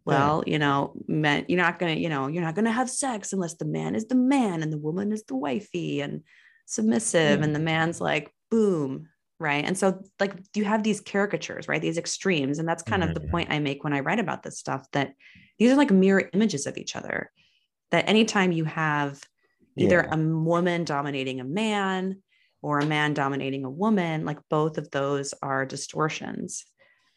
well, 0.06 0.44
yeah. 0.46 0.54
you 0.54 0.60
know, 0.60 0.94
men, 1.08 1.46
you're 1.48 1.62
not 1.62 1.80
gonna, 1.80 1.94
you 1.94 2.10
know, 2.10 2.28
you're 2.28 2.44
not 2.44 2.56
gonna 2.56 2.72
have 2.72 2.90
sex 2.90 3.34
unless 3.34 3.56
the 3.56 3.66
man 3.66 3.96
is 3.96 4.08
the 4.08 4.16
man 4.16 4.64
and 4.64 4.72
the 4.72 4.78
woman 4.78 5.12
is 5.12 5.24
the 5.24 5.36
wifey 5.36 6.02
and 6.02 6.22
submissive, 6.66 7.40
yeah. 7.40 7.44
and 7.46 7.56
the 7.56 7.60
man's 7.60 8.02
like, 8.02 8.34
boom, 8.50 9.08
right 9.40 9.66
and 9.66 9.78
so 9.78 10.02
like 10.20 10.34
you 10.54 10.64
have 10.64 10.84
these 10.84 11.02
caricatures 11.02 11.68
right 11.68 11.82
these 11.82 11.98
extremes 11.98 12.60
and 12.60 12.68
that's 12.68 12.84
kind 12.84 13.02
mm-hmm. 13.02 13.10
of 13.10 13.16
the 13.16 13.22
mm-hmm. 13.22 13.32
point 13.32 13.52
i 13.52 13.60
make 13.60 13.84
when 13.84 13.94
i 13.94 14.00
write 14.00 14.20
about 14.20 14.44
this 14.44 14.58
stuff 14.58 14.86
that 14.92 15.14
these 15.60 15.72
are 15.72 15.76
like 15.76 15.92
mirror 15.92 16.30
images 16.34 16.66
of 16.66 16.78
each 16.78 16.96
other 16.96 17.32
that 17.92 18.08
anytime 18.08 18.52
you 18.52 18.64
have 18.66 19.22
either 19.78 20.08
yeah. 20.08 20.16
a 20.16 20.18
woman 20.18 20.86
dominating 20.86 21.40
a 21.40 21.44
man 21.46 22.22
or 22.62 22.80
a 22.80 22.86
man 22.86 23.14
dominating 23.14 23.66
a 23.66 23.70
woman 23.70 24.26
like 24.26 24.40
both 24.50 24.78
of 24.78 24.90
those 24.92 25.34
are 25.42 25.66
distortions 25.66 26.66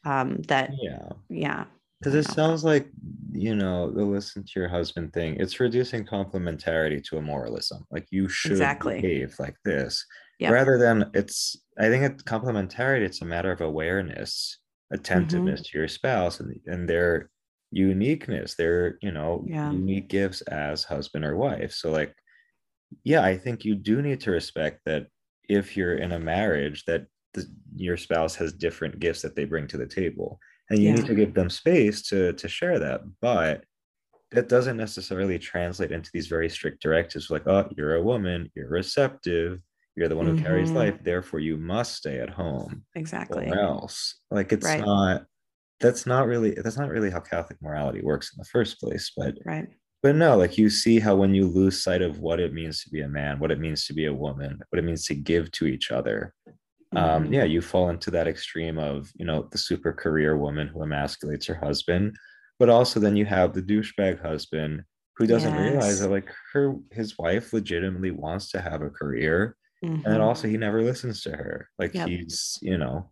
um 0.04 0.38
that 0.48 0.72
yeah 0.80 1.08
yeah 1.28 1.64
because 2.00 2.14
it 2.14 2.30
sounds 2.30 2.64
like 2.64 2.88
you 3.32 3.54
know 3.54 3.90
the 3.90 4.04
listen 4.04 4.44
to 4.44 4.60
your 4.60 4.68
husband 4.68 5.12
thing 5.12 5.36
it's 5.38 5.60
reducing 5.60 6.04
complementarity 6.04 7.02
to 7.02 7.18
a 7.18 7.22
moralism 7.22 7.84
like 7.90 8.06
you 8.10 8.28
should 8.28 8.52
exactly. 8.52 9.00
behave 9.00 9.34
like 9.38 9.56
this 9.64 10.04
yep. 10.38 10.52
rather 10.52 10.78
than 10.78 11.10
it's 11.14 11.56
i 11.78 11.88
think 11.88 12.04
it's 12.04 12.22
complementarity 12.22 13.02
it's 13.02 13.22
a 13.22 13.26
matter 13.26 13.50
of 13.50 13.60
awareness 13.60 14.58
attentiveness 14.92 15.60
mm-hmm. 15.60 15.70
to 15.70 15.78
your 15.78 15.88
spouse 15.88 16.40
and, 16.40 16.58
and 16.66 16.88
their 16.88 17.30
uniqueness 17.70 18.54
their 18.54 18.96
you 19.02 19.12
know 19.12 19.44
yeah. 19.46 19.70
unique 19.70 20.08
gifts 20.08 20.40
as 20.42 20.84
husband 20.84 21.24
or 21.24 21.36
wife 21.36 21.72
so 21.72 21.90
like 21.90 22.14
yeah 23.04 23.22
i 23.22 23.36
think 23.36 23.64
you 23.64 23.74
do 23.74 24.00
need 24.00 24.20
to 24.20 24.30
respect 24.30 24.80
that 24.86 25.06
if 25.48 25.76
you're 25.76 25.96
in 25.96 26.12
a 26.12 26.18
marriage 26.18 26.84
that 26.86 27.06
the, 27.34 27.44
your 27.76 27.98
spouse 27.98 28.34
has 28.34 28.54
different 28.54 28.98
gifts 28.98 29.20
that 29.20 29.36
they 29.36 29.44
bring 29.44 29.66
to 29.66 29.76
the 29.76 29.86
table 29.86 30.40
and 30.70 30.78
you 30.78 30.88
yeah. 30.88 30.94
need 30.96 31.06
to 31.06 31.14
give 31.14 31.34
them 31.34 31.50
space 31.50 32.02
to 32.02 32.32
to 32.34 32.48
share 32.48 32.78
that 32.78 33.00
but 33.20 33.64
that 34.30 34.48
doesn't 34.48 34.76
necessarily 34.76 35.38
translate 35.38 35.90
into 35.90 36.10
these 36.12 36.26
very 36.26 36.48
strict 36.48 36.82
directives 36.82 37.30
like 37.30 37.46
oh 37.46 37.68
you're 37.76 37.96
a 37.96 38.02
woman 38.02 38.50
you're 38.54 38.68
receptive 38.68 39.60
you're 39.96 40.08
the 40.08 40.16
one 40.16 40.26
who 40.26 40.34
mm-hmm. 40.34 40.44
carries 40.44 40.70
life 40.70 41.02
therefore 41.02 41.40
you 41.40 41.56
must 41.56 41.96
stay 41.96 42.18
at 42.20 42.30
home 42.30 42.84
exactly 42.94 43.48
or 43.48 43.58
else 43.58 44.16
like 44.30 44.52
it's 44.52 44.66
right. 44.66 44.84
not 44.84 45.24
that's 45.80 46.06
not 46.06 46.26
really 46.26 46.52
that's 46.62 46.78
not 46.78 46.90
really 46.90 47.10
how 47.10 47.20
catholic 47.20 47.60
morality 47.62 48.00
works 48.02 48.32
in 48.32 48.38
the 48.38 48.44
first 48.44 48.78
place 48.80 49.12
but 49.16 49.34
right 49.44 49.68
but 50.02 50.14
no 50.14 50.36
like 50.36 50.56
you 50.58 50.70
see 50.70 51.00
how 51.00 51.16
when 51.16 51.34
you 51.34 51.46
lose 51.46 51.82
sight 51.82 52.02
of 52.02 52.20
what 52.20 52.38
it 52.38 52.52
means 52.52 52.82
to 52.82 52.90
be 52.90 53.00
a 53.00 53.08
man 53.08 53.38
what 53.38 53.50
it 53.50 53.58
means 53.58 53.86
to 53.86 53.94
be 53.94 54.06
a 54.06 54.14
woman 54.14 54.58
what 54.70 54.78
it 54.78 54.84
means 54.84 55.04
to 55.06 55.14
give 55.14 55.50
to 55.50 55.66
each 55.66 55.90
other 55.90 56.34
um, 56.96 57.24
mm-hmm. 57.24 57.34
yeah 57.34 57.44
you 57.44 57.60
fall 57.60 57.90
into 57.90 58.10
that 58.10 58.28
extreme 58.28 58.78
of 58.78 59.10
you 59.16 59.26
know 59.26 59.48
the 59.50 59.58
super 59.58 59.92
career 59.92 60.36
woman 60.36 60.68
who 60.68 60.80
emasculates 60.80 61.46
her 61.46 61.54
husband 61.54 62.16
but 62.58 62.68
also 62.68 62.98
then 62.98 63.16
you 63.16 63.24
have 63.24 63.52
the 63.52 63.62
douchebag 63.62 64.20
husband 64.20 64.82
who 65.16 65.26
doesn't 65.26 65.54
yes. 65.54 65.62
realize 65.72 66.00
that 66.00 66.10
like 66.10 66.28
her 66.52 66.76
his 66.92 67.18
wife 67.18 67.52
legitimately 67.52 68.10
wants 68.10 68.50
to 68.50 68.60
have 68.60 68.82
a 68.82 68.90
career 68.90 69.56
Mm-hmm. 69.84 70.10
And 70.10 70.22
also 70.22 70.48
he 70.48 70.56
never 70.56 70.82
listens 70.82 71.22
to 71.22 71.30
her. 71.30 71.68
Like 71.78 71.94
yep. 71.94 72.08
he's, 72.08 72.58
you 72.62 72.78
know, 72.78 73.10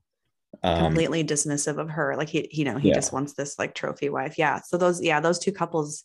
um, 0.63 0.87
completely 0.87 1.23
dismissive 1.23 1.79
of 1.79 1.91
her. 1.91 2.17
Like 2.17 2.29
he, 2.29 2.49
you 2.51 2.65
know, 2.65 2.77
he 2.77 2.89
yeah. 2.89 2.95
just 2.95 3.13
wants 3.13 3.35
this 3.35 3.59
like 3.59 3.75
trophy 3.75 4.09
wife. 4.09 4.37
Yeah. 4.39 4.61
So 4.63 4.77
those, 4.77 5.03
yeah, 5.03 5.21
those 5.21 5.39
two 5.39 5.53
couples 5.53 6.05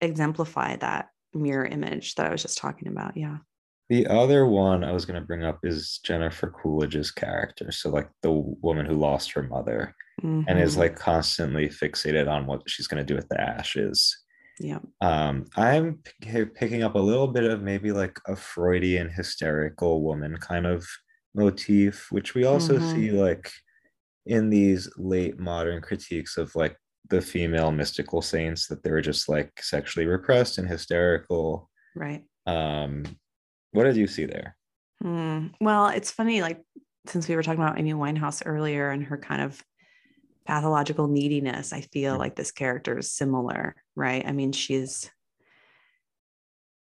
exemplify 0.00 0.76
that 0.76 1.08
mirror 1.34 1.64
image 1.64 2.14
that 2.14 2.26
I 2.26 2.30
was 2.30 2.42
just 2.42 2.58
talking 2.58 2.88
about. 2.88 3.16
Yeah. 3.16 3.38
The 3.88 4.06
other 4.06 4.46
one 4.46 4.84
I 4.84 4.92
was 4.92 5.04
going 5.04 5.20
to 5.20 5.26
bring 5.26 5.44
up 5.44 5.60
is 5.64 6.00
Jennifer 6.04 6.50
Coolidge's 6.50 7.10
character. 7.10 7.70
So, 7.72 7.90
like 7.90 8.08
the 8.22 8.32
woman 8.32 8.86
who 8.86 8.94
lost 8.94 9.32
her 9.32 9.42
mother 9.42 9.94
mm-hmm. 10.22 10.42
and 10.48 10.58
is 10.58 10.72
mm-hmm. 10.72 10.80
like 10.80 10.96
constantly 10.96 11.68
fixated 11.68 12.30
on 12.30 12.46
what 12.46 12.62
she's 12.68 12.86
going 12.86 13.04
to 13.04 13.06
do 13.06 13.16
with 13.16 13.28
the 13.28 13.40
ashes. 13.40 14.16
Yeah. 14.60 14.78
Um, 15.00 15.46
I'm 15.56 16.00
p- 16.20 16.44
picking 16.44 16.82
up 16.82 16.94
a 16.94 17.00
little 17.00 17.28
bit 17.28 17.44
of 17.44 17.62
maybe 17.62 17.92
like 17.92 18.18
a 18.26 18.36
Freudian 18.36 19.08
hysterical 19.08 20.02
woman 20.02 20.36
kind 20.36 20.66
of 20.66 20.86
motif, 21.34 22.08
which 22.10 22.34
we 22.34 22.44
also 22.44 22.78
mm-hmm. 22.78 22.92
see 22.92 23.10
like 23.10 23.50
in 24.26 24.50
these 24.50 24.88
late 24.96 25.38
modern 25.38 25.82
critiques 25.82 26.36
of 26.36 26.54
like 26.54 26.76
the 27.10 27.20
female 27.20 27.72
mystical 27.72 28.22
saints 28.22 28.68
that 28.68 28.82
they 28.82 28.90
were 28.90 29.00
just 29.00 29.28
like 29.28 29.50
sexually 29.60 30.06
repressed 30.06 30.58
and 30.58 30.68
hysterical. 30.68 31.68
Right. 31.96 32.24
Um, 32.46 33.04
what 33.72 33.84
did 33.84 33.96
you 33.96 34.06
see 34.06 34.24
there? 34.26 34.56
Mm, 35.02 35.52
well, 35.60 35.88
it's 35.88 36.10
funny, 36.10 36.42
like 36.42 36.60
since 37.06 37.28
we 37.28 37.34
were 37.34 37.42
talking 37.42 37.62
about 37.62 37.78
Amy 37.78 37.94
Winehouse 37.94 38.42
earlier 38.44 38.90
and 38.90 39.04
her 39.04 39.18
kind 39.18 39.42
of 39.42 39.62
pathological 40.46 41.08
neediness, 41.08 41.72
I 41.72 41.80
feel 41.80 42.16
mm. 42.16 42.18
like 42.18 42.36
this 42.36 42.52
character 42.52 42.98
is 42.98 43.10
similar, 43.10 43.74
right? 43.96 44.24
I 44.26 44.32
mean, 44.32 44.52
she's 44.52 45.10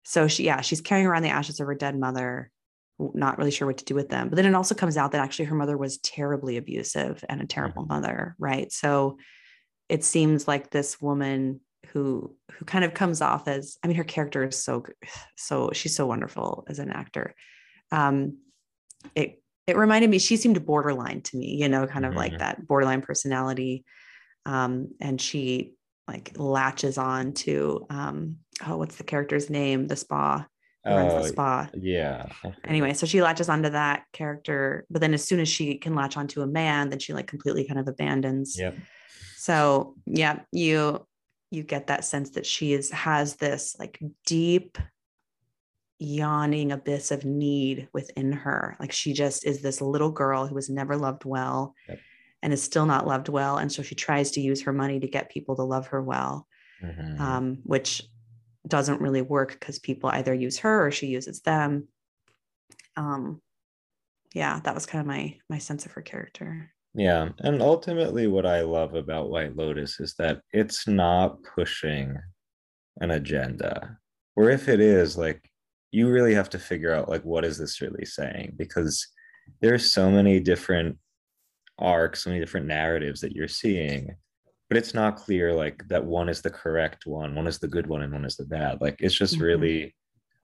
so 0.04 0.30
she, 0.30 0.46
yeah, 0.46 0.62
she's 0.62 0.80
carrying 0.80 1.06
around 1.06 1.24
the 1.24 1.30
ashes 1.30 1.60
of 1.60 1.68
her 1.68 1.76
dead 1.76 2.00
mother, 2.00 2.50
not 2.98 3.38
really 3.38 3.52
sure 3.52 3.68
what 3.68 3.80
to 3.80 3.86
do 3.86 3.94
with 3.94 4.08
them. 4.08 4.30
But 4.30 4.38
then 4.38 4.46
it 4.46 4.56
also 4.56 4.74
comes 4.74 4.96
out 4.96 5.12
that 5.12 5.22
actually 5.22 5.46
her 5.46 5.56
mother 5.56 5.78
was 5.78 5.98
terribly 5.98 6.56
abusive 6.56 7.26
and 7.28 7.42
a 7.42 7.46
terrible 7.46 7.84
mm-hmm. 7.84 7.94
mother, 7.94 8.36
right? 8.40 8.72
So 8.72 9.18
it 9.90 10.06
seems 10.06 10.48
like 10.48 10.70
this 10.70 11.02
woman 11.02 11.60
who 11.94 12.36
who 12.52 12.66
kind 12.66 12.84
of 12.86 12.94
comes 12.94 13.22
off 13.22 13.48
as 13.48 13.78
I 13.84 13.88
mean, 13.88 13.98
her 13.98 14.04
character 14.04 14.44
is 14.44 14.62
so 14.62 14.84
so 15.36 15.72
she's 15.74 15.96
so 15.96 16.06
wonderful 16.06 16.66
as 16.68 16.80
an 16.80 16.92
actor. 16.92 17.36
Um, 17.92 18.38
it 19.16 19.42
it 19.66 19.78
reminded 19.78 20.10
me 20.10 20.20
she 20.20 20.38
seemed 20.38 20.66
borderline 20.66 21.22
to 21.22 21.38
me 21.38 21.56
you 21.56 21.68
know 21.68 21.88
kind 21.88 22.06
of 22.06 22.12
mm-hmm. 22.12 22.20
like 22.20 22.40
that 22.40 22.68
borderline 22.68 23.02
personality. 23.02 23.86
Um, 24.46 24.90
and 25.02 25.20
she 25.20 25.74
like 26.08 26.32
latches 26.38 26.98
on 26.98 27.34
to 27.34 27.86
um, 27.90 28.38
oh 28.66 28.78
what's 28.78 28.96
the 28.96 29.04
character's 29.04 29.50
name? 29.50 29.88
The 29.88 29.96
spa. 29.96 30.46
Runs 30.86 31.12
the 31.12 31.20
oh, 31.20 31.26
spa. 31.26 31.70
yeah 31.74 32.28
anyway 32.64 32.94
so 32.94 33.06
she 33.06 33.22
latches 33.22 33.50
onto 33.50 33.68
that 33.72 34.04
character 34.14 34.86
but 34.90 35.02
then 35.02 35.14
as 35.14 35.22
soon 35.22 35.42
as 35.42 35.50
she 35.50 35.76
can 35.76 35.96
latch 35.96 36.16
onto 36.16 36.42
a 36.42 36.48
man 36.48 36.90
then 36.90 37.00
she 37.00 37.12
like 37.12 37.28
completely 37.28 37.66
kind 37.66 37.80
of 37.80 37.90
abandons. 37.90 38.58
Yep. 38.58 38.78
So 39.36 39.96
yeah 40.06 40.40
you 40.52 41.06
you 41.52 41.64
get 41.64 41.88
that 41.88 42.06
sense 42.06 42.32
that 42.32 42.46
she 42.46 42.74
is 42.74 42.92
has 42.92 43.36
this 43.36 43.76
like 43.80 44.00
deep 44.26 44.78
yawning 46.00 46.72
abyss 46.72 47.12
of 47.12 47.26
need 47.26 47.88
within 47.94 48.32
her. 48.32 48.76
Like 48.80 48.92
she 48.92 49.14
just 49.14 49.46
is 49.46 49.62
this 49.62 49.82
little 49.82 50.12
girl 50.12 50.46
who 50.46 50.56
was 50.56 50.70
never 50.70 50.96
loved 50.96 51.26
well 51.26 51.74
yep. 51.88 52.00
and 52.44 52.54
is 52.54 52.62
still 52.62 52.86
not 52.86 53.08
loved 53.08 53.30
well. 53.30 53.58
And 53.58 53.72
so 53.72 53.82
she 53.82 53.96
tries 53.96 54.32
to 54.32 54.42
use 54.42 54.62
her 54.64 54.74
money 54.74 55.00
to 55.00 55.08
get 55.08 55.32
people 55.32 55.56
to 55.56 55.64
love 55.64 55.88
her 55.88 56.02
well, 56.02 56.48
mm-hmm. 56.84 57.22
um, 57.22 57.60
which 57.64 58.04
doesn't 58.68 59.02
really 59.02 59.22
work 59.22 59.52
because 59.60 59.80
people 59.80 60.10
either 60.10 60.34
use 60.34 60.60
her 60.60 60.86
or 60.86 60.92
she 60.92 61.08
uses 61.08 61.42
them. 61.42 61.88
Um, 62.96 63.42
yeah, 64.34 64.60
that 64.64 64.76
was 64.76 64.86
kind 64.86 65.02
of 65.02 65.08
my 65.08 65.38
my 65.50 65.58
sense 65.58 65.86
of 65.86 65.94
her 65.94 66.02
character. 66.02 66.72
Yeah, 66.98 67.30
and 67.40 67.62
ultimately, 67.62 68.28
what 68.28 68.46
I 68.46 68.62
love 68.62 68.96
about 68.96 69.30
White 69.30 69.56
Lotus 69.56 70.00
is 70.00 70.16
that 70.18 70.42
it's 70.52 70.88
not 70.88 71.38
pushing 71.44 72.18
an 73.00 73.12
agenda, 73.12 73.98
or 74.36 74.50
if 74.50 74.68
it 74.68 74.80
is, 74.80 75.16
like 75.16 75.48
you 75.92 76.10
really 76.10 76.34
have 76.34 76.50
to 76.50 76.60
figure 76.60 76.94
out 76.94 77.10
like 77.10 77.24
what 77.24 77.46
is 77.46 77.58
this 77.58 77.82
really 77.82 78.06
saying 78.06 78.54
because 78.58 79.08
there's 79.62 79.92
so 79.92 80.12
many 80.12 80.40
different 80.40 80.98
arcs 81.80 82.24
so 82.24 82.30
many 82.30 82.40
different 82.40 82.66
narratives 82.66 83.22
that 83.22 83.34
you're 83.34 83.48
seeing 83.48 84.16
but 84.70 84.78
it's 84.78 84.94
not 84.94 85.16
clear 85.16 85.54
like 85.54 85.82
that 85.88 86.04
one 86.04 86.28
is 86.28 86.42
the 86.42 86.50
correct 86.50 87.06
one 87.06 87.36
one 87.36 87.48
is 87.48 87.60
the 87.60 87.68
good 87.68 87.88
one 87.88 88.02
and 88.02 88.14
one 88.14 88.26
is 88.26 88.36
the 88.36 88.46
bad 88.46 88.80
like 88.82 88.98
it's 89.00 89.16
just 89.16 89.36
mm-hmm. 89.36 89.44
really 89.44 89.96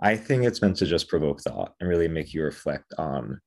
i 0.02 0.16
think 0.16 0.44
it's 0.44 0.62
meant 0.62 0.78
to 0.78 0.86
just 0.86 1.10
provoke 1.10 1.42
thought 1.42 1.74
and 1.80 1.90
really 1.90 2.08
make 2.08 2.34
you 2.34 2.44
reflect 2.44 2.94
on 2.98 3.40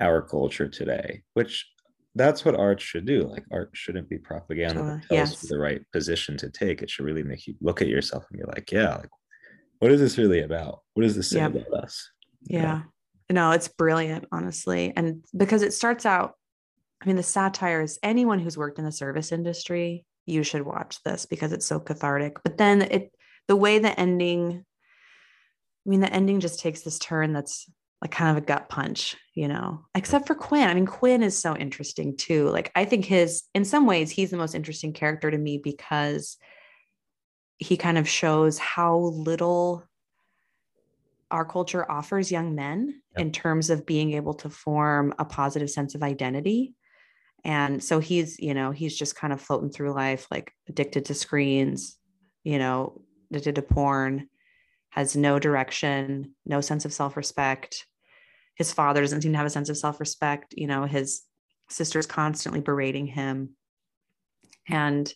our 0.00 0.22
culture 0.22 0.68
today 0.68 1.22
which 1.34 1.66
that's 2.14 2.44
what 2.44 2.54
art 2.54 2.80
should 2.80 3.04
do 3.04 3.22
like 3.22 3.44
art 3.50 3.70
shouldn't 3.72 4.08
be 4.08 4.18
propaganda 4.18 4.74
sure. 4.74 4.84
that 4.84 5.08
tells 5.08 5.30
yes. 5.30 5.42
you 5.42 5.48
the 5.48 5.58
right 5.58 5.82
position 5.92 6.36
to 6.36 6.48
take 6.50 6.82
it 6.82 6.90
should 6.90 7.04
really 7.04 7.22
make 7.22 7.46
you 7.46 7.54
look 7.60 7.82
at 7.82 7.88
yourself 7.88 8.24
and 8.30 8.40
be 8.40 8.46
like 8.46 8.70
yeah 8.70 8.96
like 8.96 9.10
what 9.80 9.90
is 9.90 10.00
this 10.00 10.18
really 10.18 10.40
about 10.40 10.80
what 10.94 11.02
does 11.02 11.16
this 11.16 11.30
say 11.30 11.38
yep. 11.38 11.54
about 11.54 11.84
us 11.84 12.10
yeah 12.42 12.82
no 13.30 13.50
it's 13.50 13.68
brilliant 13.68 14.26
honestly 14.32 14.92
and 14.96 15.24
because 15.36 15.62
it 15.62 15.72
starts 15.72 16.06
out 16.06 16.34
i 17.02 17.06
mean 17.06 17.16
the 17.16 17.22
satire 17.22 17.82
is 17.82 17.98
anyone 18.02 18.38
who's 18.38 18.56
worked 18.56 18.78
in 18.78 18.84
the 18.84 18.92
service 18.92 19.32
industry 19.32 20.04
you 20.26 20.42
should 20.42 20.62
watch 20.62 21.02
this 21.04 21.26
because 21.26 21.52
it's 21.52 21.66
so 21.66 21.80
cathartic 21.80 22.42
but 22.44 22.58
then 22.58 22.82
it 22.82 23.12
the 23.48 23.56
way 23.56 23.78
the 23.78 23.98
ending 23.98 24.64
i 25.86 25.90
mean 25.90 26.00
the 26.00 26.12
ending 26.12 26.40
just 26.40 26.60
takes 26.60 26.82
this 26.82 26.98
turn 26.98 27.32
that's 27.32 27.68
like 28.04 28.10
kind 28.10 28.36
of 28.36 28.42
a 28.42 28.46
gut 28.46 28.68
punch, 28.68 29.16
you 29.34 29.48
know, 29.48 29.82
except 29.94 30.26
for 30.26 30.34
Quinn. 30.34 30.68
I 30.68 30.74
mean, 30.74 30.84
Quinn 30.84 31.22
is 31.22 31.38
so 31.38 31.56
interesting 31.56 32.18
too. 32.18 32.50
Like, 32.50 32.70
I 32.74 32.84
think 32.84 33.06
his, 33.06 33.44
in 33.54 33.64
some 33.64 33.86
ways, 33.86 34.10
he's 34.10 34.30
the 34.30 34.36
most 34.36 34.54
interesting 34.54 34.92
character 34.92 35.30
to 35.30 35.38
me 35.38 35.56
because 35.56 36.36
he 37.56 37.78
kind 37.78 37.96
of 37.96 38.06
shows 38.06 38.58
how 38.58 38.98
little 38.98 39.84
our 41.30 41.46
culture 41.46 41.90
offers 41.90 42.30
young 42.30 42.54
men 42.54 43.00
in 43.16 43.32
terms 43.32 43.70
of 43.70 43.86
being 43.86 44.12
able 44.12 44.34
to 44.34 44.50
form 44.50 45.14
a 45.18 45.24
positive 45.24 45.70
sense 45.70 45.94
of 45.94 46.02
identity. 46.02 46.74
And 47.42 47.82
so 47.82 48.00
he's, 48.00 48.38
you 48.38 48.52
know, 48.52 48.70
he's 48.70 48.96
just 48.96 49.16
kind 49.16 49.32
of 49.32 49.40
floating 49.40 49.70
through 49.70 49.94
life, 49.94 50.26
like 50.30 50.52
addicted 50.68 51.06
to 51.06 51.14
screens, 51.14 51.96
you 52.44 52.58
know, 52.58 53.00
addicted 53.30 53.54
to 53.54 53.62
porn, 53.62 54.28
has 54.90 55.16
no 55.16 55.38
direction, 55.38 56.34
no 56.44 56.60
sense 56.60 56.84
of 56.84 56.92
self 56.92 57.16
respect 57.16 57.86
his 58.54 58.72
father 58.72 59.00
doesn't 59.00 59.22
seem 59.22 59.32
to 59.32 59.38
have 59.38 59.46
a 59.46 59.50
sense 59.50 59.68
of 59.68 59.76
self-respect 59.76 60.54
you 60.56 60.66
know 60.66 60.84
his 60.84 61.22
sister's 61.68 62.06
constantly 62.06 62.60
berating 62.60 63.06
him. 63.06 63.50
And 64.68 65.12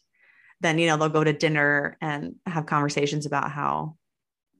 then 0.60 0.78
you 0.78 0.86
know 0.86 0.96
they'll 0.96 1.08
go 1.08 1.24
to 1.24 1.32
dinner 1.32 1.96
and 2.00 2.34
have 2.46 2.66
conversations 2.66 3.26
about 3.26 3.50
how 3.50 3.96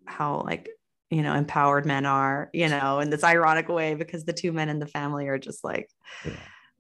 how 0.07 0.43
like 0.43 0.69
you 1.11 1.23
know 1.23 1.35
empowered 1.35 1.85
men 1.85 2.07
are 2.07 2.51
you 2.53 2.69
know 2.69 3.01
in 3.01 3.11
this 3.11 3.25
ironic 3.25 3.69
way 3.69 3.95
because 3.95 4.25
the 4.25 4.33
two 4.33 4.53
men 4.53 4.69
in 4.69 4.79
the 4.79 4.87
family 4.87 5.27
are 5.29 5.39
just 5.39 5.65
like 5.65 5.89
yeah. 6.25 6.33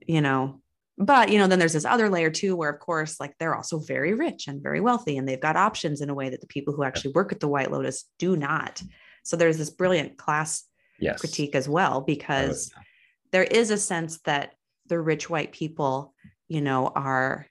you 0.06 0.20
know. 0.20 0.60
But 1.00 1.30
you 1.30 1.38
know 1.38 1.46
then 1.46 1.58
there's 1.58 1.74
this 1.74 1.84
other 1.84 2.08
layer 2.08 2.30
too 2.30 2.56
where 2.56 2.70
of 2.70 2.80
course 2.80 3.20
like 3.20 3.34
they're 3.38 3.54
also 3.54 3.78
very 3.78 4.14
rich 4.14 4.48
and 4.48 4.62
very 4.62 4.80
wealthy 4.80 5.16
and 5.16 5.28
they've 5.28 5.40
got 5.40 5.56
options 5.56 6.00
in 6.00 6.10
a 6.10 6.14
way 6.14 6.30
that 6.30 6.40
the 6.40 6.46
people 6.48 6.74
who 6.74 6.82
actually 6.82 7.12
work 7.12 7.30
at 7.32 7.40
the 7.40 7.48
white 7.48 7.70
lotus 7.70 8.04
do 8.18 8.36
not. 8.36 8.82
So 9.22 9.36
there's 9.36 9.58
this 9.58 9.70
brilliant 9.70 10.16
class 10.16 10.64
yes. 10.98 11.20
critique 11.20 11.54
as 11.54 11.68
well, 11.68 12.00
because 12.00 12.70
oh, 12.74 12.78
yeah. 12.78 12.84
there 13.32 13.44
is 13.44 13.70
a 13.70 13.78
sense 13.78 14.18
that 14.24 14.54
the 14.86 15.00
rich 15.00 15.28
white 15.28 15.52
people, 15.52 16.14
you 16.48 16.60
know, 16.60 16.86
are 16.88 17.46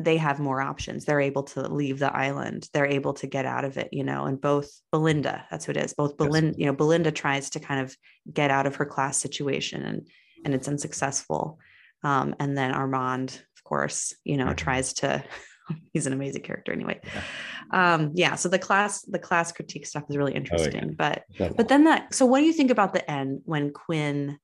they 0.00 0.16
have 0.16 0.38
more 0.38 0.60
options. 0.60 1.04
They're 1.04 1.20
able 1.20 1.42
to 1.42 1.62
leave 1.62 1.98
the 1.98 2.14
island. 2.14 2.68
They're 2.72 2.86
able 2.86 3.14
to 3.14 3.26
get 3.26 3.46
out 3.46 3.64
of 3.64 3.76
it, 3.76 3.88
you 3.92 4.04
know, 4.04 4.26
and 4.26 4.40
both 4.40 4.70
Belinda, 4.92 5.44
that's 5.50 5.64
who 5.64 5.72
it 5.72 5.76
is. 5.76 5.92
Both 5.92 6.16
Belinda, 6.16 6.50
yes. 6.50 6.58
you 6.58 6.66
know, 6.66 6.72
Belinda 6.72 7.10
tries 7.10 7.50
to 7.50 7.60
kind 7.60 7.80
of 7.80 7.96
get 8.32 8.52
out 8.52 8.66
of 8.66 8.76
her 8.76 8.86
class 8.86 9.18
situation 9.18 9.82
and 9.82 10.08
and 10.44 10.54
it's 10.54 10.68
unsuccessful. 10.68 11.58
Um, 12.04 12.36
and 12.38 12.56
then 12.56 12.72
Armond, 12.72 13.40
of 13.40 13.64
course, 13.64 14.14
you 14.22 14.36
know, 14.36 14.46
mm-hmm. 14.46 14.54
tries 14.54 14.92
to 14.94 15.24
he's 15.92 16.06
an 16.06 16.12
amazing 16.12 16.42
character 16.42 16.72
anyway. 16.72 17.00
Yeah. 17.04 17.94
Um, 17.94 18.12
yeah. 18.14 18.34
So 18.34 18.48
the 18.48 18.58
class, 18.58 19.02
the 19.02 19.18
class 19.18 19.52
critique 19.52 19.86
stuff 19.86 20.04
is 20.08 20.16
really 20.16 20.34
interesting. 20.34 20.96
Oh, 20.98 21.04
yeah. 21.08 21.20
But 21.38 21.56
but 21.56 21.68
then 21.68 21.84
that 21.84 22.14
so 22.14 22.26
what 22.26 22.40
do 22.40 22.46
you 22.46 22.52
think 22.52 22.70
about 22.70 22.92
the 22.92 23.08
end 23.10 23.42
when 23.44 23.72
Quinn 23.72 24.38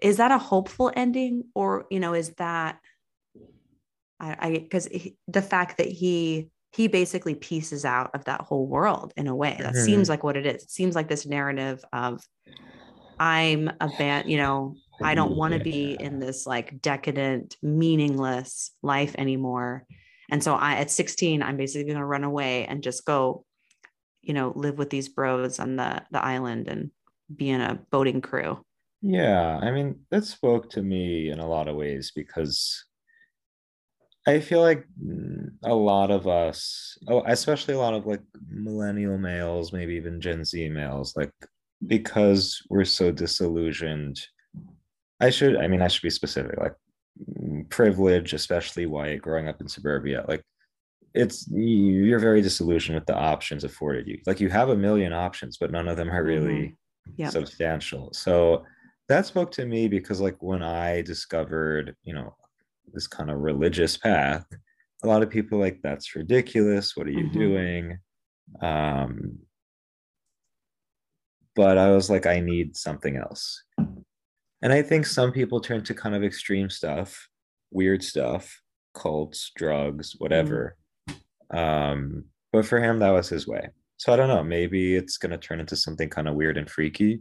is 0.00 0.16
that 0.16 0.30
a 0.30 0.38
hopeful 0.38 0.90
ending 0.94 1.44
or 1.54 1.86
you 1.90 2.00
know, 2.00 2.14
is 2.14 2.30
that 2.34 2.78
I 4.20 4.50
because 4.50 4.88
the 5.28 5.42
fact 5.42 5.78
that 5.78 5.88
he 5.88 6.50
he 6.72 6.86
basically 6.86 7.34
pieces 7.34 7.84
out 7.84 8.10
of 8.14 8.24
that 8.24 8.42
whole 8.42 8.66
world 8.66 9.12
in 9.16 9.26
a 9.26 9.34
way 9.34 9.56
that 9.58 9.74
mm-hmm. 9.74 9.84
seems 9.84 10.08
like 10.08 10.22
what 10.22 10.36
it 10.36 10.46
is. 10.46 10.62
It 10.62 10.70
seems 10.70 10.94
like 10.94 11.08
this 11.08 11.26
narrative 11.26 11.84
of 11.92 12.22
I'm 13.18 13.70
a 13.80 13.88
band, 13.98 14.30
you 14.30 14.36
know, 14.36 14.76
I 15.02 15.14
don't 15.14 15.36
want 15.36 15.54
to 15.54 15.60
be 15.60 15.96
in 15.98 16.18
this 16.18 16.46
like 16.46 16.80
decadent, 16.80 17.56
meaningless 17.62 18.72
life 18.82 19.14
anymore. 19.16 19.86
And 20.30 20.42
so 20.42 20.54
I 20.54 20.74
at 20.74 20.90
16, 20.90 21.42
I'm 21.42 21.56
basically 21.56 21.84
going 21.84 21.98
to 21.98 22.04
run 22.04 22.24
away 22.24 22.66
and 22.66 22.82
just 22.82 23.04
go, 23.04 23.44
you 24.22 24.34
know, 24.34 24.52
live 24.54 24.78
with 24.78 24.90
these 24.90 25.08
bros 25.08 25.58
on 25.58 25.76
the 25.76 26.02
the 26.10 26.22
island 26.22 26.68
and 26.68 26.90
be 27.34 27.50
in 27.50 27.60
a 27.60 27.80
boating 27.90 28.20
crew. 28.20 28.64
Yeah, 29.02 29.58
I 29.62 29.70
mean, 29.70 30.00
that 30.10 30.24
spoke 30.24 30.70
to 30.70 30.82
me 30.82 31.30
in 31.30 31.38
a 31.38 31.48
lot 31.48 31.68
of 31.68 31.76
ways 31.76 32.12
because 32.14 32.84
I 34.26 34.40
feel 34.40 34.60
like 34.60 34.84
mm, 35.02 35.48
a 35.64 35.74
lot 35.74 36.10
of 36.10 36.28
us, 36.28 36.98
oh, 37.08 37.22
especially 37.26 37.74
a 37.74 37.78
lot 37.78 37.94
of 37.94 38.06
like 38.06 38.22
millennial 38.48 39.16
males, 39.16 39.72
maybe 39.72 39.94
even 39.94 40.20
Gen 40.20 40.44
Z 40.44 40.68
males, 40.68 41.16
like 41.16 41.32
because 41.86 42.62
we're 42.68 42.84
so 42.84 43.10
disillusioned 43.10 44.20
I 45.20 45.30
should, 45.30 45.56
I 45.56 45.68
mean, 45.68 45.82
I 45.82 45.88
should 45.88 46.02
be 46.02 46.10
specific, 46.10 46.58
like 46.58 46.74
privilege, 47.68 48.32
especially 48.32 48.86
white, 48.86 49.22
growing 49.22 49.48
up 49.48 49.60
in 49.60 49.68
suburbia. 49.68 50.24
Like 50.26 50.42
it's, 51.14 51.46
you're 51.50 52.18
very 52.18 52.42
disillusioned 52.42 52.96
with 52.96 53.06
the 53.06 53.16
options 53.16 53.64
afforded 53.64 54.06
you. 54.06 54.18
Like 54.26 54.40
you 54.40 54.48
have 54.48 54.70
a 54.70 54.76
million 54.76 55.12
options, 55.12 55.58
but 55.58 55.70
none 55.70 55.88
of 55.88 55.96
them 55.96 56.10
are 56.10 56.24
really 56.24 56.52
mm-hmm. 56.52 57.12
yep. 57.16 57.32
substantial. 57.32 58.12
So 58.12 58.64
that 59.08 59.26
spoke 59.26 59.50
to 59.52 59.66
me 59.66 59.88
because, 59.88 60.20
like, 60.20 60.36
when 60.40 60.62
I 60.62 61.02
discovered, 61.02 61.96
you 62.04 62.14
know, 62.14 62.36
this 62.92 63.08
kind 63.08 63.28
of 63.28 63.40
religious 63.40 63.96
path, 63.96 64.46
a 65.02 65.08
lot 65.08 65.24
of 65.24 65.30
people 65.30 65.58
like, 65.58 65.80
that's 65.82 66.14
ridiculous. 66.14 66.96
What 66.96 67.08
are 67.08 67.10
you 67.10 67.24
mm-hmm. 67.24 67.38
doing? 67.38 67.98
Um, 68.62 69.38
but 71.56 71.76
I 71.76 71.90
was 71.90 72.08
like, 72.08 72.26
I 72.26 72.38
need 72.38 72.76
something 72.76 73.16
else. 73.16 73.64
And 74.62 74.72
I 74.72 74.82
think 74.82 75.06
some 75.06 75.32
people 75.32 75.60
turn 75.60 75.82
to 75.84 75.94
kind 75.94 76.14
of 76.14 76.22
extreme 76.22 76.68
stuff, 76.68 77.28
weird 77.70 78.02
stuff, 78.02 78.60
cults, 78.94 79.52
drugs, 79.56 80.14
whatever. 80.18 80.76
Mm. 81.52 81.56
Um, 81.56 82.24
but 82.52 82.66
for 82.66 82.80
him, 82.80 82.98
that 82.98 83.10
was 83.10 83.28
his 83.28 83.46
way. 83.46 83.68
So 83.96 84.12
I 84.12 84.16
don't 84.16 84.28
know. 84.28 84.42
Maybe 84.42 84.96
it's 84.96 85.16
going 85.16 85.30
to 85.30 85.38
turn 85.38 85.60
into 85.60 85.76
something 85.76 86.08
kind 86.08 86.28
of 86.28 86.34
weird 86.34 86.58
and 86.58 86.68
freaky. 86.68 87.20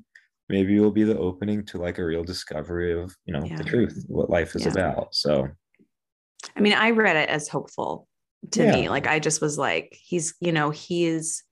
Maybe 0.50 0.78
it 0.78 0.80
will 0.80 0.92
be 0.92 1.04
the 1.04 1.18
opening 1.18 1.66
to 1.68 1.78
like 1.78 2.00
a 2.00 2.06
real 2.06 2.24
discovery 2.24 3.00
of, 3.00 3.16
you 3.26 3.34
know, 3.34 3.44
yeah. 3.46 3.56
the 3.56 3.64
truth, 3.64 4.04
what 4.08 4.30
life 4.30 4.56
is 4.56 4.66
yeah. 4.66 4.72
about. 4.72 5.14
So, 5.14 5.48
I 6.56 6.60
mean, 6.60 6.74
I 6.74 6.92
read 6.92 7.16
it 7.16 7.30
as 7.30 7.48
hopeful 7.48 8.08
to 8.52 8.64
yeah. 8.64 8.72
me. 8.72 8.90
Like, 8.90 9.08
I 9.08 9.20
just 9.20 9.42
was 9.42 9.58
like, 9.58 9.96
he's, 10.02 10.34
you 10.40 10.52
know, 10.52 10.72
he's, 10.72 11.44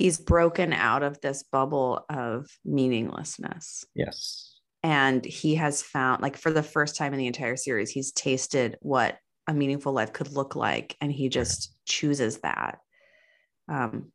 he's 0.00 0.18
broken 0.18 0.72
out 0.72 1.02
of 1.02 1.20
this 1.20 1.42
bubble 1.42 2.06
of 2.08 2.48
meaninglessness. 2.64 3.84
Yes. 3.94 4.58
And 4.82 5.22
he 5.22 5.56
has 5.56 5.82
found, 5.82 6.22
like, 6.22 6.38
for 6.38 6.50
the 6.50 6.62
first 6.62 6.96
time 6.96 7.12
in 7.12 7.18
the 7.18 7.26
entire 7.26 7.56
series, 7.56 7.90
he's 7.90 8.10
tasted 8.12 8.78
what 8.80 9.18
a 9.46 9.52
meaningful 9.52 9.92
life 9.92 10.14
could 10.14 10.32
look 10.32 10.56
like. 10.56 10.96
And 11.02 11.12
he 11.12 11.28
just 11.28 11.74
chooses 11.84 12.38
that. 12.38 12.78
Um, 13.68 14.10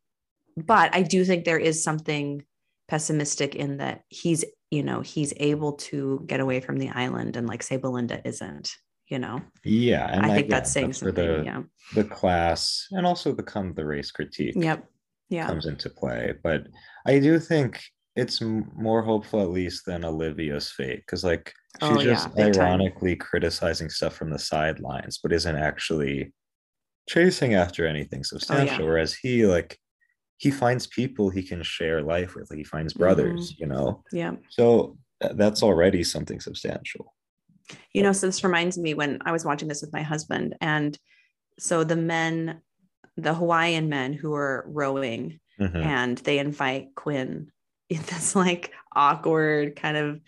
but 0.58 0.96
I 0.96 1.04
do 1.04 1.24
think 1.24 1.46
there 1.46 1.60
is 1.60 1.84
something 1.84 2.44
pessimistic 2.88 3.54
in 3.54 3.78
that 3.78 4.02
he's, 4.10 4.44
you 4.72 4.82
know, 4.82 5.02
he's 5.02 5.36
able 5.38 5.74
to 5.74 6.24
get 6.26 6.40
away 6.40 6.62
from 6.62 6.78
the 6.78 6.90
island 6.90 7.38
and, 7.38 7.48
like, 7.48 7.62
say, 7.62 7.78
Belinda 7.78 8.28
isn't 8.28 8.72
you 9.08 9.20
know 9.20 9.40
yeah 9.64 10.12
And 10.12 10.26
i 10.26 10.34
think 10.34 10.50
that's 10.50 10.72
saying 10.72 10.88
that's 10.88 10.98
something 10.98 11.28
the, 11.28 11.44
yeah 11.46 11.62
the 11.94 12.04
class 12.04 12.88
and 12.90 13.06
also 13.06 13.34
the 13.34 13.44
come 13.44 13.72
the 13.76 13.86
race 13.86 14.10
critique 14.10 14.56
yep 14.56 14.90
yeah. 15.30 15.48
comes 15.48 15.66
into 15.66 15.90
play. 15.90 16.34
But 16.44 16.68
I 17.06 17.20
do 17.20 17.40
think 17.40 17.82
it's 18.16 18.42
more 18.42 19.02
hopeful 19.02 19.42
at 19.42 19.50
least 19.50 19.86
than 19.86 20.06
Olivia's 20.06 20.72
fate 20.72 21.00
because 21.00 21.24
like 21.24 21.54
she's 21.82 21.90
oh, 21.90 22.02
just 22.02 22.30
yeah, 22.36 22.46
ironically 22.46 23.16
time. 23.16 23.28
criticizing 23.28 23.90
stuff 23.90 24.16
from 24.16 24.30
the 24.30 24.40
sidelines, 24.40 25.20
but 25.22 25.34
isn't 25.34 25.56
actually 25.56 26.34
chasing 27.10 27.54
after 27.54 27.86
anything 27.86 28.24
substantial. 28.24 28.76
Oh, 28.76 28.80
yeah. 28.80 28.86
Whereas 28.86 29.14
he 29.14 29.46
like 29.46 29.78
he 30.38 30.52
finds 30.52 30.88
people 30.88 31.30
he 31.30 31.44
can 31.44 31.64
share 31.64 32.02
life 32.02 32.36
with. 32.36 32.50
Like 32.50 32.58
he 32.58 32.64
finds 32.64 32.94
brothers, 32.94 33.54
mm-hmm. 33.54 33.64
you 33.64 33.68
know. 33.68 34.04
Yeah. 34.12 34.34
So 34.50 34.98
that's 35.20 35.64
already 35.64 36.04
something 36.04 36.40
substantial. 36.40 37.14
You 37.94 38.04
know, 38.04 38.12
so 38.12 38.28
this 38.28 38.44
reminds 38.44 38.78
me 38.78 38.94
when 38.94 39.20
I 39.26 39.32
was 39.32 39.44
watching 39.44 39.68
this 39.68 39.82
with 39.82 39.92
my 39.92 40.04
husband, 40.04 40.56
and 40.62 40.98
so 41.58 41.84
the 41.84 41.96
men 41.96 42.62
the 43.18 43.34
Hawaiian 43.34 43.90
men 43.90 44.14
who 44.14 44.34
are 44.34 44.66
rowing, 44.68 45.40
mm-hmm. 45.60 45.78
and 45.78 46.18
they 46.20 46.40
invite 46.40 46.96
Quinn, 46.96 47.52
in 47.90 48.02
this 48.04 48.36
like 48.36 48.72
awkward 48.96 49.76
kind 49.76 49.96
of, 49.96 50.20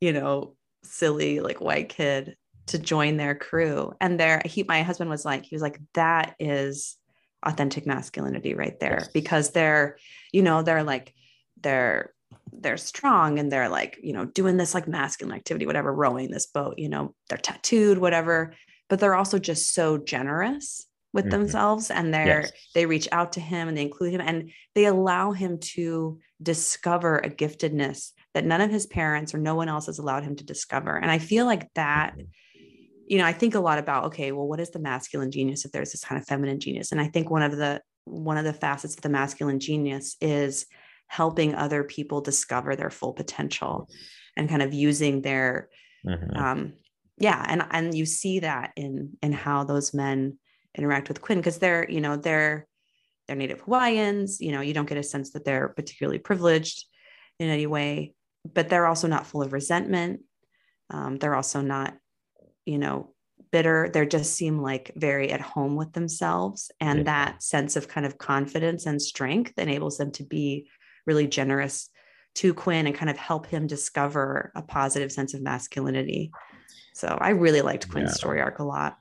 you 0.00 0.12
know, 0.12 0.56
silly 0.82 1.40
like 1.40 1.60
white 1.60 1.90
kid 1.90 2.36
to 2.66 2.78
join 2.78 3.16
their 3.16 3.34
crew. 3.34 3.92
And 4.00 4.18
there, 4.18 4.40
he, 4.44 4.62
my 4.62 4.82
husband 4.82 5.10
was 5.10 5.24
like, 5.24 5.44
he 5.44 5.54
was 5.54 5.62
like, 5.62 5.78
that 5.94 6.34
is 6.38 6.96
authentic 7.44 7.86
masculinity 7.86 8.54
right 8.54 8.78
there 8.80 9.00
yes. 9.00 9.08
because 9.08 9.50
they're, 9.50 9.98
you 10.32 10.42
know, 10.42 10.62
they're 10.62 10.84
like, 10.84 11.12
they're, 11.60 12.14
they're 12.52 12.76
strong 12.76 13.38
and 13.38 13.50
they're 13.50 13.68
like, 13.68 13.98
you 14.02 14.12
know, 14.12 14.24
doing 14.24 14.56
this 14.56 14.74
like 14.74 14.88
masculine 14.88 15.36
activity, 15.36 15.66
whatever, 15.66 15.92
rowing 15.92 16.30
this 16.30 16.46
boat, 16.46 16.78
you 16.78 16.88
know, 16.88 17.14
they're 17.28 17.38
tattooed, 17.38 17.98
whatever, 17.98 18.54
but 18.88 19.00
they're 19.00 19.14
also 19.14 19.38
just 19.38 19.74
so 19.74 19.98
generous 19.98 20.86
with 21.12 21.24
mm-hmm. 21.24 21.42
themselves 21.42 21.90
and 21.90 22.12
they're 22.12 22.42
yes. 22.42 22.52
they 22.74 22.86
reach 22.86 23.08
out 23.12 23.32
to 23.32 23.40
him 23.40 23.68
and 23.68 23.76
they 23.76 23.82
include 23.82 24.14
him 24.14 24.20
and 24.20 24.50
they 24.74 24.86
allow 24.86 25.32
him 25.32 25.58
to 25.58 26.18
discover 26.42 27.18
a 27.18 27.30
giftedness 27.30 28.12
that 28.34 28.44
none 28.44 28.60
of 28.60 28.70
his 28.70 28.86
parents 28.86 29.34
or 29.34 29.38
no 29.38 29.54
one 29.54 29.68
else 29.68 29.86
has 29.86 29.98
allowed 29.98 30.24
him 30.24 30.36
to 30.36 30.44
discover 30.44 30.96
and 30.96 31.10
i 31.10 31.18
feel 31.18 31.46
like 31.46 31.72
that 31.74 32.12
mm-hmm 32.12 32.24
you 33.12 33.18
know, 33.18 33.26
I 33.26 33.32
think 33.34 33.54
a 33.54 33.60
lot 33.60 33.78
about, 33.78 34.04
okay, 34.04 34.32
well, 34.32 34.48
what 34.48 34.58
is 34.58 34.70
the 34.70 34.78
masculine 34.78 35.30
genius 35.30 35.66
if 35.66 35.72
there's 35.72 35.92
this 35.92 36.02
kind 36.02 36.18
of 36.18 36.26
feminine 36.26 36.58
genius? 36.58 36.92
And 36.92 37.00
I 37.00 37.08
think 37.08 37.30
one 37.30 37.42
of 37.42 37.54
the 37.56 37.82
one 38.04 38.38
of 38.38 38.44
the 38.44 38.54
facets 38.54 38.94
of 38.94 39.02
the 39.02 39.08
masculine 39.08 39.60
genius 39.60 40.16
is 40.20 40.66
helping 41.08 41.54
other 41.54 41.84
people 41.84 42.20
discover 42.22 42.74
their 42.74 42.90
full 42.90 43.12
potential 43.12 43.88
and 44.36 44.48
kind 44.48 44.62
of 44.62 44.72
using 44.72 45.20
their 45.20 45.68
mm-hmm. 46.06 46.36
um 46.36 46.72
yeah 47.18 47.44
and 47.46 47.62
and 47.70 47.94
you 47.94 48.06
see 48.06 48.40
that 48.40 48.72
in 48.76 49.12
in 49.22 49.30
how 49.30 49.62
those 49.62 49.92
men 49.92 50.38
interact 50.76 51.08
with 51.08 51.20
quinn 51.20 51.38
because 51.38 51.58
they're 51.58 51.88
you 51.90 52.00
know 52.00 52.16
they're 52.16 52.66
they're 53.26 53.36
native 53.36 53.60
hawaiians 53.60 54.40
you 54.40 54.52
know 54.52 54.60
you 54.60 54.74
don't 54.74 54.88
get 54.88 54.98
a 54.98 55.02
sense 55.02 55.30
that 55.30 55.44
they're 55.44 55.68
particularly 55.68 56.18
privileged 56.18 56.86
in 57.38 57.48
any 57.48 57.66
way 57.66 58.14
but 58.54 58.68
they're 58.68 58.86
also 58.86 59.06
not 59.06 59.26
full 59.26 59.42
of 59.42 59.52
resentment 59.52 60.20
um, 60.90 61.16
they're 61.16 61.34
also 61.34 61.60
not 61.60 61.94
you 62.64 62.78
know, 62.78 63.12
bitter. 63.50 63.90
They 63.92 64.06
just 64.06 64.34
seem 64.34 64.60
like 64.60 64.92
very 64.96 65.30
at 65.30 65.40
home 65.40 65.76
with 65.76 65.92
themselves. 65.92 66.70
And 66.80 67.00
yeah. 67.00 67.04
that 67.04 67.42
sense 67.42 67.76
of 67.76 67.88
kind 67.88 68.06
of 68.06 68.18
confidence 68.18 68.86
and 68.86 69.00
strength 69.00 69.58
enables 69.58 69.98
them 69.98 70.12
to 70.12 70.24
be 70.24 70.68
really 71.06 71.26
generous 71.26 71.88
to 72.36 72.54
Quinn 72.54 72.86
and 72.86 72.96
kind 72.96 73.10
of 73.10 73.18
help 73.18 73.46
him 73.46 73.66
discover 73.66 74.52
a 74.54 74.62
positive 74.62 75.12
sense 75.12 75.34
of 75.34 75.42
masculinity. 75.42 76.30
So 76.94 77.06
I 77.20 77.30
really 77.30 77.62
liked 77.62 77.90
Quinn's 77.90 78.10
yeah. 78.10 78.14
story 78.14 78.40
arc 78.40 78.58
a 78.58 78.64
lot. 78.64 78.96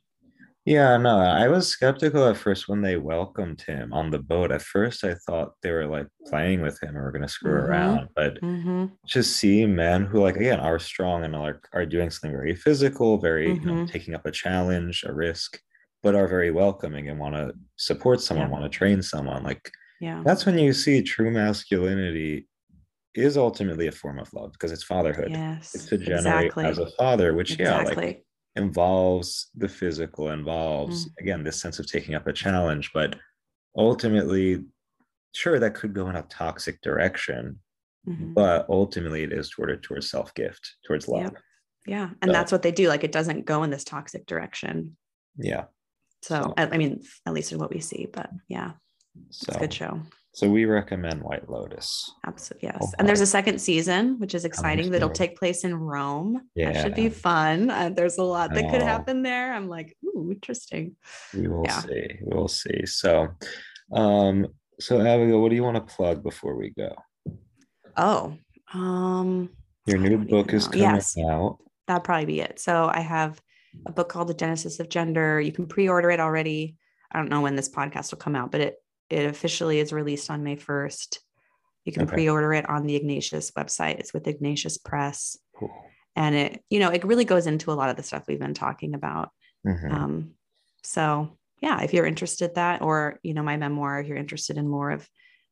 Yeah, 0.63 0.95
no, 0.97 1.17
I 1.17 1.47
was 1.47 1.67
skeptical 1.67 2.27
at 2.27 2.37
first 2.37 2.67
when 2.67 2.81
they 2.81 2.95
welcomed 2.95 3.61
him 3.61 3.91
on 3.93 4.11
the 4.11 4.19
boat. 4.19 4.51
At 4.51 4.61
first, 4.61 5.03
I 5.03 5.15
thought 5.25 5.53
they 5.63 5.71
were 5.71 5.87
like 5.87 6.05
playing 6.27 6.61
with 6.61 6.81
him 6.83 6.95
or 6.95 7.03
were 7.03 7.11
going 7.11 7.23
to 7.23 7.27
screw 7.27 7.59
mm-hmm. 7.59 7.71
around. 7.71 8.09
But 8.15 8.39
mm-hmm. 8.41 8.85
just 9.07 9.37
see 9.37 9.65
men 9.65 10.05
who, 10.05 10.21
like, 10.21 10.35
again, 10.35 10.59
are 10.59 10.77
strong 10.77 11.23
and 11.23 11.35
are, 11.35 11.61
are 11.73 11.85
doing 11.85 12.11
something 12.11 12.31
very 12.31 12.55
physical, 12.55 13.17
very, 13.17 13.47
mm-hmm. 13.47 13.59
you 13.59 13.65
know, 13.65 13.81
mm-hmm. 13.81 13.91
taking 13.91 14.13
up 14.13 14.27
a 14.27 14.31
challenge, 14.31 15.03
a 15.03 15.11
risk, 15.11 15.59
but 16.03 16.13
are 16.13 16.27
very 16.27 16.51
welcoming 16.51 17.09
and 17.09 17.19
want 17.19 17.33
to 17.33 17.53
support 17.77 18.21
someone, 18.21 18.47
yeah. 18.47 18.53
want 18.53 18.63
to 18.63 18.77
train 18.77 19.01
someone. 19.01 19.43
Like, 19.43 19.71
yeah, 19.99 20.21
that's 20.23 20.45
when 20.45 20.59
you 20.59 20.73
see 20.73 21.01
true 21.01 21.31
masculinity 21.31 22.47
is 23.15 23.35
ultimately 23.35 23.87
a 23.87 23.91
form 23.91 24.19
of 24.19 24.31
love 24.31 24.51
because 24.51 24.71
it's 24.71 24.83
fatherhood. 24.83 25.31
Yes, 25.31 25.73
it's 25.73 25.85
to 25.87 25.97
generate 25.97 26.51
exactly. 26.51 26.65
as 26.65 26.77
a 26.77 26.89
father, 26.91 27.33
which, 27.33 27.59
exactly. 27.59 27.95
yeah, 27.95 28.07
like, 28.07 28.25
involves 28.55 29.49
the 29.55 29.67
physical, 29.67 30.29
involves 30.29 31.05
mm. 31.05 31.11
again 31.19 31.43
this 31.43 31.61
sense 31.61 31.79
of 31.79 31.87
taking 31.87 32.15
up 32.15 32.27
a 32.27 32.33
challenge, 32.33 32.91
but 32.93 33.15
ultimately, 33.77 34.63
sure, 35.33 35.59
that 35.59 35.75
could 35.75 35.93
go 35.93 36.09
in 36.09 36.15
a 36.15 36.23
toxic 36.23 36.81
direction, 36.81 37.59
mm-hmm. 38.07 38.33
but 38.33 38.65
ultimately 38.69 39.23
it 39.23 39.31
is 39.31 39.49
toward 39.49 39.71
it 39.71 39.81
towards 39.81 40.09
self 40.09 40.33
gift, 40.33 40.75
towards 40.85 41.07
love. 41.07 41.23
Yep. 41.23 41.37
Yeah, 41.87 42.09
and 42.21 42.29
so, 42.29 42.33
that's 42.33 42.51
what 42.51 42.61
they 42.61 42.71
do. 42.71 42.87
Like 42.87 43.03
it 43.03 43.11
doesn't 43.11 43.45
go 43.45 43.63
in 43.63 43.71
this 43.71 43.83
toxic 43.83 44.25
direction. 44.27 44.97
Yeah. 45.37 45.65
So, 46.21 46.41
so 46.43 46.53
I, 46.57 46.67
I 46.67 46.77
mean, 46.77 47.01
at 47.25 47.33
least 47.33 47.51
in 47.51 47.57
what 47.57 47.73
we 47.73 47.79
see, 47.79 48.07
but 48.11 48.29
yeah, 48.47 48.73
so, 49.31 49.45
it's 49.49 49.55
a 49.55 49.59
good 49.59 49.73
show. 49.73 50.01
So 50.33 50.49
we 50.49 50.63
recommend 50.63 51.21
White 51.21 51.49
Lotus. 51.49 52.09
Absolutely, 52.25 52.69
yes. 52.69 52.79
Oh, 52.81 52.91
and 52.97 53.07
there's 53.07 53.19
a 53.19 53.25
second 53.25 53.59
season, 53.59 54.17
which 54.17 54.33
is 54.33 54.45
exciting. 54.45 54.89
That'll 54.89 55.09
take 55.09 55.37
place 55.37 55.65
in 55.65 55.75
Rome. 55.75 56.41
Yeah. 56.55 56.71
That 56.71 56.81
should 56.81 56.95
be 56.95 57.09
fun. 57.09 57.69
Uh, 57.69 57.89
there's 57.89 58.17
a 58.17 58.23
lot 58.23 58.53
that 58.53 58.71
could 58.71 58.81
happen 58.81 59.23
there. 59.23 59.53
I'm 59.53 59.67
like, 59.67 59.97
ooh, 60.05 60.29
interesting. 60.31 60.95
We 61.33 61.49
will 61.49 61.63
yeah. 61.65 61.79
see. 61.81 62.07
We 62.21 62.37
will 62.37 62.47
see. 62.47 62.85
So, 62.85 63.27
um, 63.91 64.47
so 64.79 65.01
Abigail, 65.01 65.41
what 65.41 65.49
do 65.49 65.55
you 65.55 65.63
want 65.63 65.75
to 65.75 65.93
plug 65.95 66.23
before 66.23 66.55
we 66.55 66.69
go? 66.69 66.95
Oh, 67.97 68.37
um, 68.73 69.49
your 69.85 69.97
new 69.97 70.17
book 70.17 70.53
is 70.53 70.67
coming 70.67 70.79
yes, 70.79 71.17
out. 71.17 71.57
That'd 71.87 72.05
probably 72.05 72.25
be 72.25 72.39
it. 72.39 72.57
So 72.57 72.89
I 72.91 73.01
have 73.01 73.41
a 73.85 73.91
book 73.91 74.07
called 74.07 74.29
The 74.29 74.33
Genesis 74.33 74.79
of 74.79 74.87
Gender. 74.87 75.41
You 75.41 75.51
can 75.51 75.67
pre-order 75.67 76.09
it 76.09 76.21
already. 76.21 76.77
I 77.11 77.17
don't 77.17 77.29
know 77.29 77.41
when 77.41 77.57
this 77.57 77.67
podcast 77.67 78.11
will 78.11 78.19
come 78.19 78.37
out, 78.37 78.49
but 78.49 78.61
it 78.61 78.75
it 79.13 79.25
officially 79.25 79.79
is 79.79 79.93
released 79.93 80.29
on 80.29 80.43
May 80.43 80.55
1st. 80.55 81.19
You 81.85 81.91
can 81.91 82.03
okay. 82.03 82.13
pre-order 82.13 82.53
it 82.53 82.69
on 82.69 82.85
the 82.85 82.95
Ignatius 82.95 83.51
website. 83.51 83.99
It's 83.99 84.13
with 84.13 84.27
Ignatius 84.27 84.77
Press. 84.77 85.37
Cool. 85.57 85.71
And 86.15 86.35
it, 86.35 86.63
you 86.69 86.79
know, 86.79 86.89
it 86.89 87.03
really 87.03 87.25
goes 87.25 87.47
into 87.47 87.71
a 87.71 87.73
lot 87.73 87.89
of 87.89 87.95
the 87.95 88.03
stuff 88.03 88.25
we've 88.27 88.39
been 88.39 88.53
talking 88.53 88.93
about. 88.93 89.29
Mm-hmm. 89.65 89.91
Um, 89.91 90.31
so 90.83 91.37
yeah, 91.61 91.81
if 91.81 91.93
you're 91.93 92.05
interested 92.05 92.55
that, 92.55 92.81
or 92.81 93.19
you 93.23 93.33
know, 93.33 93.43
my 93.43 93.57
memoir, 93.57 93.99
if 93.99 94.07
you're 94.07 94.17
interested 94.17 94.57
in 94.57 94.67
more 94.67 94.91
of 94.91 95.07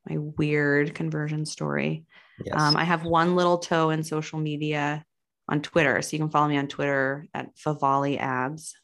my 0.07 0.17
weird 0.17 0.93
conversion 0.93 1.45
story. 1.45 2.05
Yes. 2.43 2.55
Um, 2.59 2.75
I 2.75 2.83
have 2.83 3.05
one 3.05 3.35
little 3.35 3.57
toe 3.57 3.89
in 3.89 4.03
social 4.03 4.39
media 4.39 5.03
on 5.47 5.61
Twitter. 5.61 6.01
So 6.01 6.15
you 6.15 6.19
can 6.19 6.29
follow 6.29 6.47
me 6.47 6.57
on 6.57 6.67
Twitter 6.67 7.27
at 7.33 7.55
Favale 7.55 8.19
Abs. 8.19 8.75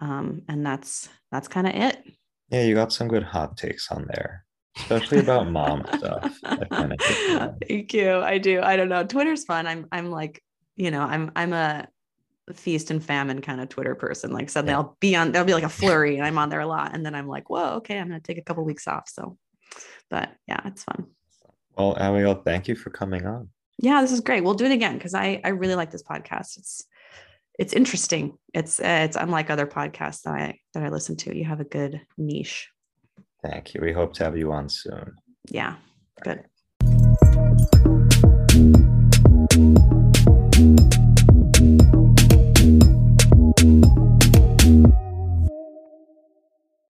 Um, 0.00 0.42
and 0.48 0.64
that's 0.64 1.08
that's 1.30 1.48
kind 1.48 1.66
of 1.66 1.74
it. 1.74 2.02
Yeah, 2.50 2.62
you 2.62 2.74
got 2.74 2.92
some 2.92 3.08
good 3.08 3.22
hot 3.22 3.56
takes 3.56 3.90
on 3.90 4.06
there, 4.12 4.44
especially 4.76 5.18
about 5.18 5.50
mom 5.50 5.84
stuff. 5.96 6.38
Thank 7.68 7.94
you. 7.94 8.16
I 8.16 8.38
do. 8.38 8.60
I 8.60 8.76
don't 8.76 8.88
know. 8.88 9.04
Twitter's 9.04 9.44
fun. 9.44 9.66
I'm 9.66 9.86
I'm 9.92 10.10
like, 10.10 10.42
you 10.76 10.90
know, 10.90 11.02
I'm 11.02 11.30
I'm 11.36 11.52
a 11.52 11.86
feast 12.54 12.90
and 12.90 13.02
famine 13.02 13.40
kind 13.40 13.60
of 13.60 13.68
Twitter 13.68 13.94
person. 13.94 14.32
Like 14.32 14.50
suddenly 14.50 14.72
yeah. 14.72 14.78
I'll 14.78 14.96
be 15.00 15.14
on 15.14 15.32
there'll 15.32 15.46
be 15.46 15.54
like 15.54 15.62
a 15.62 15.68
flurry 15.68 16.16
and 16.16 16.26
I'm 16.26 16.38
on 16.38 16.48
there 16.48 16.60
a 16.60 16.66
lot. 16.66 16.94
And 16.94 17.06
then 17.06 17.14
I'm 17.14 17.28
like, 17.28 17.48
whoa, 17.48 17.76
okay, 17.76 17.98
I'm 17.98 18.08
gonna 18.08 18.20
take 18.20 18.38
a 18.38 18.42
couple 18.42 18.64
weeks 18.64 18.88
off. 18.88 19.08
So 19.08 19.38
but 20.08 20.30
yeah, 20.48 20.60
it's 20.66 20.82
fun. 20.82 21.06
Well, 21.76 21.96
Abigail, 21.96 22.42
thank 22.44 22.66
you 22.66 22.74
for 22.74 22.90
coming 22.90 23.26
on. 23.26 23.48
Yeah, 23.78 24.02
this 24.02 24.12
is 24.12 24.20
great. 24.20 24.42
We'll 24.42 24.54
do 24.54 24.66
it 24.66 24.72
again 24.72 24.94
because 24.94 25.14
I 25.14 25.40
I 25.44 25.50
really 25.50 25.76
like 25.76 25.90
this 25.90 26.02
podcast. 26.02 26.58
It's 26.58 26.84
it's 27.60 27.74
interesting. 27.74 28.38
It's 28.54 28.80
uh, 28.80 29.02
it's 29.04 29.16
unlike 29.16 29.50
other 29.50 29.66
podcasts 29.66 30.22
that 30.22 30.32
I 30.32 30.58
that 30.72 30.82
I 30.82 30.88
listen 30.88 31.14
to. 31.16 31.36
You 31.36 31.44
have 31.44 31.60
a 31.60 31.64
good 31.64 32.00
niche. 32.16 32.70
Thank 33.42 33.74
you. 33.74 33.82
We 33.82 33.92
hope 33.92 34.14
to 34.14 34.24
have 34.24 34.36
you 34.36 34.50
on 34.50 34.70
soon. 34.70 35.12
Yeah. 35.50 35.76
Good. 36.22 36.46